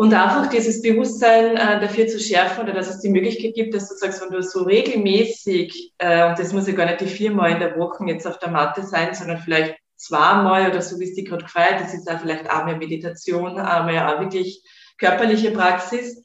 Und 0.00 0.14
einfach 0.14 0.46
dieses 0.46 0.80
Bewusstsein 0.80 1.58
äh, 1.58 1.78
dafür 1.78 2.06
zu 2.06 2.18
schärfen 2.18 2.62
oder 2.64 2.72
dass 2.72 2.88
es 2.88 3.00
die 3.00 3.10
Möglichkeit 3.10 3.52
gibt, 3.52 3.74
dass 3.74 3.90
du 3.90 3.96
sagst, 3.96 4.22
wenn 4.22 4.30
du 4.30 4.42
so 4.42 4.62
regelmäßig, 4.62 5.92
äh, 5.98 6.26
und 6.26 6.38
das 6.38 6.54
muss 6.54 6.66
ja 6.66 6.72
gar 6.72 6.86
nicht 6.86 7.02
die 7.02 7.06
viermal 7.06 7.50
in 7.50 7.60
der 7.60 7.76
Woche 7.76 8.06
jetzt 8.06 8.26
auf 8.26 8.38
der 8.38 8.48
Matte 8.48 8.82
sein, 8.82 9.12
sondern 9.12 9.36
vielleicht 9.36 9.76
zweimal 9.96 10.70
oder 10.70 10.80
so, 10.80 10.98
wie 10.98 11.04
es 11.04 11.12
die 11.12 11.24
gerade 11.24 11.44
gefeiert, 11.44 11.82
das 11.82 11.92
ist 11.92 12.10
auch 12.10 12.18
vielleicht 12.18 12.48
einmal 12.48 12.78
Meditation, 12.78 13.58
einmal 13.58 14.14
auch 14.14 14.20
wirklich 14.20 14.62
körperliche 14.96 15.50
Praxis, 15.50 16.22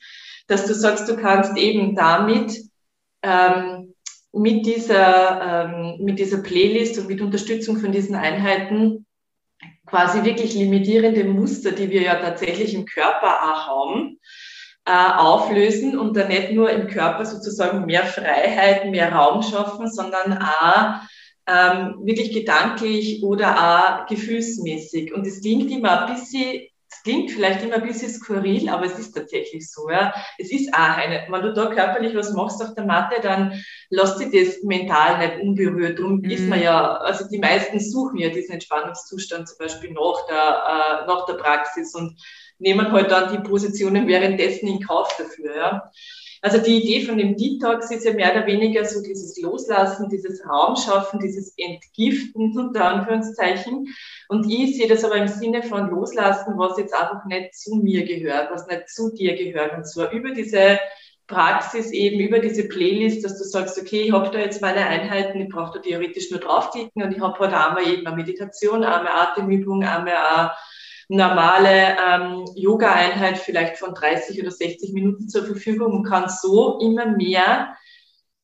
dass 0.48 0.66
du 0.66 0.74
sagst, 0.74 1.10
du 1.10 1.18
kannst 1.18 1.58
eben 1.58 1.96
damit 1.96 2.58
ähm, 3.24 3.94
mit 4.32 4.66
dieser, 4.66 5.66
ähm, 5.66 5.98
mit 6.00 6.18
dieser 6.18 6.38
Playlist 6.38 6.98
und 6.98 7.10
mit 7.10 7.20
Unterstützung 7.20 7.76
von 7.76 7.92
diesen 7.92 8.16
Einheiten 8.16 9.05
quasi 9.86 10.24
wirklich 10.24 10.54
limitierende 10.54 11.24
Muster, 11.24 11.72
die 11.72 11.90
wir 11.90 12.02
ja 12.02 12.16
tatsächlich 12.16 12.74
im 12.74 12.86
Körper 12.86 13.44
auch 13.44 13.68
haben, 13.68 14.20
äh, 14.86 14.92
auflösen 14.92 15.98
und 15.98 16.16
dann 16.16 16.28
nicht 16.28 16.52
nur 16.52 16.70
im 16.70 16.88
Körper 16.88 17.26
sozusagen 17.26 17.86
mehr 17.86 18.06
Freiheit, 18.06 18.90
mehr 18.90 19.14
Raum 19.14 19.42
schaffen, 19.42 19.90
sondern 19.90 20.38
auch 20.38 21.02
ähm, 21.48 21.96
wirklich 22.04 22.32
gedanklich 22.32 23.24
oder 23.24 24.04
auch 24.04 24.06
gefühlsmäßig. 24.08 25.14
Und 25.14 25.26
es 25.28 25.42
klingt 25.42 25.72
immer 25.72 26.06
ein 26.06 26.16
bisschen 26.16 26.68
klingt 27.06 27.30
vielleicht 27.30 27.62
immer 27.64 27.76
ein 27.76 27.84
bisschen 27.84 28.12
skurril, 28.12 28.68
aber 28.68 28.88
es 28.88 28.98
ist 28.98 29.12
tatsächlich 29.12 29.72
so. 29.72 29.92
Ja. 29.92 30.12
Es 30.40 30.52
ist 30.52 30.74
auch 30.74 30.98
eine, 30.98 31.28
wenn 31.30 31.42
du 31.44 31.54
da 31.54 31.68
körperlich 31.68 32.16
was 32.16 32.34
machst 32.34 32.64
auf 32.64 32.74
der 32.74 32.84
Matte, 32.84 33.22
dann 33.22 33.64
lässt 33.92 34.18
sich 34.18 34.32
das 34.32 34.64
mental 34.64 35.20
nicht 35.20 35.40
unberührt. 35.40 36.00
Darum 36.00 36.18
mhm. 36.18 36.32
ist 36.32 36.48
man 36.48 36.60
ja, 36.60 36.98
also 36.98 37.30
die 37.30 37.38
meisten 37.38 37.80
suchen 37.80 38.18
ja 38.18 38.30
diesen 38.30 38.54
Entspannungszustand 38.54 39.48
zum 39.48 39.58
Beispiel 39.60 39.92
nach 39.92 40.26
der, 40.28 41.04
äh, 41.06 41.08
nach 41.08 41.26
der 41.28 41.36
Praxis 41.36 41.94
und 41.94 42.20
nehmen 42.58 42.92
halt 42.92 43.12
dann 43.12 43.32
die 43.32 43.48
Positionen 43.48 44.08
währenddessen 44.08 44.68
in 44.68 44.84
Kauf 44.84 45.16
dafür. 45.16 45.56
Ja. 45.56 45.92
Also 46.46 46.60
die 46.60 46.78
Idee 46.80 47.04
von 47.04 47.18
dem 47.18 47.36
Detox 47.36 47.90
ist 47.90 48.06
ja 48.06 48.14
mehr 48.14 48.32
oder 48.32 48.46
weniger 48.46 48.86
so 48.86 49.02
dieses 49.02 49.42
Loslassen, 49.42 50.10
dieses 50.10 50.48
Raumschaffen, 50.48 51.20
dieses 51.20 51.56
Entgiften 51.58 52.56
unter 52.56 52.86
Anführungszeichen. 52.86 53.88
Und 54.30 54.48
ich 54.48 54.78
sehe 54.78 54.88
das 54.88 55.04
aber 55.04 55.16
im 55.16 55.28
Sinne 55.28 55.64
von 55.64 55.90
Loslassen, 55.90 56.54
was 56.56 56.78
jetzt 56.78 56.94
einfach 56.94 57.26
nicht 57.26 57.56
zu 57.56 57.78
mir 57.78 58.06
gehört, 58.06 58.52
was 58.52 58.68
nicht 58.68 58.90
zu 58.90 59.12
dir 59.12 59.36
gehört. 59.36 59.76
Und 59.76 59.88
zwar 59.88 60.12
über 60.12 60.36
diese 60.36 60.78
Praxis 61.26 61.90
eben, 61.90 62.20
über 62.20 62.38
diese 62.38 62.68
Playlist, 62.68 63.26
dass 63.26 63.40
du 63.40 63.44
sagst, 63.44 63.82
okay, 63.82 64.04
ich 64.04 64.12
habe 64.12 64.30
da 64.30 64.38
jetzt 64.38 64.62
meine 64.62 64.86
Einheiten, 64.86 65.42
ich 65.42 65.50
brauche 65.50 65.80
da 65.80 65.80
theoretisch 65.80 66.30
nur 66.30 66.42
draufklicken 66.42 67.02
und 67.02 67.12
ich 67.12 67.22
habe 67.22 67.40
halt 67.40 67.54
einmal 67.56 67.92
eben 67.92 68.06
eine 68.06 68.16
Meditation, 68.16 68.84
einmal 68.84 69.14
Atemübung, 69.14 69.84
einmal 69.84 70.52
normale 71.08 71.98
ähm, 71.98 72.46
Yoga-Einheit 72.56 73.38
vielleicht 73.38 73.78
von 73.78 73.94
30 73.94 74.42
oder 74.42 74.52
60 74.52 74.94
Minuten 74.94 75.30
zur 75.30 75.46
Verfügung 75.46 75.94
und 75.94 76.04
kann 76.04 76.30
so 76.30 76.80
immer 76.80 77.06
mehr 77.06 77.76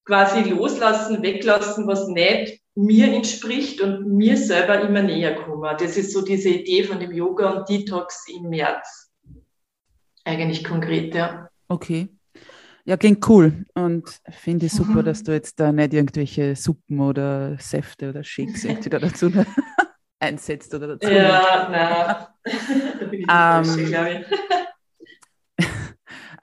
quasi 0.05 0.49
loslassen, 0.49 1.21
weglassen, 1.21 1.87
was 1.87 2.07
nicht 2.07 2.61
mir 2.75 3.13
entspricht 3.13 3.81
und 3.81 4.07
mir 4.07 4.37
selber 4.37 4.81
immer 4.81 5.01
näher 5.01 5.35
kommen. 5.35 5.75
Das 5.79 5.97
ist 5.97 6.13
so 6.13 6.21
diese 6.23 6.49
Idee 6.49 6.83
von 6.83 6.99
dem 6.99 7.11
Yoga 7.11 7.51
und 7.51 7.69
Detox 7.69 8.25
im 8.33 8.49
März. 8.49 9.11
Eigentlich 10.23 10.63
konkret, 10.63 11.13
ja. 11.15 11.49
Okay. 11.67 12.09
Ja, 12.85 12.97
klingt 12.97 13.27
cool 13.29 13.65
und 13.75 14.19
finde 14.29 14.65
ich 14.65 14.71
super, 14.71 15.01
mhm. 15.01 15.05
dass 15.05 15.23
du 15.23 15.31
jetzt 15.31 15.59
da 15.59 15.71
nicht 15.71 15.93
irgendwelche 15.93 16.55
Suppen 16.55 16.99
oder 16.99 17.57
Säfte 17.59 18.09
oder 18.09 18.23
Shakes 18.23 18.65
entweder 18.65 18.99
dazu 18.99 19.29
einsetzt 20.21 20.73
oder 20.73 20.95
dazu. 20.95 21.09
Ja, 21.09 21.67
nein. 21.69 22.53
da 22.99 23.05
bin 23.05 23.19
ich 23.19 23.27
ähm, 23.29 23.85
glaube 23.87 24.25
ich. 24.29 25.67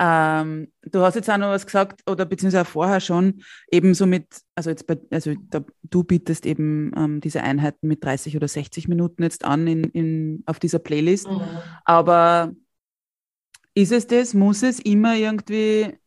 Ähm, 0.01 0.73
du 0.83 1.01
hast 1.01 1.17
jetzt 1.17 1.29
auch 1.29 1.38
noch 1.38 1.49
was 1.49 1.67
gesagt, 1.67 2.09
oder 2.09 2.25
beziehungsweise 2.25 2.62
auch 2.62 2.71
vorher 2.71 3.01
schon, 3.01 3.43
eben 3.73 3.95
so 3.95 4.07
mit, 4.07 4.27
also 4.55 4.71
jetzt 4.71 4.87
bei, 4.87 4.97
also 5.11 5.35
da, 5.51 5.64
du 5.83 6.05
bietest 6.05 6.47
eben 6.47 6.93
ähm, 6.97 7.21
diese 7.21 7.43
Einheiten 7.43 7.88
mit 7.88 8.05
30 8.05 8.37
oder 8.37 8.47
60 8.47 8.87
Minuten 8.87 9.25
jetzt 9.25 9.45
an 9.45 9.67
in, 9.67 9.85
in, 9.85 10.45
auf 10.47 10.61
dieser 10.61 10.79
Playlist. 10.79 11.29
Mhm. 11.29 11.41
Aber 11.85 12.53
ist 13.75 13.91
es 13.91 14.07
das? 14.07 14.35
Muss 14.35 14.62
es 14.62 14.79
immer 14.79 15.17
irgendwie 15.17 15.99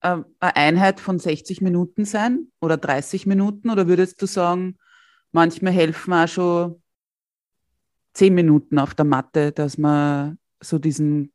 äh, 0.00 0.18
eine 0.40 0.56
Einheit 0.56 0.98
von 0.98 1.20
60 1.20 1.60
Minuten 1.60 2.04
sein 2.04 2.48
oder 2.60 2.76
30 2.76 3.26
Minuten? 3.26 3.70
Oder 3.70 3.86
würdest 3.86 4.20
du 4.20 4.26
sagen, 4.26 4.76
manchmal 5.32 5.72
helfen 5.72 6.12
auch 6.12 6.28
schon 6.28 6.82
zehn 8.12 8.34
Minuten 8.34 8.78
auf 8.78 8.94
der 8.94 9.04
Matte, 9.04 9.52
dass 9.52 9.78
man 9.78 10.38
so 10.60 10.78
diesen 10.78 11.32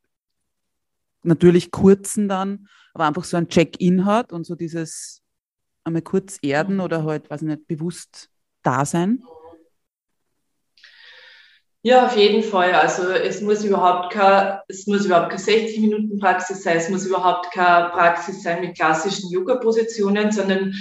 natürlich 1.22 1.70
kurzen 1.70 2.28
dann, 2.28 2.68
aber 2.94 3.06
einfach 3.06 3.24
so 3.24 3.36
ein 3.36 3.48
Check-in 3.48 4.04
hat 4.04 4.32
und 4.32 4.44
so 4.44 4.54
dieses 4.54 5.22
einmal 5.84 6.02
kurz 6.02 6.38
erden 6.42 6.80
oder 6.80 7.04
halt, 7.04 7.30
weiß 7.30 7.42
ich 7.42 7.48
nicht, 7.48 7.66
bewusst 7.66 8.28
da 8.62 8.84
sein? 8.84 9.22
Ja, 11.82 12.06
auf 12.06 12.16
jeden 12.16 12.42
Fall. 12.42 12.72
Also 12.72 13.10
es 13.10 13.40
muss 13.40 13.62
überhaupt 13.62 14.12
keine, 14.12 14.60
es 14.66 14.88
muss 14.88 15.06
überhaupt 15.06 15.28
keine 15.28 15.42
60 15.42 15.78
Minuten 15.78 16.18
Praxis 16.18 16.64
sein, 16.64 16.78
es 16.78 16.88
muss 16.88 17.06
überhaupt 17.06 17.52
keine 17.52 17.90
Praxis 17.90 18.42
sein 18.42 18.60
mit 18.60 18.76
klassischen 18.76 19.30
Yoga-Positionen, 19.30 20.32
sondern 20.32 20.74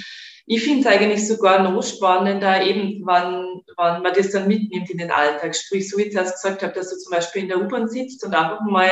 ich 0.48 0.64
finde 0.64 0.82
es 0.82 0.86
eigentlich 0.86 1.28
sogar 1.28 1.64
noch 1.64 1.82
spannender, 1.82 2.64
eben 2.64 3.02
wann, 3.04 3.62
wann 3.78 4.04
man 4.04 4.14
das 4.14 4.32
dann 4.32 4.48
mitnimmt 4.48 4.90
in 4.90 5.00
den 5.00 5.12
Alltag. 5.12 5.56
Sprich, 5.56 5.90
so 5.90 5.98
wie 5.98 6.04
ich 6.04 6.12
zuerst 6.12 6.42
gesagt 6.42 6.62
habe, 6.62 6.74
dass 6.74 6.92
du 6.92 6.98
zum 6.98 7.12
Beispiel 7.12 7.44
in 7.44 7.48
der 7.48 7.62
U-Bahn 7.62 7.88
sitzt 7.88 8.24
und 8.24 8.36
einfach 8.36 8.62
mal 8.62 8.92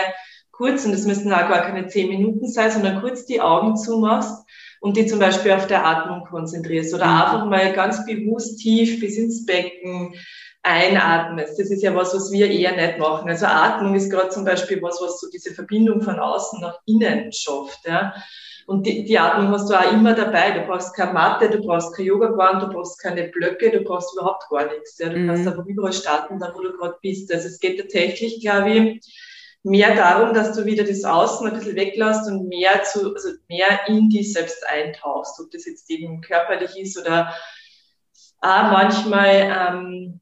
kurz, 0.51 0.85
und 0.85 0.93
das 0.93 1.05
müssen 1.05 1.31
auch 1.31 1.49
gar 1.49 1.61
keine 1.61 1.87
zehn 1.87 2.09
Minuten 2.09 2.47
sein, 2.47 2.71
sondern 2.71 3.01
kurz 3.01 3.25
die 3.25 3.41
Augen 3.41 3.75
zumachst 3.75 4.45
und 4.81 4.97
die 4.97 5.05
zum 5.05 5.19
Beispiel 5.19 5.51
auf 5.51 5.67
der 5.67 5.85
Atmung 5.85 6.25
konzentrierst 6.25 6.93
oder 6.93 7.05
mhm. 7.05 7.21
einfach 7.21 7.45
mal 7.45 7.73
ganz 7.73 8.05
bewusst 8.05 8.59
tief 8.59 8.99
bis 8.99 9.17
ins 9.17 9.45
Becken 9.45 10.15
einatmest. 10.63 11.59
Das 11.59 11.69
ist 11.69 11.83
ja 11.83 11.93
was, 11.93 12.15
was 12.15 12.31
wir 12.31 12.49
eher 12.49 12.75
nicht 12.75 12.97
machen. 12.97 13.29
Also 13.29 13.45
Atmung 13.45 13.95
ist 13.95 14.09
gerade 14.09 14.29
zum 14.29 14.45
Beispiel 14.45 14.81
was, 14.81 14.99
was 15.01 15.19
so 15.19 15.29
diese 15.29 15.53
Verbindung 15.53 16.01
von 16.01 16.19
außen 16.19 16.61
nach 16.61 16.79
innen 16.85 17.31
schafft. 17.31 17.85
Ja. 17.85 18.13
Und 18.65 18.87
die, 18.87 19.03
die 19.03 19.19
Atmung 19.19 19.49
hast 19.49 19.69
du 19.69 19.75
auch 19.75 19.91
immer 19.91 20.13
dabei. 20.13 20.51
Du 20.51 20.65
brauchst 20.65 20.95
keine 20.95 21.11
Matte, 21.11 21.49
du 21.49 21.59
brauchst 21.61 21.93
kein 21.93 22.05
Yoga-Band, 22.05 22.63
du 22.63 22.67
brauchst 22.69 22.97
keine 23.01 23.27
Blöcke, 23.27 23.71
du 23.71 23.81
brauchst 23.81 24.13
überhaupt 24.13 24.49
gar 24.49 24.65
nichts. 24.71 24.97
Ja. 24.99 25.09
Du 25.09 25.19
mhm. 25.19 25.27
kannst 25.27 25.47
einfach 25.47 25.65
überall 25.65 25.93
starten, 25.93 26.39
da 26.39 26.53
wo 26.55 26.61
du 26.61 26.71
gerade 26.77 26.95
bist. 27.01 27.31
Also 27.33 27.49
es 27.49 27.59
geht 27.59 27.79
tatsächlich, 27.79 28.39
glaube 28.39 28.71
ich, 28.71 29.01
mehr 29.63 29.95
darum, 29.95 30.33
dass 30.33 30.55
du 30.55 30.65
wieder 30.65 30.85
das 30.85 31.03
Außen 31.03 31.45
ein 31.45 31.53
bisschen 31.53 31.75
weglässt 31.75 32.25
und 32.29 32.47
mehr 32.47 32.83
zu, 32.83 33.13
also 33.13 33.29
mehr 33.49 33.81
in 33.87 34.09
dich 34.09 34.31
selbst 34.31 34.65
eintauchst. 34.65 35.41
Ob 35.41 35.51
das 35.51 35.65
jetzt 35.65 35.89
eben 35.89 36.21
körperlich 36.21 36.77
ist 36.77 36.97
oder 36.97 37.33
auch 38.39 38.63
manchmal, 38.71 39.73
ähm, 39.73 40.21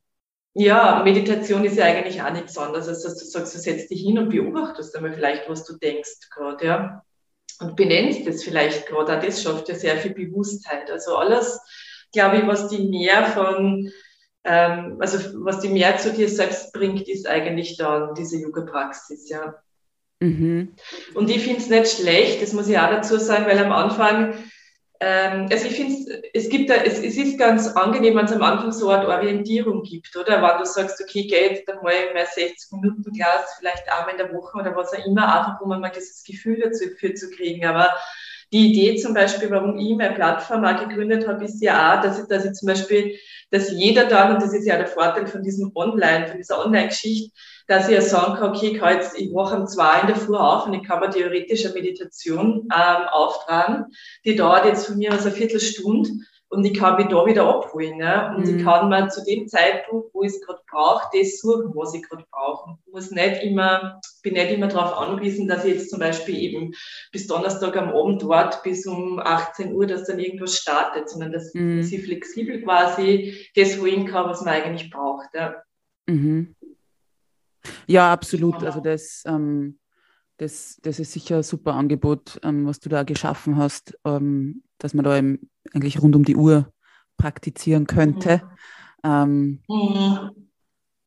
ja, 0.53 1.01
Meditation 1.03 1.63
ist 1.63 1.77
ja 1.77 1.85
eigentlich 1.85 2.21
auch 2.21 2.33
nichts 2.33 2.57
anderes, 2.57 2.87
als 2.87 3.03
dass 3.03 3.17
du 3.17 3.25
sagst, 3.25 3.55
du 3.55 3.59
setzt 3.59 3.89
dich 3.89 4.01
hin 4.01 4.17
und 4.17 4.29
beobachtest 4.29 4.95
einmal 4.95 5.13
vielleicht, 5.13 5.49
was 5.49 5.65
du 5.65 5.77
denkst 5.77 6.29
gerade, 6.29 6.65
ja 6.65 7.03
und 7.61 7.75
benennst 7.75 8.27
es 8.27 8.43
vielleicht 8.43 8.87
gerade. 8.87 9.17
Auch 9.17 9.21
das 9.23 9.41
schafft 9.41 9.69
ja 9.69 9.75
sehr 9.75 9.97
viel 9.97 10.13
Bewusstheit. 10.13 10.89
Also 10.89 11.15
alles, 11.15 11.59
glaube 12.11 12.37
ich, 12.37 12.47
was 12.47 12.67
die 12.67 12.87
mehr 12.87 13.25
von, 13.27 13.91
ähm, 14.43 14.97
also 14.99 15.17
was 15.45 15.59
die 15.59 15.69
mehr 15.69 15.97
zu 15.97 16.11
dir 16.11 16.27
selbst 16.27 16.73
bringt, 16.73 17.07
ist 17.07 17.27
eigentlich 17.27 17.77
dann 17.77 18.15
diese 18.15 18.37
Yoga-Praxis, 18.37 19.29
ja. 19.29 19.55
Mhm. 20.19 20.73
Und 21.13 21.29
ich 21.29 21.43
finde 21.43 21.61
es 21.61 21.69
nicht 21.69 21.87
schlecht, 21.87 22.41
das 22.41 22.53
muss 22.53 22.67
ich 22.67 22.77
auch 22.77 22.89
dazu 22.89 23.17
sagen, 23.17 23.45
weil 23.45 23.57
am 23.59 23.71
Anfang 23.71 24.35
ähm, 25.03 25.47
also 25.51 25.65
ich 25.65 25.75
finde, 25.75 26.21
es 26.31 26.47
gibt 26.47 26.69
da, 26.69 26.75
es, 26.75 26.99
es 26.99 27.17
ist 27.17 27.39
ganz 27.39 27.67
angenehm, 27.69 28.15
wenn 28.15 28.25
es 28.25 28.31
am 28.31 28.43
Anfang 28.43 28.71
so 28.71 28.89
eine 28.89 29.07
Art 29.07 29.19
Orientierung 29.19 29.81
gibt, 29.81 30.15
oder? 30.15 30.43
Wenn 30.43 30.59
du 30.59 30.65
sagst, 30.65 31.01
okay, 31.01 31.25
geh 31.25 31.55
jetzt 31.55 31.67
einmal 31.67 31.93
mein 32.13 32.27
60 32.31 32.71
Minuten 32.71 33.11
Glas, 33.11 33.55
vielleicht 33.57 33.91
einmal 33.91 34.11
in 34.11 34.17
der 34.19 34.31
Woche 34.31 34.59
oder 34.59 34.75
was 34.75 34.93
auch 34.93 35.03
immer, 35.03 35.23
einfach 35.25 35.59
um 35.59 35.69
mal 35.69 35.89
dieses 35.89 36.23
Gefühl 36.23 36.59
dafür 36.59 37.15
zu 37.15 37.31
kriegen. 37.31 37.65
Aber 37.65 37.89
die 38.53 38.69
Idee 38.71 38.95
zum 38.97 39.15
Beispiel, 39.15 39.49
warum 39.49 39.79
ich 39.79 39.97
meine 39.97 40.13
Plattform 40.13 40.65
auch 40.65 40.87
gegründet 40.87 41.27
habe, 41.27 41.45
ist 41.45 41.63
ja 41.63 41.97
auch, 41.97 42.03
dass 42.03 42.19
ich, 42.19 42.27
dass 42.27 42.45
ich 42.45 42.53
zum 42.53 42.67
Beispiel, 42.67 43.17
dass 43.49 43.71
jeder 43.71 44.05
dann, 44.05 44.35
und 44.35 44.43
das 44.43 44.53
ist 44.53 44.67
ja 44.67 44.77
der 44.77 44.87
Vorteil 44.87 45.25
von 45.25 45.41
diesem 45.41 45.71
Online, 45.73 46.27
von 46.27 46.37
dieser 46.37 46.63
Online-Geschichte, 46.63 47.31
dass 47.71 47.87
ich 47.87 47.95
ja 47.95 48.01
sagen 48.01 48.35
kann, 48.35 48.49
okay, 48.49 48.75
ich, 48.75 48.81
jetzt, 48.81 49.17
ich 49.17 49.33
wache 49.33 49.55
um 49.55 49.65
zwei 49.65 50.01
in 50.01 50.07
der 50.07 50.17
Früh 50.17 50.35
auf 50.35 50.65
und 50.65 50.73
ich 50.73 50.83
kann 50.83 50.99
mir 50.99 51.09
theoretisch 51.09 51.63
eine 51.63 51.73
Meditation 51.73 52.67
ähm, 52.69 53.07
auftragen. 53.09 53.85
Die 54.25 54.35
dauert 54.35 54.65
jetzt 54.65 54.87
von 54.87 54.97
mir 54.97 55.13
aus 55.13 55.25
eine 55.25 55.31
Viertelstunde 55.31 56.09
und 56.49 56.65
ich 56.65 56.77
kann 56.77 56.97
mich 56.97 57.07
da 57.07 57.25
wieder 57.25 57.47
abholen. 57.47 57.97
Ne? 57.97 58.33
Und 58.35 58.45
mhm. 58.45 58.57
ich 58.57 58.65
kann 58.65 58.89
mir 58.89 59.07
zu 59.07 59.23
dem 59.23 59.47
Zeitpunkt, 59.47 60.13
wo 60.13 60.21
ich 60.23 60.33
es 60.33 60.41
gerade 60.41 60.59
brauche, 60.69 61.17
das 61.17 61.39
suchen, 61.39 61.71
was 61.73 61.93
ich 61.93 62.03
gerade 62.03 62.25
brauche. 62.29 62.75
Ich 62.85 62.91
muss 62.91 63.09
nicht 63.09 63.41
immer, 63.41 64.01
bin 64.21 64.33
nicht 64.33 64.51
immer 64.51 64.67
darauf 64.67 64.97
angewiesen, 64.97 65.47
dass 65.47 65.63
ich 65.63 65.75
jetzt 65.75 65.89
zum 65.89 65.99
Beispiel 65.99 66.37
eben 66.39 66.73
bis 67.13 67.27
Donnerstag 67.27 67.77
am 67.77 67.95
Abend 67.95 68.21
dort 68.21 68.63
bis 68.63 68.85
um 68.85 69.17
18 69.17 69.73
Uhr, 69.73 69.87
dass 69.87 70.07
dann 70.07 70.19
irgendwas 70.19 70.57
startet, 70.57 71.09
sondern 71.09 71.31
dass, 71.31 71.53
mhm. 71.53 71.79
ich 71.79 72.03
flexibel 72.03 72.61
quasi 72.63 73.47
das 73.55 73.79
holen 73.79 74.07
kann, 74.07 74.29
was 74.29 74.41
man 74.41 74.55
eigentlich 74.55 74.91
braucht. 74.91 75.29
Ja. 75.33 75.55
Mhm. 76.07 76.53
Ja, 77.87 78.11
absolut. 78.11 78.63
Also 78.63 78.79
das, 78.79 79.23
ähm, 79.25 79.79
das, 80.37 80.79
das 80.81 80.99
ist 80.99 81.11
sicher 81.11 81.37
ein 81.37 81.43
super 81.43 81.75
Angebot, 81.75 82.39
ähm, 82.43 82.65
was 82.65 82.79
du 82.79 82.89
da 82.89 83.03
geschaffen 83.03 83.57
hast, 83.57 83.97
ähm, 84.05 84.63
dass 84.77 84.93
man 84.93 85.05
da 85.05 85.11
eigentlich 85.11 86.01
rund 86.01 86.15
um 86.15 86.23
die 86.23 86.35
Uhr 86.35 86.71
praktizieren 87.17 87.85
könnte. 87.85 88.41
Mhm. 89.03 89.59
Mhm. 89.67 90.29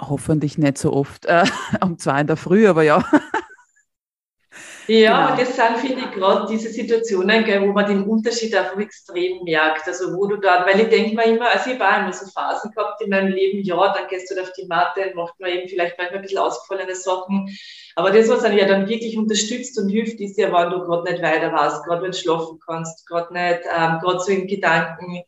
Hoffentlich 0.00 0.58
nicht 0.58 0.78
so 0.78 0.92
oft 0.92 1.26
äh, 1.26 1.44
um 1.80 1.98
zwei 1.98 2.20
in 2.20 2.26
der 2.26 2.36
Früh, 2.36 2.66
aber 2.66 2.82
ja. 2.82 3.04
Ja, 4.86 5.34
genau. 5.34 5.40
das 5.40 5.56
sind, 5.56 5.78
finde 5.78 6.02
ich, 6.02 6.10
gerade 6.10 6.46
diese 6.50 6.68
Situationen, 6.68 7.44
gell, 7.44 7.62
wo 7.62 7.72
man 7.72 7.86
den 7.86 8.04
Unterschied 8.04 8.54
einfach 8.54 8.78
extrem 8.78 9.42
merkt. 9.44 9.88
Also 9.88 10.14
wo 10.14 10.26
du 10.26 10.36
dann, 10.36 10.66
weil 10.66 10.80
ich 10.80 10.88
denke 10.88 11.16
mir 11.16 11.24
immer, 11.24 11.50
also 11.50 11.70
ich 11.70 11.80
auch 11.80 11.98
immer 12.00 12.12
so 12.12 12.26
Phasen 12.26 12.70
gehabt 12.70 13.00
in 13.00 13.08
meinem 13.08 13.32
Leben, 13.32 13.62
ja, 13.62 13.94
dann 13.94 14.08
gehst 14.08 14.30
du 14.30 14.40
auf 14.40 14.52
die 14.52 14.66
Matte, 14.66 15.12
macht 15.14 15.40
man 15.40 15.50
eben 15.50 15.68
vielleicht 15.68 15.96
manchmal 15.96 16.18
ein 16.18 16.22
bisschen 16.22 16.38
ausgefallene 16.38 16.94
Sachen. 16.94 17.48
Aber 17.96 18.10
das, 18.10 18.28
was 18.28 18.44
einen 18.44 18.58
ja 18.58 18.66
dann 18.66 18.88
wirklich 18.88 19.16
unterstützt 19.16 19.78
und 19.78 19.88
hilft, 19.88 20.20
ist 20.20 20.36
ja, 20.36 20.52
wenn 20.52 20.70
du 20.70 20.84
gerade 20.84 21.10
nicht 21.10 21.22
weiter 21.22 21.50
warst, 21.52 21.84
gerade 21.84 22.02
wenn 22.02 22.12
du 22.12 22.18
schlafen 22.18 22.58
kannst, 22.66 23.06
gerade 23.06 23.32
nicht, 23.32 23.60
ähm, 23.74 24.00
gerade 24.02 24.20
so 24.20 24.32
in 24.32 24.46
Gedanken 24.46 25.22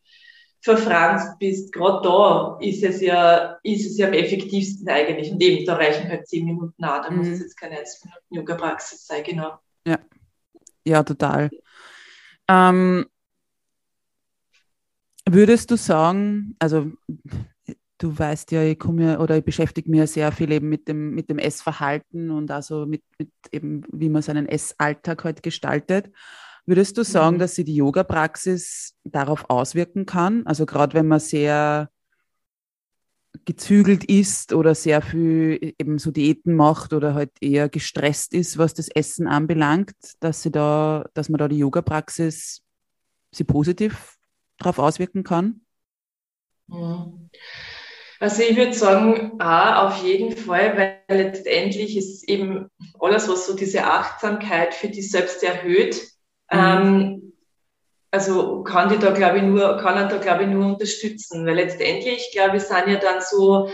verfranst 0.67 1.39
bist, 1.39 1.73
gerade 1.73 2.01
da 2.03 2.59
ist 2.61 2.83
es 2.83 3.01
ja, 3.01 3.57
ist 3.63 3.87
es 3.87 3.97
ja 3.99 4.09
am 4.09 4.15
effektivsten 4.15 4.89
eigentlich. 4.89 5.31
Und 5.31 5.41
eben, 5.41 5.65
da 5.65 5.77
reichen 5.77 6.09
halt 6.09 6.27
zehn 6.27 6.45
Minuten 6.45 6.83
an, 6.83 7.03
da 7.03 7.11
mhm. 7.11 7.19
muss 7.19 7.29
es 7.29 7.39
jetzt 7.39 7.57
keine 7.57 7.79
1 7.79 8.05
Minuten 8.05 8.35
Yoga-Praxis 8.35 9.07
sein, 9.07 9.23
genau. 9.23 9.59
Ja, 9.87 9.99
ja, 10.85 11.05
total. 11.05 11.51
Ähm, 12.49 13.07
würdest 15.29 15.71
du 15.71 15.77
sagen, 15.77 16.57
also 16.59 16.91
du 17.99 18.19
weißt 18.19 18.51
ja, 18.51 18.65
ich 18.65 18.79
komme 18.79 19.05
ja 19.05 19.21
oder 19.21 19.39
ich 19.39 19.45
beschäftige 19.45 19.89
mich 19.89 20.01
ja 20.01 20.07
sehr 20.09 20.33
viel 20.33 20.51
eben 20.51 20.69
mit 20.69 20.89
dem, 20.89 21.15
mit 21.15 21.31
dem 21.31 21.39
Essverhalten 21.39 22.33
und 22.33 22.51
also 22.51 22.87
mit, 22.87 23.05
mit 23.19 23.31
eben, 23.53 23.85
wie 23.93 24.09
man 24.09 24.23
seinen 24.23 24.47
Essalltag 24.47 25.23
halt 25.23 25.45
gestaltet. 25.45 26.11
Würdest 26.67 26.99
du 26.99 27.05
sagen, 27.05 27.37
mhm. 27.37 27.41
dass 27.41 27.55
sich 27.55 27.65
die 27.65 27.77
Yoga-Praxis 27.77 28.95
darauf 29.05 29.49
auswirken 29.49 30.05
kann? 30.05 30.45
Also 30.47 30.67
gerade 30.67 30.95
wenn 30.95 31.07
man 31.07 31.21
sehr 31.21 31.89
gezügelt 33.45 34.05
ist 34.05 34.53
oder 34.53 34.75
sehr 34.75 35.03
viel 35.03 35.75
eben 35.79 35.99
so 35.99 36.11
Diäten 36.11 36.55
macht 36.55 36.93
oder 36.93 37.15
halt 37.15 37.31
eher 37.41 37.69
gestresst 37.69 38.35
ist, 38.35 38.59
was 38.59 38.75
das 38.75 38.89
Essen 38.89 39.29
anbelangt, 39.29 39.95
dass 40.21 40.43
sie 40.43 40.51
da, 40.51 41.07
dass 41.15 41.29
man 41.29 41.39
da 41.39 41.47
die 41.47 41.59
Yoga-Praxis 41.59 42.63
sie 43.31 43.45
positiv 43.45 44.17
darauf 44.59 44.79
auswirken 44.79 45.23
kann? 45.23 45.61
Mhm. 46.67 47.31
Also 48.19 48.43
ich 48.43 48.57
würde 48.57 48.73
sagen, 48.73 49.39
A, 49.41 49.87
auf 49.87 50.03
jeden 50.03 50.37
Fall, 50.37 50.77
weil 50.77 51.03
letztendlich 51.09 51.97
ist 51.97 52.27
eben 52.29 52.71
alles, 52.99 53.29
was 53.29 53.47
so 53.47 53.55
diese 53.55 53.85
Achtsamkeit 53.85 54.75
für 54.75 54.89
dich 54.89 55.11
selbst 55.11 55.43
erhöht. 55.43 56.16
Ähm, 56.51 57.33
also 58.11 58.63
kann 58.63 58.89
die 58.89 58.99
da, 58.99 59.11
glaube 59.11 59.39
ich, 59.39 59.43
nur, 59.45 59.77
kann 59.79 59.97
er 59.97 60.09
da, 60.09 60.17
glaube 60.19 60.45
ich, 60.45 60.49
nur 60.49 60.67
unterstützen, 60.67 61.45
weil 61.47 61.57
letztendlich, 61.57 62.31
glaube 62.33 62.57
ich, 62.57 62.63
sind 62.63 62.89
ja 62.89 62.97
dann 62.97 63.21
so 63.21 63.69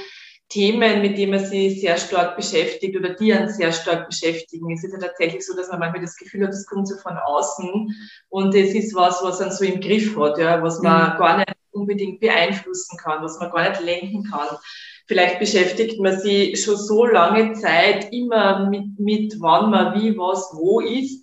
Themen, 0.49 1.01
mit 1.01 1.16
denen 1.16 1.33
man 1.33 1.45
sich 1.45 1.81
sehr 1.81 1.97
stark 1.97 2.37
beschäftigt 2.37 2.95
oder 2.97 3.11
die 3.11 3.33
einen 3.33 3.49
sehr 3.49 3.73
stark 3.73 4.09
beschäftigen. 4.09 4.70
Es 4.73 4.85
ist 4.85 4.93
ja 4.93 4.99
tatsächlich 4.99 5.47
so, 5.47 5.57
dass 5.57 5.68
man 5.68 5.79
manchmal 5.79 6.03
das 6.03 6.16
Gefühl 6.16 6.45
hat, 6.45 6.53
das 6.53 6.66
kommt 6.66 6.89
so 6.89 6.97
von 6.99 7.16
außen 7.16 7.95
und 8.29 8.55
es 8.55 8.75
ist 8.75 8.95
was, 8.95 9.23
was 9.23 9.41
man 9.41 9.51
so 9.51 9.64
im 9.64 9.81
Griff 9.81 10.14
hat, 10.18 10.37
ja, 10.39 10.62
was 10.62 10.83
man 10.83 11.14
mhm. 11.14 11.18
gar 11.18 11.37
nicht 11.39 11.53
unbedingt 11.70 12.20
beeinflussen 12.20 12.99
kann, 12.99 13.23
was 13.23 13.39
man 13.41 13.51
gar 13.51 13.70
nicht 13.70 13.81
lenken 13.81 14.25
kann. 14.31 14.59
Vielleicht 15.07 15.39
beschäftigt 15.39 16.01
man 16.01 16.20
sich 16.20 16.62
schon 16.62 16.77
so 16.77 17.07
lange 17.07 17.55
Zeit 17.55 18.12
immer 18.12 18.68
mit, 18.68 18.99
mit 18.99 19.37
wann 19.41 19.70
man 19.70 19.95
wie, 19.95 20.16
was, 20.18 20.51
wo 20.53 20.81
ist, 20.81 21.22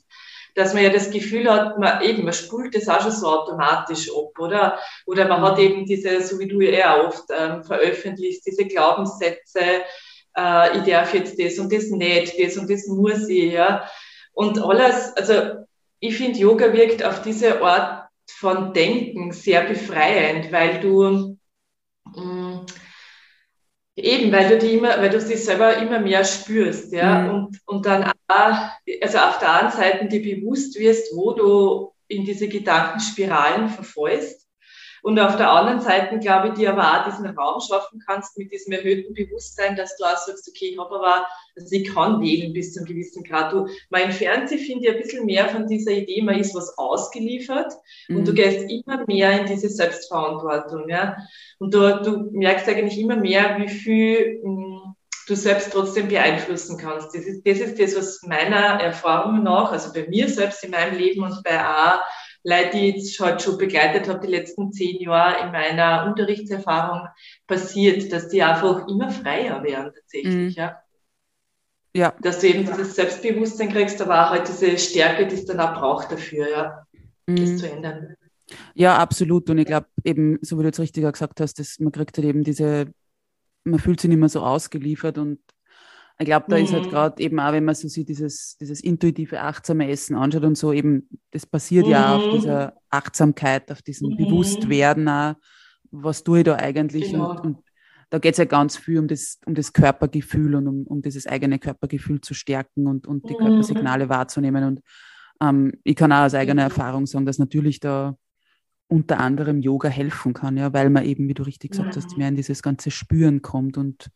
dass 0.56 0.74
man 0.74 0.84
ja 0.84 0.90
das 0.90 1.12
Gefühl 1.12 1.52
hat, 1.52 1.78
man 1.78 2.02
eben, 2.02 2.24
man 2.24 2.34
spult 2.34 2.76
das 2.76 2.88
auch 2.90 3.02
schon 3.02 3.12
so 3.12 3.28
automatisch 3.28 4.10
ab, 4.10 4.38
oder? 4.40 4.80
Oder 5.06 5.28
man 5.28 5.42
hat 5.42 5.60
eben 5.60 5.86
diese, 5.86 6.22
so 6.22 6.40
wie 6.40 6.48
du 6.48 6.62
ja 6.62 6.96
auch 6.96 7.08
oft 7.08 7.24
ähm, 7.38 7.64
veröffentlichst, 7.64 8.46
diese 8.46 8.66
Glaubenssätze, 8.66 9.84
äh, 10.38 10.78
ich 10.78 10.84
darf 10.84 11.14
jetzt 11.14 11.40
das 11.40 11.60
und 11.60 11.72
das 11.72 11.90
nicht, 11.90 12.40
das 12.40 12.58
und 12.58 12.70
das 12.70 12.88
muss 12.88 13.28
ich, 13.28 13.54
ja. 13.54 13.88
Und 14.34 14.60
alles, 14.60 15.16
also 15.18 15.66
ich 16.00 16.18
finde, 16.18 16.40
Yoga 16.40 16.72
wirkt 16.74 17.04
auf 17.04 17.22
diese 17.22 17.62
Art 17.62 18.10
von 18.30 18.74
Denken 18.74 19.32
sehr 19.32 19.64
befreiend, 19.64 20.52
weil 20.52 20.80
du 20.80 21.38
mh, 22.06 22.24
mm, 22.24 22.39
Eben, 24.04 24.32
weil 24.32 24.50
du 24.50 24.58
die 24.58 24.76
immer, 24.76 24.98
weil 25.00 25.10
du 25.10 25.20
dich 25.20 25.44
selber 25.44 25.78
immer 25.78 26.00
mehr 26.00 26.24
spürst, 26.24 26.92
ja, 26.92 27.22
mhm. 27.22 27.30
und, 27.30 27.60
und 27.66 27.86
dann 27.86 28.12
auch, 28.28 28.58
also 29.02 29.18
auf 29.18 29.40
der 29.40 29.62
einen 29.62 29.72
Seite 29.72 30.08
dir 30.08 30.22
bewusst 30.22 30.80
wirst, 30.80 31.16
wo 31.16 31.34
du 31.34 31.94
in 32.08 32.26
diese 32.26 32.48
Gedankenspiralen 32.48 33.70
verfällst 33.70 34.49
und 35.04 35.20
auf 35.20 35.38
der 35.38 35.52
anderen 35.52 35.82
Seite, 35.82 36.20
glaube 36.20 36.50
ich, 36.50 36.54
dir 36.56 36.72
aber 36.72 36.84
auch 36.84 37.06
diesen 37.06 37.26
Raum 37.28 37.60
schaffen 37.62 38.02
kannst 38.06 38.38
mit 38.38 38.52
diesem 38.52 38.74
erhöhten 38.74 39.14
Bewusstsein, 39.14 39.76
dass 39.76 39.96
du 39.98 40.04
auch 40.04 40.18
sagst, 40.18 40.48
okay, 40.50 40.72
ich 40.72 40.80
habe 40.80 40.96
aber, 40.96 41.26
also 41.56 41.76
ich 41.76 41.94
kann 41.94 42.22
wählen 42.22 42.54
bis 42.54 42.74
zu 42.74 42.80
einem 42.80 42.88
gewissen 42.88 43.24
Grad. 43.24 43.54
Du, 43.54 43.68
man 43.90 44.02
entfernt 44.02 44.50
sich, 44.50 44.66
finde 44.66 44.88
ich, 44.88 44.94
ein 44.94 45.02
bisschen 45.02 45.26
mehr 45.26 45.48
von 45.50 45.68
dieser 45.68 45.92
Idee, 45.92 46.22
man 46.22 46.40
ist 46.40 46.56
was 46.56 46.78
ausgeliefert 46.78 47.74
mhm. 48.08 48.18
und 48.18 48.28
du 48.28 48.32
mhm. 48.32 48.36
gehst 48.36 48.70
immer 48.70 49.06
mehr 49.08 49.40
in 49.40 49.48
diese 49.48 49.70
Selbstverantwortung, 49.70 50.90
ja. 50.90 51.18
Und 51.60 51.74
du, 51.74 52.02
du 52.02 52.30
merkst 52.32 52.68
eigentlich 52.68 53.00
immer 53.00 53.18
mehr, 53.18 53.58
wie 53.60 53.70
viel 53.70 54.42
mh, 54.44 54.50
hm, 54.50 54.96
du 55.30 55.36
selbst 55.36 55.72
trotzdem 55.72 56.08
beeinflussen 56.08 56.78
kannst. 56.78 57.14
Das 57.14 57.24
ist, 57.24 57.46
das 57.46 57.60
ist 57.60 57.80
das, 57.80 57.96
was 57.96 58.24
meiner 58.24 58.82
Erfahrung 58.82 59.44
nach, 59.44 59.72
also 59.72 59.94
bei 59.94 60.08
mir 60.08 60.28
selbst 60.28 60.64
in 60.64 60.72
meinem 60.72 60.98
Leben 60.98 61.24
und 61.24 61.44
bei 61.44 61.60
A, 61.60 62.04
Leute, 62.44 62.70
die 62.74 62.90
ich 62.90 62.96
jetzt 62.96 63.20
halt 63.20 63.42
schon 63.42 63.58
begleitet 63.58 64.08
habe, 64.08 64.26
die 64.26 64.32
letzten 64.32 64.72
zehn 64.72 65.00
Jahre 65.02 65.46
in 65.46 65.52
meiner 65.52 66.06
Unterrichtserfahrung 66.08 67.08
passiert, 67.48 68.12
dass 68.12 68.30
die 68.30 68.42
einfach 68.42 68.88
immer 68.88 69.10
freier 69.10 69.62
werden 69.64 69.92
tatsächlich, 69.94 70.56
mhm. 70.56 70.62
ja. 70.62 70.82
Ja. 71.96 72.14
Dass 72.22 72.40
du 72.40 72.48
eben 72.48 72.66
dieses 72.66 72.96
Selbstbewusstsein 72.96 73.72
kriegst, 73.72 74.00
aber 74.02 74.26
auch 74.26 74.30
halt 74.30 74.48
diese 74.48 74.78
Stärke, 74.78 75.28
die 75.28 75.36
es 75.36 75.46
dann 75.46 75.60
auch 75.60 75.74
braucht 75.74 76.12
dafür, 76.12 76.50
ja, 76.50 76.88
mhm. 77.26 77.36
das 77.36 77.58
zu 77.58 77.70
ändern. 77.70 78.16
Ja, 78.74 78.98
absolut. 78.98 79.50
Und 79.50 79.58
ich 79.58 79.66
glaube 79.66 79.88
eben, 80.04 80.38
so 80.42 80.58
wie 80.58 80.62
du 80.62 80.68
jetzt 80.68 80.80
richtiger 80.80 81.12
gesagt 81.12 81.42
hast, 81.42 81.60
dass 81.60 81.80
man 81.80 81.92
kriegt 81.92 82.18
halt 82.18 82.28
eben 82.28 82.44
diese, 82.44 82.94
man 83.64 83.80
fühlt 83.80 84.00
sich 84.00 84.10
nicht 84.10 84.20
mehr 84.20 84.30
so 84.30 84.42
ausgeliefert 84.42 85.18
und 85.18 85.40
ich 86.20 86.26
glaube, 86.26 86.48
da 86.50 86.58
mhm. 86.58 86.64
ist 86.66 86.74
halt 86.74 86.86
mhm. 86.86 86.90
gerade 86.90 87.24
eben 87.24 87.40
auch, 87.40 87.54
wenn 87.54 87.64
man 87.64 87.76
so 87.76 87.88
sieht, 87.88 88.10
dieses, 88.10 88.58
dieses 88.58 88.82
intuitive, 88.82 89.40
achtsame 89.40 89.90
Essen 89.90 90.16
anschaut 90.18 90.44
und 90.44 90.58
so, 90.58 90.74
eben, 90.74 91.08
das 91.32 91.46
basiert 91.46 91.86
mhm. 91.86 91.92
ja 91.92 92.16
auf 92.16 92.26
mhm. 92.26 92.32
dieser 92.32 92.74
Achtsamkeit, 92.90 93.72
auf 93.72 93.82
diesem 93.82 94.10
mhm. 94.12 94.18
Bewusstwerden 94.18 95.08
auch, 95.08 95.36
was 95.92 96.24
tue 96.24 96.40
ich 96.40 96.44
da 96.44 96.56
eigentlich 96.56 97.12
genau. 97.12 97.32
und, 97.32 97.40
und, 97.40 97.58
da 98.12 98.18
geht 98.18 98.32
es 98.32 98.40
ja 98.40 98.46
ganz 98.46 98.76
viel 98.76 98.98
um 98.98 99.08
das, 99.08 99.38
um 99.46 99.54
das 99.54 99.72
Körpergefühl 99.72 100.56
und 100.56 100.68
um, 100.68 100.88
um 100.88 101.02
dieses 101.04 101.28
eigene 101.28 101.60
Körpergefühl 101.60 102.22
zu 102.22 102.34
stärken 102.34 102.88
und, 102.88 103.06
und 103.06 103.30
die 103.30 103.36
mhm. 103.36 103.38
Körpersignale 103.38 104.10
wahrzunehmen. 104.10 104.64
Und 104.64 104.82
ähm, 105.40 105.74
ich 105.84 105.96
kann 105.96 106.12
auch 106.12 106.26
aus 106.26 106.34
eigener 106.34 106.64
Erfahrung 106.64 107.06
sagen, 107.06 107.28
dass 107.28 107.38
natürlich 107.38 107.80
da 107.80 108.16
unter 108.88 109.20
anderem 109.20 109.62
Yoga 109.62 109.90
helfen 109.90 110.34
kann, 110.34 110.58
ja, 110.58 110.74
weil 110.74 110.90
man 110.90 111.06
eben, 111.06 111.28
wie 111.28 111.36
du 111.36 111.44
richtig 111.44 111.70
gesagt 111.70 111.96
hast, 111.96 112.18
mehr 112.18 112.30
in 112.30 112.36
dieses 112.36 112.64
ganze 112.64 112.90
Spüren 112.90 113.44
kommt 113.44 113.78
und, 113.78 114.10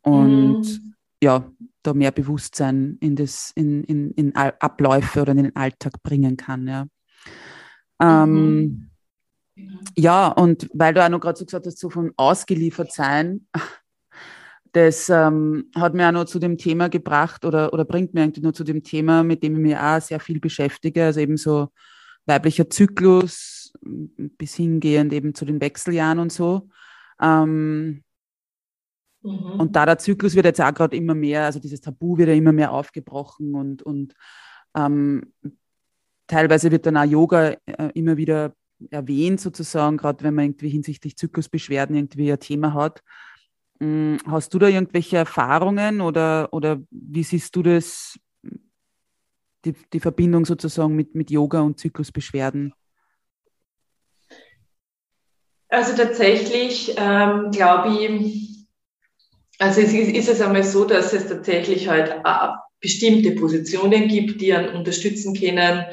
und 0.00 0.80
ja, 1.22 1.50
da 1.82 1.94
mehr 1.94 2.12
Bewusstsein 2.12 2.96
in, 3.00 3.16
das, 3.16 3.52
in, 3.54 3.84
in, 3.84 4.10
in 4.12 4.34
Abläufe 4.36 5.22
oder 5.22 5.32
in 5.32 5.42
den 5.42 5.56
Alltag 5.56 6.02
bringen 6.02 6.36
kann. 6.36 6.66
Ja, 6.66 6.86
ähm, 8.00 8.90
mhm. 9.54 9.80
ja 9.96 10.28
und 10.28 10.68
weil 10.72 10.94
du 10.94 11.04
auch 11.04 11.08
noch 11.08 11.20
gerade 11.20 11.38
so 11.38 11.44
gesagt 11.44 11.66
hast, 11.66 11.78
so 11.78 11.90
von 11.90 12.12
ausgeliefert 12.16 12.92
sein, 12.92 13.46
das 14.72 15.08
ähm, 15.08 15.70
hat 15.74 15.94
mir 15.94 16.08
auch 16.08 16.12
noch 16.12 16.24
zu 16.26 16.38
dem 16.38 16.56
Thema 16.56 16.88
gebracht 16.88 17.44
oder, 17.44 17.72
oder 17.72 17.84
bringt 17.84 18.14
mir 18.14 18.22
eigentlich 18.22 18.42
nur 18.42 18.54
zu 18.54 18.64
dem 18.64 18.82
Thema, 18.82 19.22
mit 19.22 19.42
dem 19.42 19.54
ich 19.56 19.60
mich 19.60 19.76
auch 19.76 20.00
sehr 20.00 20.20
viel 20.20 20.40
beschäftige, 20.40 21.06
also 21.06 21.20
eben 21.20 21.36
so 21.36 21.68
weiblicher 22.26 22.70
Zyklus 22.70 23.72
bis 23.82 24.54
hingehend 24.54 25.12
eben 25.12 25.34
zu 25.34 25.44
den 25.44 25.60
Wechseljahren 25.60 26.18
und 26.18 26.32
so. 26.32 26.68
Ähm, 27.20 28.04
Mhm. 29.22 29.60
Und 29.60 29.76
da 29.76 29.86
der 29.86 29.98
Zyklus 29.98 30.34
wird 30.34 30.46
jetzt 30.46 30.60
auch 30.60 30.74
gerade 30.74 30.96
immer 30.96 31.14
mehr, 31.14 31.44
also 31.44 31.58
dieses 31.58 31.80
Tabu 31.80 32.16
wird 32.18 32.28
ja 32.28 32.34
immer 32.34 32.52
mehr 32.52 32.72
aufgebrochen 32.72 33.54
und, 33.54 33.82
und 33.82 34.14
ähm, 34.74 35.32
teilweise 36.26 36.70
wird 36.70 36.86
dann 36.86 36.96
auch 36.96 37.04
Yoga 37.04 37.56
äh, 37.66 37.90
immer 37.94 38.16
wieder 38.16 38.54
erwähnt, 38.90 39.40
sozusagen, 39.40 39.98
gerade 39.98 40.24
wenn 40.24 40.34
man 40.34 40.46
irgendwie 40.46 40.70
hinsichtlich 40.70 41.16
Zyklusbeschwerden 41.16 41.96
irgendwie 41.96 42.32
ein 42.32 42.40
Thema 42.40 42.72
hat. 42.72 43.02
Ähm, 43.80 44.18
hast 44.26 44.54
du 44.54 44.58
da 44.58 44.68
irgendwelche 44.68 45.18
Erfahrungen 45.18 46.00
oder, 46.00 46.48
oder 46.52 46.80
wie 46.90 47.22
siehst 47.22 47.54
du 47.56 47.62
das, 47.62 48.18
die, 49.64 49.74
die 49.92 50.00
Verbindung 50.00 50.46
sozusagen 50.46 50.94
mit, 50.96 51.14
mit 51.14 51.30
Yoga 51.30 51.60
und 51.60 51.78
Zyklusbeschwerden? 51.78 52.72
Also 55.68 55.96
tatsächlich 55.96 56.94
ähm, 56.96 57.50
glaube 57.52 57.90
ich, 57.90 58.49
Also 59.60 59.82
es 59.82 59.92
ist, 59.92 60.10
ist 60.10 60.28
es 60.28 60.40
einmal 60.40 60.64
so, 60.64 60.84
dass 60.86 61.12
es 61.12 61.28
tatsächlich 61.28 61.86
halt 61.86 62.14
bestimmte 62.80 63.32
Positionen 63.32 64.08
gibt, 64.08 64.40
die 64.40 64.54
einen 64.54 64.74
unterstützen 64.74 65.38
können, 65.38 65.84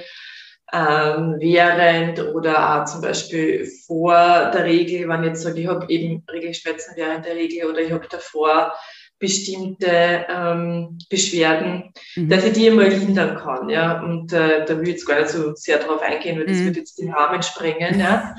ähm, 0.74 1.36
während 1.40 2.20
oder 2.34 2.82
auch 2.82 2.86
zum 2.86 3.02
Beispiel 3.02 3.70
vor 3.86 4.16
der 4.54 4.64
Regel, 4.64 5.08
wenn 5.08 5.22
ich 5.24 5.30
jetzt 5.30 5.42
sage, 5.44 5.62
ich 5.62 5.68
habe 5.68 5.86
eben 5.90 6.24
Regelschmerzen 6.32 6.94
während 6.96 7.26
der 7.26 7.36
Regel 7.36 7.70
oder 7.70 7.80
ich 7.80 7.92
habe 7.92 8.08
davor 8.10 8.74
bestimmte 9.20 10.26
ähm, 10.30 10.98
Beschwerden, 11.10 11.92
mhm. 12.16 12.30
dass 12.30 12.46
ich 12.46 12.54
die 12.54 12.70
einmal 12.70 12.88
lindern 12.88 13.36
kann. 13.36 13.70
Ja? 13.70 14.02
Und 14.02 14.32
äh, 14.32 14.66
da 14.66 14.78
will 14.78 14.84
ich 14.84 14.96
jetzt 14.96 15.06
gar 15.06 15.20
nicht 15.20 15.30
so 15.30 15.56
sehr 15.56 15.80
darauf 15.80 16.02
eingehen, 16.02 16.38
weil 16.38 16.46
das 16.46 16.58
mhm. 16.58 16.66
wird 16.68 16.78
jetzt 16.78 17.00
den 17.00 17.14
Rahmen 17.14 17.42
sprengen. 17.42 18.00
Ja? 18.00 18.36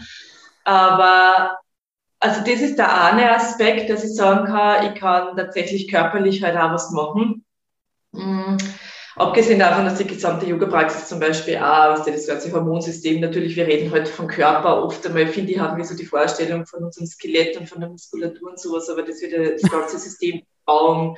Aber 0.65 1.59
also 2.21 2.41
das 2.41 2.61
ist 2.61 2.79
der 2.79 3.05
eine 3.05 3.35
Aspekt, 3.35 3.91
dass 3.91 4.05
ich 4.05 4.15
sagen 4.15 4.47
kann, 4.47 4.87
ich 4.87 5.01
kann 5.01 5.37
tatsächlich 5.37 5.91
körperlich 5.91 6.43
halt 6.43 6.57
auch 6.57 6.73
was 6.73 6.91
machen. 6.91 7.45
Mhm. 8.13 8.59
Abgesehen 9.17 9.59
davon, 9.59 9.85
dass 9.85 9.99
die 9.99 10.07
gesamte 10.07 10.47
Yoga-Praxis 10.47 11.09
zum 11.09 11.19
Beispiel 11.19 11.57
auch, 11.57 11.91
was 11.91 12.05
das 12.05 12.27
ganze 12.29 12.53
Hormonsystem, 12.53 13.21
natürlich, 13.21 13.57
wir 13.57 13.67
reden 13.67 13.91
heute 13.91 14.07
vom 14.07 14.29
Körper, 14.29 14.85
oft 14.85 15.05
einmal, 15.07 15.27
finde 15.27 15.53
ich, 15.53 15.59
haben 15.59 15.77
wir 15.77 15.85
so 15.85 15.97
die 15.97 16.07
Vorstellung 16.07 16.65
von 16.67 16.85
unserem 16.85 17.09
Skelett 17.09 17.57
und 17.57 17.69
von 17.69 17.81
der 17.81 17.91
Muskulatur 17.91 18.51
und 18.51 18.61
sowas, 18.61 18.89
aber 18.89 19.03
das 19.03 19.21
wird 19.21 19.61
das 19.61 19.71
ganze 19.71 19.99
System 19.99 20.43
Raum 20.69 21.17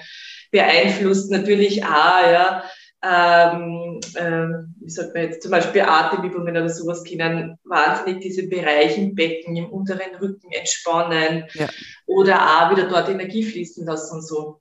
beeinflusst 0.50 1.30
natürlich 1.30 1.84
auch, 1.84 2.30
ja, 2.30 2.64
ähm, 3.02 4.00
ähm, 4.16 4.74
wie 4.80 4.90
sagt 4.90 5.14
man 5.14 5.24
jetzt, 5.24 5.42
zum 5.42 5.50
Beispiel 5.50 5.82
Atemübungen 5.82 6.56
oder 6.56 6.68
sowas 6.68 7.02
können 7.04 7.58
wahnsinnig 7.64 8.20
diese 8.20 8.46
Bereiche 8.46 9.00
im 9.00 9.14
Becken, 9.14 9.56
im 9.56 9.70
unteren 9.70 10.14
Rücken 10.20 10.52
entspannen 10.52 11.44
ja. 11.54 11.68
oder 12.06 12.38
auch 12.40 12.70
wieder 12.70 12.88
dort 12.88 13.08
Energie 13.08 13.42
fließen 13.42 13.86
lassen 13.86 14.16
und 14.16 14.26
so. 14.26 14.60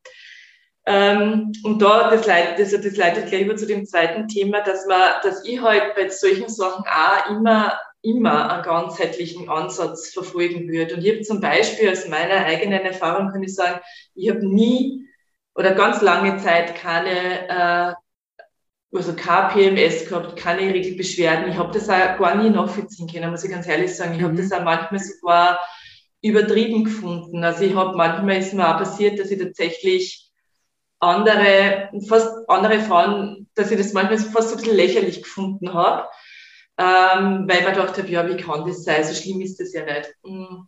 Ähm, 0.86 1.52
und 1.64 1.82
da, 1.82 2.10
das 2.10 2.26
leitet, 2.26 2.60
das, 2.60 2.82
das 2.82 2.96
leitet 2.96 3.28
gleich 3.28 3.42
über 3.42 3.56
zu 3.56 3.68
dem 3.68 3.86
zweiten 3.86 4.28
Thema, 4.28 4.62
dass 4.62 4.86
man, 4.88 5.02
dass 5.24 5.44
ich 5.46 5.62
halt 5.62 5.96
bei 5.96 6.10
solchen 6.10 6.50
Sachen 6.50 6.86
auch 6.86 7.30
immer 7.30 7.78
immer 8.02 8.50
einen 8.52 8.64
ganzheitlichen 8.64 9.50
Ansatz 9.50 10.14
verfolgen 10.14 10.70
würde. 10.70 10.96
Und 10.96 11.04
ich 11.04 11.12
habe 11.12 11.22
zum 11.22 11.42
Beispiel 11.42 11.92
aus 11.92 12.08
meiner 12.08 12.46
eigenen 12.46 12.86
Erfahrung 12.86 13.32
kann 13.32 13.44
ich 13.44 13.54
sagen, 13.54 13.82
ich 14.16 14.30
habe 14.30 14.46
nie 14.46 15.06
oder 15.56 15.74
ganz 15.74 16.02
lange 16.02 16.38
Zeit 16.38 16.76
keine, 16.76 17.50
äh, 17.50 17.94
also 18.94 19.14
kein 19.14 19.50
PMS 19.50 20.08
gehabt, 20.08 20.36
keine 20.36 20.74
Regelbeschwerden. 20.74 21.52
Ich 21.52 21.58
habe 21.58 21.72
das 21.72 21.90
auch 21.90 22.18
gar 22.18 22.36
nie 22.36 22.50
nachvollziehen 22.50 23.08
können, 23.08 23.32
muss 23.32 23.44
ich 23.44 23.52
ganz 23.52 23.68
ehrlich 23.68 23.96
sagen. 23.96 24.14
Ich 24.14 24.20
mhm. 24.20 24.26
habe 24.26 24.36
das 24.36 24.52
auch 24.52 24.64
manchmal 24.64 25.00
sogar 25.00 25.60
übertrieben 26.22 26.84
gefunden. 26.84 27.44
Also 27.44 27.64
ich 27.64 27.76
habe 27.76 27.96
manchmal 27.96 28.38
ist 28.38 28.54
mir 28.54 28.68
auch 28.68 28.80
passiert, 28.80 29.20
dass 29.20 29.32
ich 29.32 29.40
tatsächlich 29.40 30.32
andere, 31.00 31.90
fast 32.08 32.30
andere 32.48 32.80
Frauen, 32.80 33.48
dass 33.56 33.72
ich 33.72 33.78
das 33.78 33.94
manchmal 33.94 34.18
fast 34.18 34.50
so 34.50 34.56
ein 34.56 34.62
bisschen 34.62 34.76
lächerlich 34.76 35.22
gefunden 35.24 35.74
habe 35.74 36.10
ähm, 36.80 37.46
weil 37.46 37.64
man 37.64 37.74
gedacht 37.74 37.98
habe, 37.98 38.08
ja, 38.08 38.26
wie 38.28 38.38
kann 38.38 38.66
das 38.66 38.86
sein? 38.86 39.04
So 39.04 39.14
schlimm 39.14 39.42
ist 39.42 39.60
das 39.60 39.74
ja 39.74 39.84
nicht. 39.84 40.16
Mm. 40.24 40.62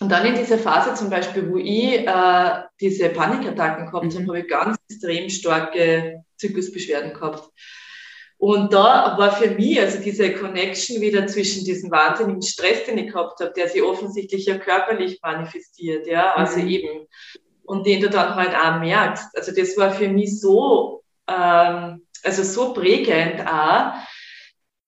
Und 0.00 0.10
dann 0.10 0.26
in 0.26 0.36
dieser 0.36 0.58
Phase 0.58 0.94
zum 0.94 1.10
Beispiel, 1.10 1.50
wo 1.50 1.56
ich 1.56 2.06
äh, 2.06 2.62
diese 2.80 3.08
Panikattacken 3.08 3.86
gehabt 3.86 4.04
mhm. 4.04 4.14
habe, 4.14 4.26
habe 4.28 4.40
ich 4.40 4.48
ganz 4.48 4.78
extrem 4.88 5.28
starke 5.28 6.22
Zyklusbeschwerden 6.36 7.14
gehabt. 7.14 7.50
Und 8.36 8.72
da 8.72 9.16
war 9.18 9.32
für 9.32 9.50
mich 9.50 9.80
also 9.80 10.00
diese 10.00 10.32
Connection 10.32 11.00
wieder 11.00 11.26
zwischen 11.26 11.64
diesem 11.64 11.90
wahnsinnigen 11.90 12.42
Stress, 12.42 12.84
den 12.84 12.98
ich 12.98 13.12
gehabt 13.12 13.40
habe, 13.40 13.52
der 13.52 13.68
sich 13.68 13.82
offensichtlich 13.82 14.46
ja 14.46 14.56
körperlich 14.58 15.18
manifestiert, 15.20 16.06
ja, 16.06 16.34
also 16.34 16.60
mhm. 16.60 16.68
eben, 16.68 17.06
und 17.64 17.84
den 17.84 18.00
du 18.00 18.08
dann 18.08 18.36
halt 18.36 18.54
auch 18.54 18.78
merkst. 18.78 19.36
Also 19.36 19.52
das 19.52 19.76
war 19.76 19.90
für 19.90 20.08
mich 20.08 20.40
so, 20.40 21.02
ähm, 21.28 22.06
also 22.22 22.42
so 22.44 22.72
prägend 22.72 23.44
auch, 23.44 23.94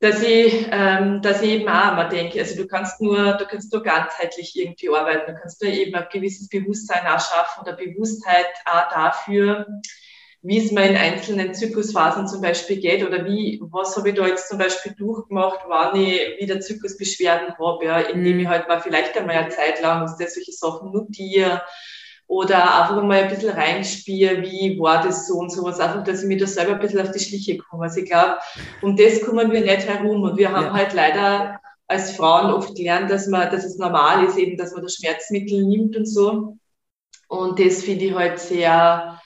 dass 0.00 0.22
ich, 0.22 0.66
ähm, 0.70 1.20
dass 1.20 1.42
ich 1.42 1.50
eben 1.50 1.68
auch 1.68 1.92
immer 1.92 2.08
denke, 2.08 2.40
also 2.40 2.56
du 2.56 2.66
kannst 2.66 3.02
nur, 3.02 3.34
du 3.34 3.44
kannst 3.44 3.70
nur 3.72 3.82
ganzheitlich 3.82 4.58
irgendwie 4.58 4.88
arbeiten, 4.88 5.32
du 5.32 5.38
kannst 5.38 5.62
nur 5.62 5.70
eben 5.70 5.94
ein 5.94 6.06
gewisses 6.10 6.48
Bewusstsein 6.48 7.06
auch 7.06 7.20
schaffen 7.20 7.60
oder 7.60 7.74
Bewusstheit 7.74 8.46
auch 8.64 8.88
dafür, 8.90 9.66
wie 10.42 10.56
es 10.56 10.72
mir 10.72 10.88
in 10.88 10.96
einzelnen 10.96 11.52
Zyklusphasen 11.52 12.26
zum 12.26 12.40
Beispiel 12.40 12.78
geht 12.78 13.06
oder 13.06 13.26
wie, 13.26 13.60
was 13.70 13.94
habe 13.94 14.08
ich 14.08 14.14
da 14.14 14.26
jetzt 14.26 14.48
zum 14.48 14.56
Beispiel 14.56 14.94
durchgemacht, 14.96 15.60
wann 15.68 15.94
ich 15.96 16.40
wieder 16.40 16.60
Zyklusbeschwerden 16.60 17.58
habe, 17.58 17.84
ja, 17.84 17.98
indem 18.00 18.36
mhm. 18.36 18.40
ich 18.40 18.48
halt 18.48 18.68
mal 18.68 18.80
vielleicht 18.80 19.18
einmal 19.18 19.36
eine 19.36 19.50
Zeit 19.50 19.82
lang 19.82 20.08
solche 20.08 20.52
Sachen 20.52 20.92
notiere, 20.92 21.60
oder 22.30 22.80
einfach 22.80 23.02
mal 23.02 23.24
ein 23.24 23.28
bisschen 23.28 23.50
reinspiele, 23.50 24.42
wie 24.42 24.78
war 24.78 25.02
das 25.02 25.26
so 25.26 25.34
und 25.34 25.50
sowas, 25.50 25.80
einfach, 25.80 26.04
dass 26.04 26.22
ich 26.22 26.28
mir 26.28 26.38
da 26.38 26.46
selber 26.46 26.74
ein 26.74 26.78
bisschen 26.78 27.00
auf 27.00 27.10
die 27.10 27.18
Schliche 27.18 27.58
komme. 27.58 27.82
Also 27.82 27.98
ich 27.98 28.06
glaube, 28.08 28.38
um 28.82 28.94
das 28.96 29.20
kommen 29.22 29.50
wir 29.50 29.60
nicht 29.60 29.88
herum 29.88 30.22
und 30.22 30.36
wir 30.36 30.52
haben 30.52 30.66
ja. 30.66 30.72
halt 30.72 30.94
leider 30.94 31.60
als 31.88 32.12
Frauen 32.12 32.52
oft 32.52 32.76
gelernt, 32.76 33.10
dass 33.10 33.26
man, 33.26 33.50
dass 33.50 33.64
es 33.64 33.78
normal 33.78 34.24
ist 34.24 34.38
eben, 34.38 34.56
dass 34.56 34.72
man 34.72 34.82
das 34.84 34.94
Schmerzmittel 34.94 35.64
nimmt 35.64 35.96
und 35.96 36.06
so. 36.06 36.56
Und 37.26 37.58
das 37.58 37.82
finde 37.82 38.04
ich 38.04 38.14
halt 38.14 38.38
sehr, 38.38 39.19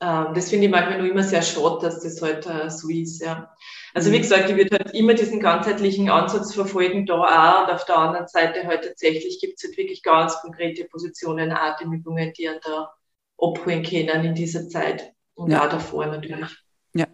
das 0.00 0.48
finde 0.48 0.66
ich 0.66 0.70
manchmal 0.70 0.98
nur 0.98 1.10
immer 1.10 1.22
sehr 1.22 1.42
schade, 1.42 1.78
dass 1.82 2.00
das 2.02 2.22
halt 2.22 2.46
äh, 2.46 2.70
so 2.70 2.88
ist, 2.88 3.20
ja. 3.20 3.54
Also 3.92 4.10
wie 4.10 4.16
mhm. 4.16 4.22
gesagt, 4.22 4.48
ich 4.48 4.56
würde 4.56 4.78
halt 4.78 4.94
immer 4.94 5.12
diesen 5.14 5.40
ganzheitlichen 5.40 6.08
Ansatz 6.08 6.54
verfolgen, 6.54 7.04
da 7.04 7.14
auch. 7.14 7.68
Und 7.68 7.74
auf 7.74 7.84
der 7.84 7.98
anderen 7.98 8.26
Seite 8.26 8.66
halt 8.66 8.84
tatsächlich 8.84 9.40
gibt 9.40 9.58
es 9.58 9.64
halt 9.64 9.76
wirklich 9.76 10.02
ganz 10.02 10.40
konkrete 10.40 10.84
Positionen, 10.84 11.52
Atemübungen, 11.52 12.32
die 12.32 12.48
einen 12.48 12.60
da 12.64 12.90
abholen 13.38 13.82
können 13.82 14.24
in 14.24 14.34
dieser 14.34 14.68
Zeit 14.68 15.12
und 15.34 15.50
ja. 15.50 15.64
auch 15.64 15.68
davor 15.68 16.06
natürlich. 16.06 16.56
Ja. 16.94 17.06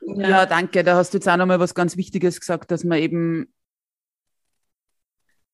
ja. 0.00 0.28
Ja, 0.28 0.46
danke. 0.46 0.84
Da 0.84 0.96
hast 0.96 1.12
du 1.12 1.18
jetzt 1.18 1.28
auch 1.28 1.36
nochmal 1.36 1.60
was 1.60 1.74
ganz 1.74 1.96
Wichtiges 1.96 2.40
gesagt, 2.40 2.70
dass 2.70 2.84
man 2.84 2.98
eben, 2.98 3.52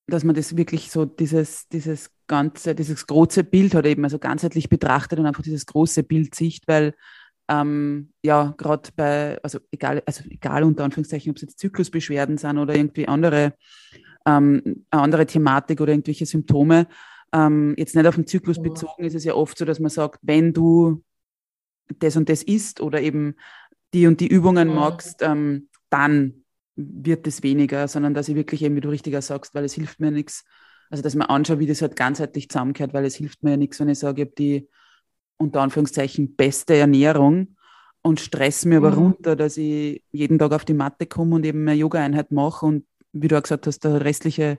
dass 0.07 0.23
man 0.23 0.35
das 0.35 0.57
wirklich 0.57 0.91
so, 0.91 1.05
dieses, 1.05 1.67
dieses 1.69 2.11
ganze, 2.27 2.75
dieses 2.75 3.07
große 3.07 3.43
Bild 3.43 3.73
hat 3.73 3.85
eben 3.85 4.03
also 4.03 4.19
ganzheitlich 4.19 4.69
betrachtet 4.69 5.19
und 5.19 5.25
einfach 5.25 5.43
dieses 5.43 5.65
große 5.65 6.03
Bild 6.03 6.35
sieht, 6.35 6.63
weil 6.67 6.93
ähm, 7.49 8.11
ja, 8.23 8.53
gerade 8.57 8.89
bei, 8.95 9.39
also 9.43 9.59
egal, 9.71 10.01
also 10.05 10.23
egal 10.29 10.63
unter 10.63 10.83
Anführungszeichen, 10.83 11.31
ob 11.31 11.37
es 11.37 11.41
jetzt 11.43 11.59
Zyklusbeschwerden 11.59 12.37
sind 12.37 12.57
oder 12.57 12.75
irgendwie 12.75 13.07
andere, 13.07 13.53
ähm, 14.25 14.85
andere 14.91 15.25
Thematik 15.25 15.81
oder 15.81 15.91
irgendwelche 15.91 16.25
Symptome, 16.25 16.87
ähm, 17.33 17.73
jetzt 17.77 17.95
nicht 17.95 18.05
auf 18.05 18.15
den 18.15 18.27
Zyklus 18.27 18.57
ja. 18.57 18.63
bezogen, 18.63 19.03
ist 19.03 19.15
es 19.15 19.25
ja 19.25 19.33
oft 19.33 19.57
so, 19.57 19.65
dass 19.65 19.79
man 19.79 19.89
sagt, 19.89 20.19
wenn 20.21 20.53
du 20.53 21.03
das 21.99 22.15
und 22.15 22.29
das 22.29 22.43
isst 22.43 22.79
oder 22.79 23.01
eben 23.01 23.35
die 23.93 24.07
und 24.07 24.19
die 24.19 24.27
Übungen 24.27 24.69
ja. 24.69 24.75
magst, 24.75 25.21
ähm, 25.21 25.69
dann 25.89 26.42
wird 26.75 27.27
es 27.27 27.43
weniger, 27.43 27.87
sondern 27.87 28.13
dass 28.13 28.29
ich 28.29 28.35
wirklich 28.35 28.63
eben, 28.63 28.75
wie 28.75 28.81
du 28.81 28.89
richtiger 28.89 29.21
sagst, 29.21 29.53
weil 29.53 29.63
es 29.63 29.73
hilft 29.73 29.99
mir 29.99 30.11
nichts, 30.11 30.45
also 30.89 31.03
dass 31.03 31.15
man 31.15 31.27
anschaut, 31.27 31.59
wie 31.59 31.67
das 31.67 31.81
halt 31.81 31.95
ganzheitlich 31.95 32.49
zusammengehört, 32.49 32.93
weil 32.93 33.05
es 33.05 33.15
hilft 33.15 33.43
mir 33.43 33.51
ja 33.51 33.57
nichts, 33.57 33.79
wenn 33.79 33.89
ich 33.89 33.99
sage, 33.99 34.21
ich 34.21 34.27
habe 34.27 34.35
die 34.35 34.69
unter 35.37 35.61
Anführungszeichen 35.61 36.35
beste 36.35 36.75
Ernährung 36.75 37.55
und 38.01 38.19
stress 38.19 38.65
mir 38.65 38.77
aber 38.77 38.91
mhm. 38.91 38.97
runter, 38.97 39.35
dass 39.35 39.57
ich 39.57 40.03
jeden 40.11 40.39
Tag 40.39 40.51
auf 40.51 40.65
die 40.65 40.73
Matte 40.73 41.05
komme 41.05 41.35
und 41.35 41.45
eben 41.45 41.61
eine 41.61 41.73
Yoga-Einheit 41.73 42.31
mache 42.31 42.65
und 42.65 42.85
wie 43.11 43.27
du 43.27 43.37
auch 43.37 43.43
gesagt 43.43 43.67
hast, 43.67 43.83
der 43.83 44.03
restliche 44.03 44.57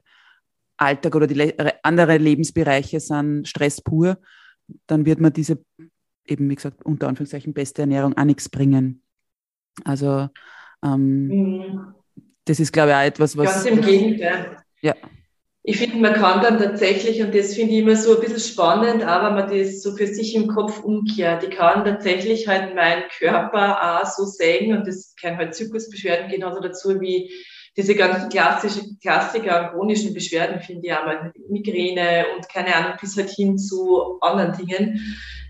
Alltag 0.76 1.14
oder 1.14 1.26
die 1.26 1.54
andere 1.82 2.18
Lebensbereiche 2.18 3.00
sind 3.00 3.46
Stress 3.46 3.80
pur, 3.80 4.18
dann 4.86 5.06
wird 5.06 5.20
man 5.20 5.32
diese 5.32 5.62
eben, 6.26 6.48
wie 6.48 6.54
gesagt, 6.54 6.84
unter 6.84 7.08
Anführungszeichen 7.08 7.52
beste 7.52 7.82
Ernährung 7.82 8.16
auch 8.16 8.24
nichts 8.24 8.48
bringen. 8.48 9.02
Also 9.84 10.28
ähm, 10.82 11.26
mhm. 11.26 11.94
Das 12.44 12.60
ist, 12.60 12.72
glaube 12.72 12.90
ich, 12.90 12.96
auch 12.96 13.02
etwas, 13.02 13.36
was... 13.36 13.64
Ganz 13.64 13.66
im 13.66 13.80
Gegenteil. 13.80 14.56
Ja. 14.82 14.94
Ich 15.66 15.78
finde, 15.78 15.96
man 15.96 16.12
kann 16.12 16.42
dann 16.42 16.58
tatsächlich, 16.58 17.22
und 17.22 17.34
das 17.34 17.54
finde 17.54 17.72
ich 17.72 17.78
immer 17.78 17.96
so 17.96 18.16
ein 18.16 18.20
bisschen 18.20 18.38
spannend, 18.38 19.02
aber 19.02 19.30
man 19.30 19.48
das 19.48 19.82
so 19.82 19.96
für 19.96 20.06
sich 20.06 20.34
im 20.34 20.46
Kopf 20.48 20.80
umkehrt. 20.84 21.42
Ich 21.42 21.50
kann 21.50 21.86
tatsächlich 21.86 22.46
halt 22.46 22.74
meinen 22.74 23.04
Körper 23.18 24.02
auch 24.02 24.06
so 24.06 24.24
sehen, 24.24 24.76
und 24.76 24.86
das 24.86 25.14
können 25.18 25.38
halt 25.38 25.54
Zyklusbeschwerden 25.54 26.30
genauso 26.30 26.60
dazu 26.60 27.00
wie 27.00 27.32
diese 27.78 27.94
ganzen 27.94 28.28
klassischen 28.28 28.98
Klassiker 29.00 29.70
chronischen 29.70 30.12
Beschwerden, 30.12 30.60
finde 30.60 30.86
ich 30.86 30.92
auch 30.92 31.06
mal 31.06 31.32
Migräne 31.48 32.26
und 32.36 32.48
keine 32.48 32.74
Ahnung, 32.74 32.98
bis 33.00 33.16
halt 33.16 33.30
hin 33.30 33.58
zu 33.58 34.20
anderen 34.20 34.56
Dingen 34.56 35.00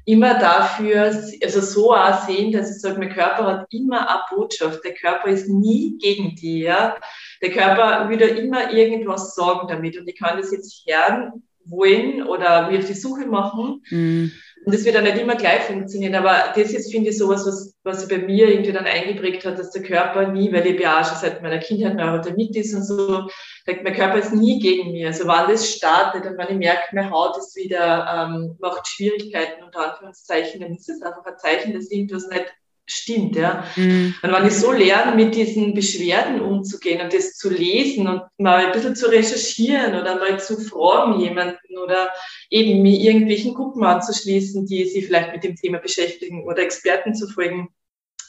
immer 0.07 0.39
dafür, 0.39 1.05
also 1.43 1.61
so 1.61 1.95
auch 1.95 2.27
sehen, 2.27 2.53
dass 2.53 2.71
ich 2.71 2.81
sage, 2.81 2.99
mein 2.99 3.13
Körper 3.13 3.47
hat 3.47 3.67
immer 3.73 4.09
eine 4.09 4.21
Botschaft. 4.31 4.85
Der 4.85 4.95
Körper 4.95 5.29
ist 5.29 5.49
nie 5.49 5.97
gegen 5.99 6.35
die, 6.35 6.61
ja. 6.61 6.97
Der 7.43 7.51
Körper 7.51 8.09
würde 8.09 8.27
immer 8.27 8.73
irgendwas 8.73 9.35
sagen 9.35 9.67
damit 9.69 9.99
und 9.99 10.09
ich 10.09 10.19
kann 10.19 10.37
das 10.37 10.53
jetzt 10.53 10.85
hören 10.87 11.43
wollen 11.65 12.23
oder 12.27 12.71
mir 12.71 12.79
auf 12.79 12.87
die 12.87 12.95
Suche 12.95 13.27
machen. 13.27 13.83
Mhm. 13.91 14.33
Und 14.65 14.75
das 14.75 14.85
wird 14.85 14.95
dann 14.95 15.05
nicht 15.05 15.19
immer 15.19 15.37
gleich 15.37 15.63
funktionieren, 15.65 16.15
aber 16.15 16.53
das 16.57 16.73
ist, 16.73 16.91
finde 16.91 17.11
ich, 17.11 17.19
sowas, 17.19 17.47
was, 17.47 17.75
was 17.83 18.01
sich 18.01 18.09
bei 18.09 18.25
mir 18.25 18.49
irgendwie 18.49 18.73
dann 18.73 18.87
eingeprägt 18.87 19.45
hat, 19.45 19.59
dass 19.59 19.73
der 19.73 19.83
Körper 19.83 20.29
nie, 20.29 20.51
weil 20.53 20.67
ich 20.67 20.81
ja 20.81 21.05
schon 21.05 21.19
seit 21.19 21.43
meiner 21.43 21.59
Kindheit 21.59 21.97
Neurodermitis 21.97 22.75
und 22.75 22.83
so, 22.83 23.29
mein 23.67 23.95
Körper 23.95 24.19
ist 24.19 24.33
nie 24.33 24.59
gegen 24.61 24.93
mir. 24.93 25.09
Also 25.09 25.27
wann 25.27 25.51
das 25.51 25.71
startet 25.71 26.25
und 26.25 26.39
wenn 26.39 26.49
ich 26.49 26.57
merke, 26.57 26.95
meine 26.95 27.11
Haut 27.11 27.37
ist 27.37 27.55
wieder, 27.57 28.31
ähm, 28.33 28.57
macht 28.59 28.89
Schwierigkeiten, 28.89 29.63
unter 29.63 29.93
Anführungszeichen, 29.93 30.63
dann 30.63 30.75
ist 30.75 30.89
es 30.89 31.03
einfach 31.03 31.27
ein 31.27 31.39
Zeichen, 31.39 31.75
dass 31.75 31.91
irgendwas 31.91 32.27
nicht 32.29 32.47
stimmt, 32.87 33.37
ja. 33.37 33.65
Mhm. 33.77 34.15
Und 34.23 34.33
wenn 34.33 34.47
ich 34.47 34.55
so 34.55 34.73
lerne, 34.73 35.17
mit 35.17 35.35
diesen 35.35 35.75
Beschwerden 35.75 36.41
umzugehen 36.41 37.01
und 37.01 37.13
das 37.13 37.35
zu 37.35 37.51
lesen 37.51 38.07
und 38.07 38.23
mal 38.39 38.67
ein 38.67 38.73
bisschen 38.73 38.97
zu 38.97 39.11
recherchieren 39.11 39.99
oder 39.99 40.17
mal 40.17 40.39
zu 40.39 40.59
fragen 40.59 41.21
jemanden 41.21 41.79
oder 41.83 42.11
eben 42.51 42.83
mir 42.83 42.99
irgendwelchen 42.99 43.55
Gruppen 43.55 43.85
anzuschließen, 43.85 44.67
die 44.67 44.85
sich 44.87 45.07
vielleicht 45.07 45.33
mit 45.33 45.45
dem 45.45 45.57
Thema 45.57 45.79
beschäftigen 45.79 46.45
oder 46.45 46.63
Experten 46.63 47.15
zu 47.15 47.29
folgen, 47.29 47.69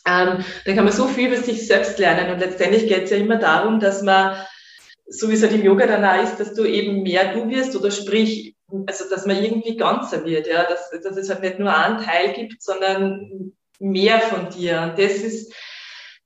ähm, 0.07 0.45
dann 0.65 0.75
kann 0.75 0.85
man 0.85 0.93
so 0.93 1.07
viel 1.07 1.27
über 1.27 1.37
sich 1.37 1.67
selbst 1.67 1.97
lernen. 1.99 2.31
Und 2.31 2.39
letztendlich 2.39 2.87
geht 2.87 3.05
es 3.05 3.09
ja 3.09 3.17
immer 3.17 3.37
darum, 3.37 3.79
dass 3.79 4.03
man, 4.03 4.37
so 5.07 5.29
wie 5.29 5.33
es 5.33 5.41
halt 5.41 5.53
im 5.53 5.63
Yoga 5.63 5.87
dann 5.87 6.05
auch 6.05 6.23
ist, 6.23 6.39
dass 6.39 6.53
du 6.53 6.63
eben 6.63 7.03
mehr 7.03 7.33
du 7.33 7.49
wirst 7.49 7.75
oder 7.75 7.91
sprich, 7.91 8.55
also 8.87 9.05
dass 9.09 9.25
man 9.25 9.43
irgendwie 9.43 9.77
ganzer 9.77 10.23
wird, 10.25 10.47
ja, 10.47 10.63
dass, 10.63 10.91
dass 10.91 11.17
es 11.17 11.29
halt 11.29 11.41
nicht 11.41 11.59
nur 11.59 11.75
einen 11.75 12.03
Teil 12.03 12.33
gibt, 12.33 12.61
sondern 12.61 13.53
mehr 13.79 14.19
von 14.19 14.49
dir. 14.49 14.81
Und 14.81 14.99
das 14.99 15.13
ist, 15.17 15.53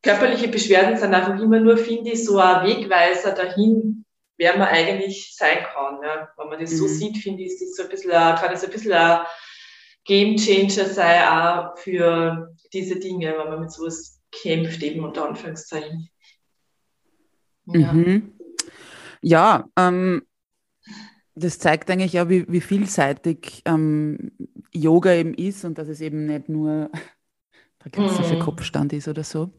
körperliche 0.01 0.47
Beschwerden 0.47 0.97
sind 0.97 1.13
einfach 1.13 1.39
immer 1.39 1.59
nur, 1.59 1.77
finde 1.77 2.11
ich, 2.11 2.25
so 2.25 2.37
ein 2.37 2.65
Wegweiser 2.65 3.31
dahin, 3.31 4.05
wer 4.37 4.57
man 4.57 4.67
eigentlich 4.69 5.35
sein 5.35 5.59
kann. 5.63 5.99
Ja. 6.03 6.29
Wenn 6.37 6.47
man 6.47 6.59
das 6.59 6.71
mhm. 6.71 6.77
so 6.77 6.87
sieht, 6.87 7.17
finde 7.17 7.43
ich, 7.43 7.53
ist 7.53 7.61
das 7.61 7.75
so 7.75 7.83
ein 7.83 7.89
bisschen, 7.89 8.11
kann 8.11 8.51
das 8.51 8.63
ein 8.63 8.71
bisschen 8.71 8.93
ein 8.93 9.25
Game 10.05 10.37
Changer 10.37 10.85
sein, 10.85 11.27
auch 11.27 11.77
für 11.77 12.55
diese 12.73 12.99
Dinge, 12.99 13.35
wenn 13.37 13.49
man 13.49 13.59
mit 13.61 13.71
sowas 13.71 14.21
kämpft, 14.31 14.81
eben 14.81 15.03
unter 15.03 15.27
Anführungszeichen. 15.27 16.09
Ja, 17.65 17.93
mhm. 17.93 18.33
ja 19.21 19.69
ähm, 19.77 20.23
das 21.35 21.59
zeigt 21.59 21.89
eigentlich 21.89 22.19
auch, 22.19 22.29
wie, 22.29 22.45
wie 22.47 22.61
vielseitig 22.61 23.61
ähm, 23.65 24.31
Yoga 24.71 25.13
eben 25.13 25.33
ist 25.33 25.63
und 25.65 25.77
dass 25.77 25.87
es 25.87 26.01
eben 26.01 26.25
nicht 26.25 26.49
nur 26.49 26.89
der 27.83 27.91
klassische 27.91 28.35
mhm. 28.35 28.39
Kopfstand 28.39 28.93
ist 28.93 29.07
oder 29.07 29.23
so. 29.23 29.51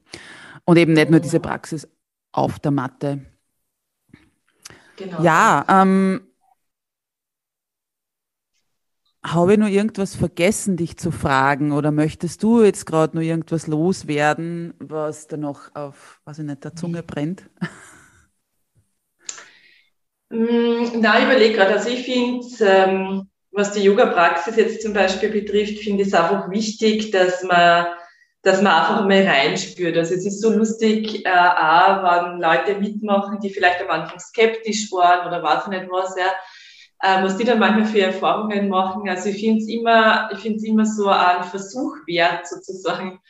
Und 0.65 0.77
eben 0.77 0.93
nicht 0.93 1.11
nur 1.11 1.21
diese 1.21 1.41
Praxis 1.41 1.89
auf 2.33 2.59
der 2.59 2.71
Matte. 2.71 3.27
Genau. 4.97 5.23
Ja, 5.23 5.65
ähm, 5.69 6.21
habe 9.25 9.53
ich 9.53 9.59
nur 9.59 9.69
irgendwas 9.69 10.15
vergessen, 10.15 10.77
dich 10.77 10.97
zu 10.97 11.11
fragen? 11.11 11.73
Oder 11.73 11.91
möchtest 11.91 12.43
du 12.43 12.63
jetzt 12.63 12.87
gerade 12.87 13.17
nur 13.17 13.23
irgendwas 13.23 13.67
loswerden, 13.67 14.75
was 14.79 15.27
da 15.27 15.37
noch 15.37 15.75
auf, 15.75 16.21
was 16.25 16.39
ich 16.39 16.45
nicht, 16.45 16.65
der 16.65 16.75
Zunge 16.75 17.03
brennt? 17.03 17.45
Mm, 20.31 21.01
na, 21.01 21.19
ich 21.19 21.25
überlege 21.25 21.55
gerade. 21.55 21.75
Also 21.75 21.89
ich 21.89 22.05
finde, 22.05 22.47
ähm, 22.61 23.29
was 23.51 23.73
die 23.73 23.83
Yoga-Praxis 23.83 24.55
jetzt 24.57 24.81
zum 24.81 24.93
Beispiel 24.93 25.29
betrifft, 25.29 25.81
finde 25.81 26.03
ich 26.03 26.09
es 26.09 26.15
einfach 26.15 26.49
wichtig, 26.51 27.11
dass 27.11 27.43
man 27.43 27.87
dass 28.43 28.63
man 28.63 28.73
einfach 28.73 29.05
mal 29.05 29.27
reinspürt. 29.27 29.97
Also 29.97 30.15
es 30.15 30.25
ist 30.25 30.41
so 30.41 30.51
lustig, 30.51 31.27
äh, 31.27 31.29
auch 31.29 32.03
wenn 32.03 32.41
Leute 32.41 32.81
mitmachen, 32.81 33.39
die 33.41 33.51
vielleicht 33.51 33.83
am 33.83 33.91
Anfang 33.91 34.19
skeptisch 34.19 34.91
waren 34.93 35.27
oder 35.27 35.43
weiß 35.43 35.65
ich 35.65 35.69
nicht 35.69 35.91
was, 35.91 36.15
ja, 36.17 36.33
äh, 37.03 37.23
was 37.23 37.37
die 37.37 37.45
dann 37.45 37.59
manchmal 37.59 37.87
für 37.87 38.01
Erfahrungen 38.01 38.69
machen. 38.69 39.09
Also 39.09 39.29
ich 39.29 39.41
finde 39.41 39.63
es 39.63 39.69
immer, 39.69 40.31
ich 40.33 40.39
finde 40.39 40.57
es 40.57 40.65
immer 40.65 40.87
so 40.87 41.09
ein 41.09 41.45
Versuch 41.45 41.97
wert, 42.07 42.47
sozusagen, 42.47 43.21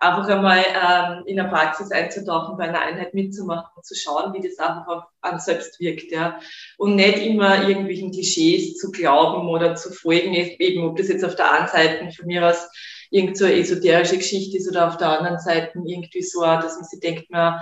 einfach 0.00 0.28
einmal 0.28 0.64
ähm, 0.68 1.24
in 1.26 1.36
der 1.36 1.44
Praxis 1.44 1.90
einzutauchen, 1.90 2.56
bei 2.56 2.68
einer 2.68 2.80
Einheit 2.80 3.14
mitzumachen 3.14 3.70
und 3.76 3.84
zu 3.84 3.94
schauen, 3.94 4.32
wie 4.32 4.46
das 4.46 4.58
einfach 4.58 5.08
an 5.20 5.40
selbst 5.40 5.80
wirkt, 5.80 6.12
ja. 6.12 6.38
Und 6.76 6.94
nicht 6.94 7.18
immer 7.18 7.68
irgendwelchen 7.68 8.12
Klischees 8.12 8.76
zu 8.76 8.90
glauben 8.92 9.48
oder 9.48 9.74
zu 9.74 9.92
folgen, 9.92 10.34
eben 10.34 10.84
ob 10.84 10.96
das 10.96 11.08
jetzt 11.08 11.24
auf 11.24 11.34
der 11.34 11.52
einen 11.52 11.68
Seite 11.68 12.10
von 12.12 12.26
mir 12.26 12.42
was 12.42 12.70
irgend 13.10 13.36
so 13.36 13.44
eine 13.44 13.54
esoterische 13.54 14.18
Geschichte 14.18 14.56
ist 14.56 14.68
oder 14.68 14.88
auf 14.88 14.96
der 14.96 15.18
anderen 15.18 15.38
Seite 15.38 15.78
irgendwie 15.84 16.22
so, 16.22 16.42
dass 16.42 16.76
man 16.76 16.84
sich 16.84 17.00
denkt, 17.00 17.30
man 17.30 17.60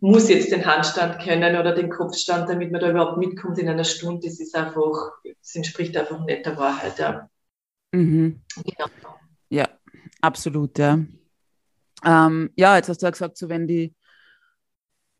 muss 0.00 0.28
jetzt 0.28 0.52
den 0.52 0.64
Handstand 0.64 1.20
können 1.22 1.56
oder 1.56 1.74
den 1.74 1.90
Kopfstand, 1.90 2.48
damit 2.48 2.70
man 2.70 2.80
da 2.80 2.90
überhaupt 2.90 3.18
mitkommt 3.18 3.58
in 3.58 3.68
einer 3.68 3.84
Stunde. 3.84 4.26
Das 4.28 4.38
ist 4.38 4.54
einfach, 4.54 5.12
das 5.24 5.54
entspricht 5.54 5.96
einfach 5.96 6.24
nicht 6.24 6.46
der 6.46 6.56
Wahrheit, 6.56 6.98
ja. 6.98 7.28
Mhm. 7.92 8.40
Genau. 8.64 8.90
Ja, 9.50 9.68
absolut, 10.20 10.78
ja. 10.78 10.98
Ähm, 12.04 12.50
ja, 12.56 12.76
jetzt 12.76 12.88
hast 12.88 13.02
du 13.02 13.06
ja 13.06 13.10
gesagt, 13.10 13.36
so 13.38 13.48
wenn 13.48 13.66
die 13.66 13.94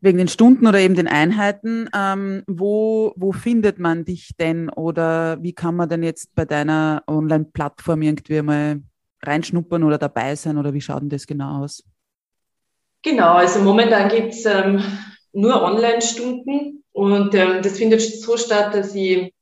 wegen 0.01 0.17
den 0.17 0.27
Stunden 0.29 0.65
oder 0.65 0.79
eben 0.79 0.95
den 0.95 1.07
Einheiten, 1.07 1.89
ähm, 1.93 2.43
wo, 2.47 3.13
wo 3.17 3.33
findet 3.33 3.79
man 3.79 4.05
dich 4.05 4.31
denn 4.39 4.69
oder 4.69 5.41
wie 5.43 5.53
kann 5.53 5.75
man 5.75 5.89
denn 5.89 6.03
jetzt 6.03 6.33
bei 6.35 6.45
deiner 6.45 7.03
Online-Plattform 7.07 8.01
irgendwie 8.01 8.41
mal 8.41 8.81
reinschnuppern 9.23 9.83
oder 9.83 9.97
dabei 9.97 10.35
sein 10.35 10.57
oder 10.57 10.73
wie 10.73 10.81
schaut 10.81 11.01
denn 11.01 11.09
das 11.09 11.27
genau 11.27 11.63
aus? 11.63 11.83
Genau, 13.01 13.35
also 13.35 13.59
momentan 13.59 14.09
gibt 14.09 14.33
es 14.33 14.45
ähm, 14.45 14.81
nur 15.31 15.61
Online-Stunden 15.61 16.83
und 16.91 17.33
ähm, 17.33 17.61
das 17.61 17.77
findet 17.77 18.01
so 18.01 18.35
statt, 18.35 18.73
dass 18.73 18.93
ich 18.93 19.33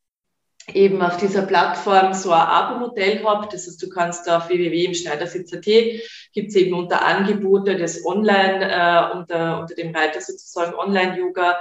eben 0.74 1.02
auf 1.02 1.18
dieser 1.18 1.44
Plattform 1.44 2.14
so 2.14 2.32
ein 2.32 2.42
Abo-Modell 2.42 3.24
habe. 3.24 3.48
Das 3.50 3.68
heißt, 3.68 3.82
du 3.82 3.90
kannst 3.90 4.30
auf 4.30 4.50
www.schneidersitz.at 4.50 5.66
gibt 6.34 6.50
es 6.50 6.56
eben 6.56 6.74
unter 6.74 7.06
Angebote 7.06 7.78
des 7.78 8.06
Online, 8.06 8.70
äh, 8.70 9.18
unter, 9.18 9.62
unter 9.62 9.76
dem 9.76 9.96
Reiter 9.96 10.22
sozusagen 10.22 10.76
Online-Yoga, 10.76 11.58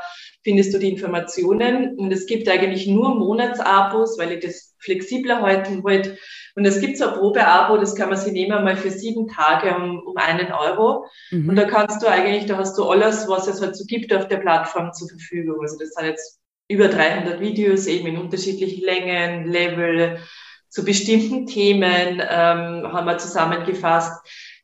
findest 0.47 0.72
du 0.72 0.78
die 0.78 0.90
Informationen. 0.90 1.99
Und 1.99 2.12
es 2.12 2.24
gibt 2.26 2.49
eigentlich 2.49 2.86
nur 2.86 3.16
Monatsabos, 3.16 4.16
weil 4.16 4.30
ich 4.30 4.44
das 4.44 4.76
flexibler 4.78 5.42
halten 5.42 5.82
wollte. 5.82 6.16
Und 6.55 6.64
es 6.64 6.80
gibt 6.80 6.99
so 6.99 7.09
ein 7.09 7.14
Probeabo, 7.14 7.78
das 7.78 7.97
kann 7.97 8.11
man 8.11 8.16
sich 8.16 8.32
nehmen 8.32 8.62
mal 8.62 8.76
für 8.76 8.92
sieben 8.92 9.26
Tage 9.26 9.74
um, 9.74 9.99
um 10.07 10.16
einen 10.16 10.53
Euro. 10.53 11.07
Mhm. 11.32 11.49
Und 11.49 11.57
da 11.57 11.64
kannst 11.64 12.01
du 12.01 12.07
eigentlich, 12.07 12.47
da 12.47 12.59
hast 12.59 12.78
du 12.78 12.84
alles, 12.84 13.26
was 13.26 13.49
es 13.49 13.61
halt 13.61 13.74
so 13.74 13.84
gibt 13.86 14.14
auf 14.14 14.28
der 14.28 14.36
Plattform 14.36 14.92
zur 14.92 15.09
Verfügung. 15.09 15.61
Also 15.62 15.78
das 15.80 15.90
sind 15.90 16.07
jetzt 16.07 16.38
über 16.68 16.86
300 16.86 17.40
Videos 17.40 17.88
eben 17.88 18.07
in 18.07 18.18
unterschiedlichen 18.18 18.84
Längen, 18.84 19.49
Level, 19.49 20.20
zu 20.68 20.84
bestimmten 20.84 21.47
Themen 21.47 22.20
ähm, 22.20 22.92
haben 22.92 23.07
wir 23.07 23.18
zusammengefasst. 23.18 24.12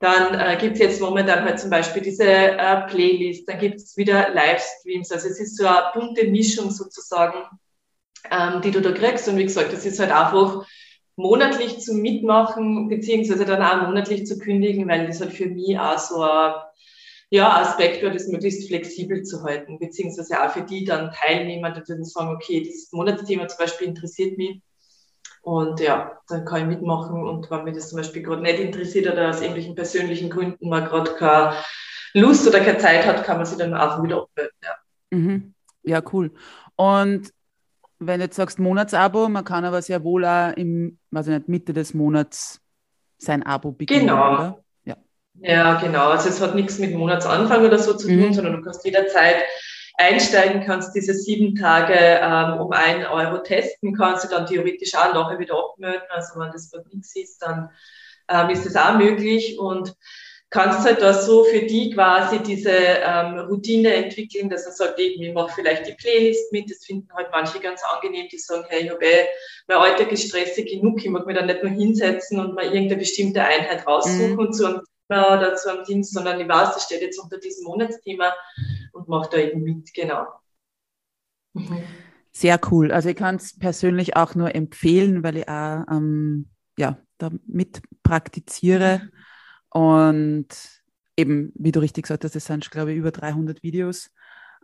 Dann 0.02 0.34
äh, 0.34 0.56
gibt 0.60 0.74
es 0.74 0.80
jetzt 0.80 1.00
momentan 1.00 1.44
halt 1.44 1.60
zum 1.60 1.70
Beispiel 1.70 2.02
diese 2.02 2.24
äh, 2.24 2.86
Playlist, 2.88 3.48
dann 3.48 3.60
gibt 3.60 3.76
es 3.76 3.96
wieder 3.96 4.34
Livestreams. 4.34 5.12
Also 5.12 5.28
es 5.28 5.38
ist 5.38 5.56
so 5.56 5.64
eine 5.64 5.92
bunte 5.94 6.26
Mischung 6.26 6.72
sozusagen, 6.72 7.38
ähm, 8.28 8.60
die 8.62 8.72
du 8.72 8.82
da 8.82 8.90
kriegst. 8.90 9.28
Und 9.28 9.36
wie 9.36 9.44
gesagt, 9.44 9.72
das 9.72 9.86
ist 9.86 10.00
halt 10.00 10.10
einfach 10.10 10.66
monatlich 11.14 11.78
zu 11.78 11.94
mitmachen, 11.94 12.88
beziehungsweise 12.88 13.44
dann 13.44 13.62
auch 13.62 13.86
monatlich 13.86 14.26
zu 14.26 14.40
kündigen, 14.40 14.88
weil 14.88 15.06
das 15.06 15.20
halt 15.20 15.34
für 15.34 15.46
mich 15.46 15.78
auch 15.78 15.98
so 15.98 16.20
ein 16.20 16.52
ja, 17.30 17.60
Aspekt 17.60 18.02
wäre, 18.02 18.12
das 18.12 18.26
möglichst 18.26 18.66
flexibel 18.66 19.22
zu 19.22 19.44
halten, 19.44 19.78
beziehungsweise 19.78 20.42
auch 20.42 20.50
für 20.50 20.62
die 20.62 20.84
dann 20.84 21.12
Teilnehmer, 21.12 21.70
die 21.70 21.82
dann 21.86 22.04
sagen, 22.04 22.34
okay, 22.34 22.60
dieses 22.60 22.90
Monatsthema 22.90 23.46
zum 23.46 23.58
Beispiel 23.58 23.86
interessiert 23.86 24.36
mich. 24.36 24.60
Und 25.42 25.80
ja, 25.80 26.18
dann 26.28 26.44
kann 26.44 26.62
ich 26.62 26.66
mitmachen. 26.66 27.22
Und 27.22 27.50
wenn 27.50 27.64
mich 27.64 27.74
das 27.74 27.90
zum 27.90 27.98
Beispiel 27.98 28.22
gerade 28.22 28.42
nicht 28.42 28.58
interessiert 28.58 29.12
oder 29.12 29.30
aus 29.30 29.40
irgendwelchen 29.40 29.74
persönlichen 29.74 30.30
Gründen 30.30 30.68
man 30.68 30.84
gerade 30.84 31.12
keine 31.14 31.56
Lust 32.14 32.46
oder 32.46 32.60
keine 32.60 32.78
Zeit 32.78 33.06
hat, 33.06 33.24
kann 33.24 33.36
man 33.36 33.46
sich 33.46 33.58
dann 33.58 33.74
auch 33.74 34.02
wieder 34.02 34.22
abmelden. 34.22 34.56
Ja. 34.62 35.18
Mhm. 35.18 35.54
ja, 35.82 36.02
cool. 36.12 36.32
Und 36.76 37.32
wenn 37.98 38.20
du 38.20 38.26
jetzt 38.26 38.36
sagst 38.36 38.58
Monatsabo, 38.58 39.28
man 39.28 39.44
kann 39.44 39.64
aber 39.64 39.82
sehr 39.82 40.02
wohl 40.04 40.24
auch 40.24 40.56
im, 40.56 40.98
weiß 41.10 41.28
ich 41.28 41.34
nicht, 41.34 41.48
Mitte 41.48 41.72
des 41.72 41.92
Monats 41.92 42.60
sein 43.18 43.42
Abo 43.44 43.72
beginnen, 43.72 44.06
genau. 44.06 44.34
oder? 44.34 44.62
Ja, 45.40 45.80
genau. 45.80 46.10
Also 46.10 46.28
es 46.28 46.40
hat 46.40 46.54
nichts 46.54 46.78
mit 46.78 46.94
Monatsanfang 46.94 47.64
oder 47.64 47.78
so 47.78 47.94
zu 47.94 48.08
tun, 48.08 48.28
mhm. 48.28 48.34
sondern 48.34 48.56
du 48.56 48.62
kannst 48.62 48.84
jederzeit 48.84 49.36
einsteigen, 50.02 50.64
kannst 50.64 50.94
diese 50.94 51.14
sieben 51.14 51.54
Tage 51.54 51.94
ähm, 51.94 52.60
um 52.60 52.72
einen 52.72 53.06
Euro 53.06 53.38
testen, 53.38 53.96
kannst 53.96 54.24
du 54.24 54.28
dann 54.28 54.46
theoretisch 54.46 54.94
auch 54.94 55.14
nachher 55.14 55.38
wieder 55.38 55.56
abmelden. 55.56 56.02
Also 56.10 56.38
wenn 56.38 56.52
das 56.52 56.70
gerade 56.70 56.88
nichts 56.90 57.16
ist, 57.16 57.42
dann 57.42 57.70
ähm, 58.28 58.50
ist 58.50 58.66
das 58.66 58.76
auch 58.76 58.96
möglich 58.98 59.58
und 59.58 59.94
kannst 60.50 60.84
halt 60.84 61.00
da 61.00 61.14
so 61.14 61.44
für 61.44 61.62
die 61.62 61.90
quasi 61.90 62.40
diese 62.40 62.70
ähm, 62.70 63.38
Routine 63.38 63.94
entwickeln, 63.94 64.50
dass 64.50 64.66
man 64.66 64.74
sagt, 64.74 64.98
eben, 64.98 65.22
ich 65.22 65.32
mache 65.32 65.52
vielleicht 65.54 65.86
die 65.86 65.94
Playlist 65.94 66.52
mit, 66.52 66.70
das 66.70 66.84
finden 66.84 67.08
halt 67.14 67.28
manche 67.32 67.58
ganz 67.58 67.80
angenehm, 67.94 68.28
die 68.30 68.38
sagen, 68.38 68.64
hey, 68.68 68.84
ich 68.84 68.90
habe 68.90 69.04
eh, 69.04 69.26
mein 69.66 69.78
Alltag 69.78 70.12
ist 70.12 70.28
stressig 70.28 70.70
genug, 70.70 71.02
ich 71.02 71.10
mag 71.10 71.26
mich 71.26 71.36
da 71.36 71.44
nicht 71.44 71.62
nur 71.62 71.72
hinsetzen 71.72 72.38
und 72.38 72.54
mal 72.54 72.64
irgendeine 72.64 72.98
bestimmte 72.98 73.42
Einheit 73.42 73.86
raussuchen 73.86 74.46
mhm. 74.46 74.52
so 74.52 74.66
einem 74.66 74.80
oder 75.08 75.56
zu 75.56 75.70
einem 75.70 75.84
Dienst, 75.84 76.14
sondern 76.14 76.40
ich 76.40 76.48
weiß, 76.48 76.72
das 76.72 76.84
steht 76.84 77.02
jetzt 77.02 77.18
unter 77.18 77.36
diesem 77.36 77.64
Monatsthema 77.64 78.32
und 78.92 79.08
mache 79.08 79.30
da 79.30 79.38
eben 79.38 79.62
mit, 79.62 79.92
genau. 79.94 80.26
Mhm. 81.54 81.82
Sehr 82.30 82.58
cool. 82.70 82.92
Also 82.92 83.10
ich 83.10 83.16
kann 83.16 83.36
es 83.36 83.58
persönlich 83.58 84.16
auch 84.16 84.34
nur 84.34 84.54
empfehlen, 84.54 85.22
weil 85.22 85.36
ich 85.36 85.48
auch 85.48 85.84
ähm, 85.90 86.48
ja, 86.78 86.98
damit 87.18 87.82
praktiziere. 88.02 89.10
Und 89.68 90.48
eben, 91.16 91.52
wie 91.54 91.72
du 91.72 91.80
richtig 91.80 92.04
gesagt 92.04 92.24
hast, 92.24 92.34
das 92.34 92.46
sind, 92.46 92.70
glaube 92.70 92.92
ich, 92.92 92.98
über 92.98 93.10
300 93.10 93.62
Videos. 93.62 94.10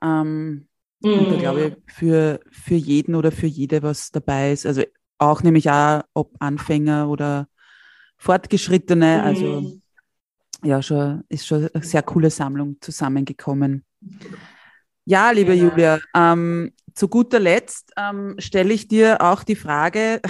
Ähm, 0.02 0.68
mhm. 1.00 1.12
Und 1.12 1.30
da 1.30 1.36
glaube 1.36 1.66
ich, 1.66 1.94
für, 1.94 2.40
für 2.50 2.74
jeden 2.74 3.14
oder 3.14 3.32
für 3.32 3.46
jede 3.46 3.82
was 3.82 4.10
dabei 4.10 4.52
ist. 4.52 4.64
Also 4.64 4.82
auch 5.18 5.42
nämlich 5.42 5.70
auch, 5.70 6.02
ob 6.14 6.36
Anfänger 6.40 7.08
oder 7.08 7.48
Fortgeschrittene. 8.16 9.22
Also 9.22 9.46
mhm. 9.46 9.56
Also 9.56 9.80
ja, 10.64 10.82
schon, 10.82 11.24
ist 11.28 11.46
schon 11.46 11.68
eine 11.72 11.84
sehr 11.84 12.02
coole 12.02 12.30
Sammlung 12.30 12.78
zusammengekommen. 12.80 13.84
Ja, 15.04 15.30
liebe 15.30 15.54
ja. 15.54 15.64
Julia, 15.64 16.00
ähm, 16.14 16.72
zu 16.94 17.08
guter 17.08 17.38
Letzt 17.38 17.92
ähm, 17.96 18.34
stelle 18.38 18.74
ich 18.74 18.88
dir 18.88 19.22
auch 19.22 19.42
die 19.42 19.56
Frage, 19.56 20.20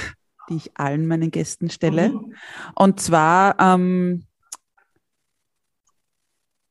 die 0.48 0.56
ich 0.56 0.70
allen 0.78 1.06
meinen 1.06 1.30
Gästen 1.30 1.70
stelle. 1.70 2.10
Mhm. 2.10 2.34
Und 2.74 3.00
zwar, 3.00 3.58
ähm, 3.58 4.24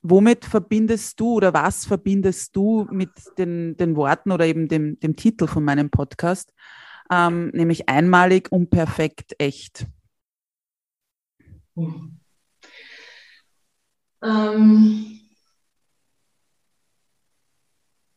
womit 0.01 0.45
verbindest 0.45 1.19
du 1.19 1.33
oder 1.33 1.53
was 1.53 1.85
verbindest 1.85 2.55
du 2.55 2.87
mit 2.91 3.09
den, 3.37 3.75
den 3.75 3.95
Worten 3.95 4.31
oder 4.31 4.45
eben 4.45 4.67
dem, 4.67 4.99
dem 4.99 5.15
Titel 5.15 5.47
von 5.47 5.63
meinem 5.63 5.89
Podcast, 5.89 6.53
ähm, 7.11 7.49
nämlich 7.49 7.89
einmalig, 7.89 8.51
unperfekt, 8.51 9.35
echt? 9.37 9.85
Mhm. 11.75 12.19
Ähm, 14.23 15.26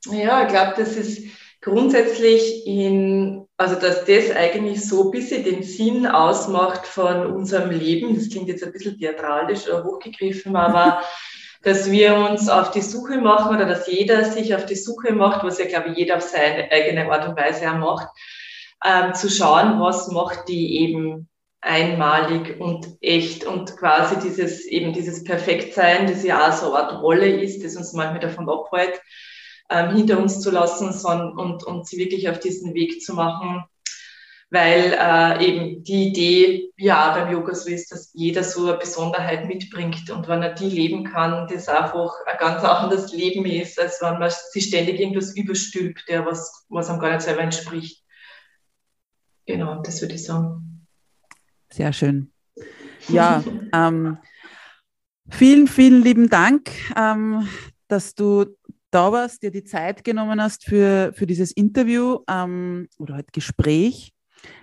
ja, 0.06 0.42
ich 0.42 0.48
glaube, 0.48 0.74
das 0.76 0.96
ist 0.96 1.22
grundsätzlich 1.60 2.66
in, 2.66 3.46
also 3.56 3.74
dass 3.74 4.04
das 4.04 4.30
eigentlich 4.34 4.86
so 4.86 5.04
ein 5.04 5.10
bisschen 5.10 5.44
den 5.44 5.62
Sinn 5.62 6.06
ausmacht 6.06 6.86
von 6.86 7.26
unserem 7.26 7.70
Leben. 7.70 8.14
Das 8.14 8.30
klingt 8.30 8.48
jetzt 8.48 8.64
ein 8.64 8.72
bisschen 8.72 8.98
theatralisch 8.98 9.68
oder 9.68 9.84
hochgegriffen, 9.84 10.56
aber 10.56 11.02
dass 11.62 11.90
wir 11.90 12.16
uns 12.16 12.48
auf 12.48 12.70
die 12.70 12.80
Suche 12.80 13.18
machen 13.18 13.54
oder 13.54 13.66
dass 13.66 13.86
jeder 13.86 14.24
sich 14.24 14.54
auf 14.54 14.64
die 14.64 14.76
Suche 14.76 15.12
macht, 15.12 15.44
was 15.44 15.58
ja, 15.58 15.66
glaube 15.66 15.90
ich, 15.90 15.98
jeder 15.98 16.16
auf 16.16 16.22
seine 16.22 16.70
eigene 16.72 17.10
Art 17.12 17.28
und 17.28 17.36
Weise 17.36 17.70
auch 17.70 17.76
macht, 17.76 18.08
ähm, 18.82 19.12
zu 19.14 19.28
schauen, 19.28 19.78
was 19.78 20.10
macht 20.10 20.48
die 20.48 20.80
eben 20.80 21.28
einmalig 21.60 22.58
und 22.58 22.88
echt 23.02 23.44
und 23.44 23.76
quasi 23.76 24.18
dieses 24.18 24.64
eben 24.64 24.94
dieses 24.94 25.24
Perfektsein, 25.24 26.06
das 26.06 26.24
ja 26.24 26.48
auch 26.48 26.52
so 26.52 26.72
eine 26.72 26.84
Art 26.84 27.02
Rolle 27.02 27.28
ist, 27.28 27.62
das 27.62 27.76
uns 27.76 27.92
manchmal 27.92 28.20
davon 28.20 28.48
abhält, 28.48 28.98
ähm, 29.70 29.94
hinter 29.94 30.18
uns 30.18 30.40
zu 30.40 30.50
lassen 30.50 30.92
sondern, 30.92 31.38
und, 31.38 31.64
und 31.64 31.86
sie 31.86 31.98
wirklich 31.98 32.28
auf 32.28 32.40
diesen 32.40 32.74
Weg 32.74 33.00
zu 33.02 33.14
machen, 33.14 33.64
weil 34.50 34.96
äh, 34.98 35.46
eben 35.46 35.84
die 35.84 36.08
Idee 36.08 36.72
ja 36.76 37.14
beim 37.14 37.32
Yoga 37.32 37.54
so 37.54 37.70
ist, 37.70 37.92
dass 37.92 38.10
jeder 38.12 38.42
so 38.42 38.66
eine 38.66 38.78
Besonderheit 38.78 39.46
mitbringt 39.46 40.10
und 40.10 40.26
wenn 40.26 40.42
er 40.42 40.54
die 40.54 40.68
leben 40.68 41.04
kann, 41.04 41.46
das 41.46 41.68
einfach 41.68 42.12
ein 42.26 42.36
ganz 42.38 42.64
anderes 42.64 43.12
Leben 43.12 43.44
ist, 43.44 43.80
als 43.80 44.02
wenn 44.02 44.18
man 44.18 44.30
sich 44.30 44.66
ständig 44.66 44.98
irgendwas 44.98 45.36
überstülpt, 45.36 46.08
der 46.08 46.26
was, 46.26 46.66
was 46.68 46.90
einem 46.90 46.98
gar 46.98 47.12
nicht 47.12 47.22
selber 47.22 47.42
entspricht. 47.42 48.04
Genau, 49.46 49.80
das 49.82 50.00
würde 50.00 50.14
ich 50.14 50.24
sagen. 50.24 50.86
Sehr 51.72 51.92
schön. 51.92 52.32
Ja, 53.08 53.44
ähm, 53.72 54.18
vielen, 55.30 55.68
vielen 55.68 56.02
lieben 56.02 56.28
Dank, 56.28 56.70
ähm, 56.96 57.48
dass 57.86 58.14
du 58.14 58.46
da 58.90 59.12
warst, 59.12 59.42
dir 59.42 59.50
die 59.50 59.64
Zeit 59.64 60.04
genommen 60.04 60.40
hast 60.40 60.64
für, 60.64 61.12
für 61.14 61.26
dieses 61.26 61.52
Interview 61.52 62.20
ähm, 62.28 62.88
oder 62.98 63.14
halt 63.14 63.32
Gespräch. 63.32 64.12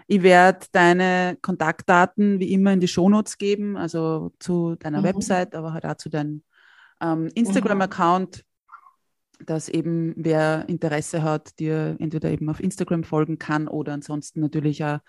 Ich 0.08 0.24
werde 0.24 0.66
deine 0.72 1.38
Kontaktdaten 1.42 2.40
wie 2.40 2.52
immer 2.54 2.74
in 2.74 2.80
die 2.80 2.88
Shownotes 2.88 3.38
geben, 3.38 3.78
also 3.78 4.32
zu 4.40 4.76
deiner 4.76 5.00
mhm. 5.00 5.06
Website, 5.06 5.56
aber 5.56 5.74
halt 5.74 5.86
auch 5.86 5.98
zu 5.98 6.10
deinem 6.10 6.44
ähm, 7.02 7.30
Instagram-Account, 7.36 8.44
dass 9.46 9.70
eben 9.70 10.14
wer 10.18 10.66
Interesse 10.68 11.22
hat, 11.22 11.60
dir 11.60 11.96
entweder 12.00 12.32
eben 12.32 12.50
auf 12.50 12.60
Instagram 12.60 13.04
folgen 13.04 13.38
kann 13.38 13.68
oder 13.68 13.94
ansonsten 13.94 14.40
natürlich 14.40 14.84
auch 14.84 15.00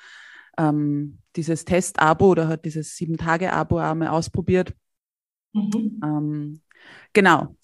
ähm, 0.58 1.18
dieses 1.36 1.64
Test-Abo 1.64 2.26
oder 2.26 2.48
hat 2.48 2.64
dieses 2.64 2.96
Sieben-Tage-Abo 2.96 3.78
einmal 3.78 4.08
ausprobiert. 4.08 4.74
Mhm. 5.54 6.00
Ähm, 6.04 6.60
genau. 7.12 7.56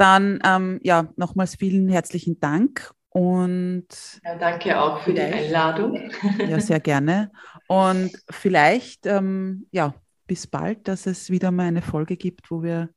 Dann 0.00 0.38
ähm, 0.46 0.80
ja, 0.82 1.12
nochmals 1.16 1.56
vielen 1.56 1.90
herzlichen 1.90 2.40
Dank 2.40 2.90
und 3.10 3.86
ja, 4.24 4.34
danke 4.36 4.80
auch 4.80 5.02
für 5.02 5.12
die 5.12 5.20
Einladung. 5.20 6.10
Ja, 6.38 6.58
sehr 6.58 6.80
gerne. 6.80 7.30
Und 7.66 8.10
vielleicht, 8.30 9.04
ähm, 9.04 9.66
ja, 9.72 9.94
bis 10.26 10.46
bald, 10.46 10.88
dass 10.88 11.04
es 11.04 11.28
wieder 11.28 11.50
mal 11.50 11.66
eine 11.66 11.82
Folge 11.82 12.16
gibt, 12.16 12.50
wo 12.50 12.62
wir 12.62 12.88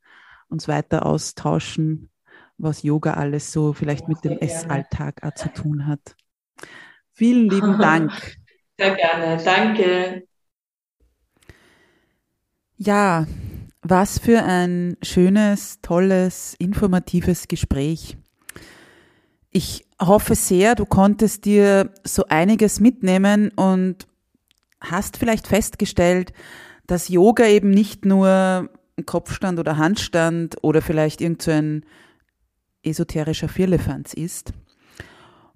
uns 0.47 0.69
weiter 0.69 1.05
austauschen, 1.05 2.09
was 2.57 2.83
Yoga 2.83 3.15
alles 3.15 3.51
so 3.51 3.73
vielleicht 3.73 4.07
mit 4.07 4.23
dem 4.23 4.37
Essalltag 4.37 5.25
auch 5.25 5.33
zu 5.33 5.49
tun 5.51 5.85
hat. 5.87 6.15
Vielen 7.11 7.49
lieben 7.49 7.79
Dank. 7.79 8.13
Sehr 8.79 8.95
gerne, 8.95 9.43
danke. 9.43 10.23
Ja, 12.77 13.25
was 13.83 14.17
für 14.19 14.43
ein 14.43 14.97
schönes, 15.01 15.79
tolles, 15.81 16.55
informatives 16.57 17.47
Gespräch. 17.47 18.17
Ich 19.51 19.85
hoffe 20.01 20.35
sehr, 20.35 20.75
du 20.75 20.85
konntest 20.85 21.45
dir 21.45 21.91
so 22.03 22.25
einiges 22.27 22.79
mitnehmen 22.79 23.49
und 23.49 24.07
hast 24.81 25.17
vielleicht 25.17 25.47
festgestellt, 25.47 26.33
dass 26.87 27.09
Yoga 27.09 27.45
eben 27.45 27.69
nicht 27.69 28.05
nur 28.05 28.69
Kopfstand 29.05 29.59
oder 29.59 29.77
Handstand 29.77 30.57
oder 30.61 30.81
vielleicht 30.81 31.21
irgend 31.21 31.41
so 31.41 31.51
esoterischer 32.83 33.47
Firlefanz 33.47 34.13
ist. 34.13 34.53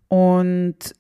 Und 0.08 0.94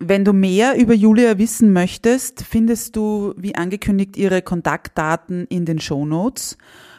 wenn 0.00 0.24
du 0.24 0.32
mehr 0.32 0.76
über 0.78 0.94
Julia 0.94 1.38
wissen 1.38 1.72
möchtest, 1.72 2.42
findest 2.42 2.96
du, 2.96 3.34
wie 3.36 3.54
angekündigt, 3.56 4.16
ihre 4.16 4.42
Kontaktdaten 4.42 5.46
in 5.46 5.64
den 5.64 5.80
Show 5.80 6.04
Notes. 6.04 6.56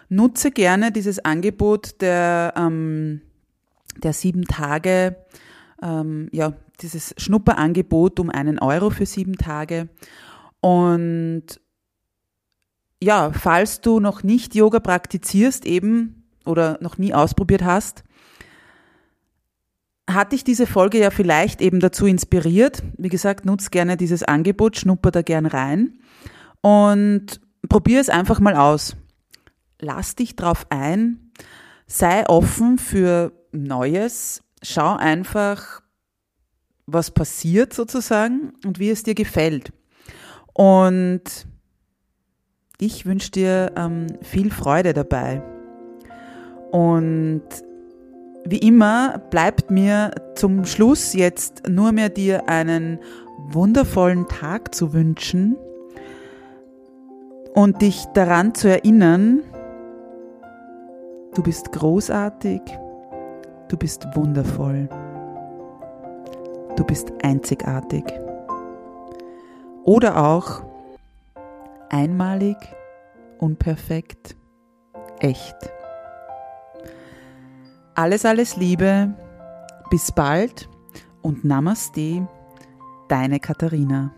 Nutze 0.10 0.52
gerne 0.52 0.92
dieses 0.92 1.24
Angebot 1.24 2.02
der, 2.02 2.54
ähm, 2.58 3.22
der 3.98 4.14
sieben 4.14 4.46
Tage, 4.46 5.16
ähm, 5.82 6.30
ja, 6.32 6.54
dieses 6.82 7.14
Schnupperangebot 7.18 8.20
um 8.20 8.30
einen 8.30 8.60
Euro 8.60 8.90
für 8.90 9.06
sieben 9.06 9.38
Tage. 9.38 9.90
Und 10.62 11.44
ja, 13.02 13.32
falls 13.32 13.82
du 13.82 14.00
noch 14.00 14.24
nicht 14.24 14.56
Yoga 14.56 14.80
praktizierst 14.80 15.66
eben 15.66 16.28
oder 16.46 16.78
noch 16.82 16.98
nie 16.98 17.14
ausprobiert 17.14 17.64
hast, 17.64 18.04
hat 20.14 20.32
dich 20.32 20.44
diese 20.44 20.68
Folge 20.68 21.00
ja 21.00 21.12
vielleicht 21.12 21.62
eben 21.62 21.80
dazu 21.80 22.06
inspiriert. 22.06 22.84
Wie 22.98 23.10
gesagt, 23.10 23.46
nutz 23.46 23.72
gerne 23.72 23.98
dieses 23.98 24.24
Angebot, 24.24 24.78
schnupper 24.78 25.12
da 25.12 25.22
gern 25.22 25.46
rein 25.46 26.00
und 26.62 27.40
probier 27.68 28.02
es 28.02 28.10
einfach 28.10 28.40
mal 28.40 28.56
aus. 28.56 28.96
Lass 29.80 30.16
dich 30.16 30.36
drauf 30.36 30.68
ein, 30.70 31.32
sei 31.88 32.28
offen 32.28 32.78
für 32.78 33.32
Neues, 33.52 34.44
schau 34.62 34.96
einfach, 34.96 35.82
was 36.86 37.12
passiert 37.12 37.74
sozusagen 37.74 38.54
und 38.66 38.80
wie 38.80 38.90
es 38.90 39.04
dir 39.04 39.16
gefällt. 39.16 39.72
Und 40.54 41.48
ich 42.80 43.06
wünsche 43.06 43.32
dir 43.32 43.72
ähm, 43.76 44.08
viel 44.22 44.52
Freude 44.52 44.94
dabei. 44.94 45.42
Und 46.72 47.44
wie 48.46 48.58
immer 48.58 49.20
bleibt 49.30 49.70
mir 49.72 50.12
zum 50.36 50.66
Schluss 50.66 51.14
jetzt 51.14 51.68
nur 51.68 51.92
mehr 51.92 52.10
dir 52.10 52.50
einen 52.50 53.00
wundervollen 53.52 54.28
Tag 54.28 54.74
zu 54.74 54.94
wünschen 54.94 55.58
und 57.54 57.82
dich 57.82 58.06
daran 58.14 58.54
zu 58.54 58.70
erinnern, 58.70 59.42
du 61.34 61.44
bist 61.44 61.72
großartig, 61.72 62.62
du 63.68 63.78
bist 63.78 64.08
wundervoll, 64.16 64.88
du 66.76 66.84
bist 66.84 67.12
einzigartig 67.24 68.04
oder 69.84 70.24
auch 70.24 70.62
einmalig, 71.90 72.58
unperfekt, 73.40 74.36
echt. 75.20 75.56
Alles, 78.00 78.24
alles 78.24 78.56
Liebe, 78.56 79.14
bis 79.90 80.14
bald 80.14 80.70
und 81.22 81.44
Namaste, 81.44 82.30
deine 83.10 83.42
Katharina. 83.42 84.14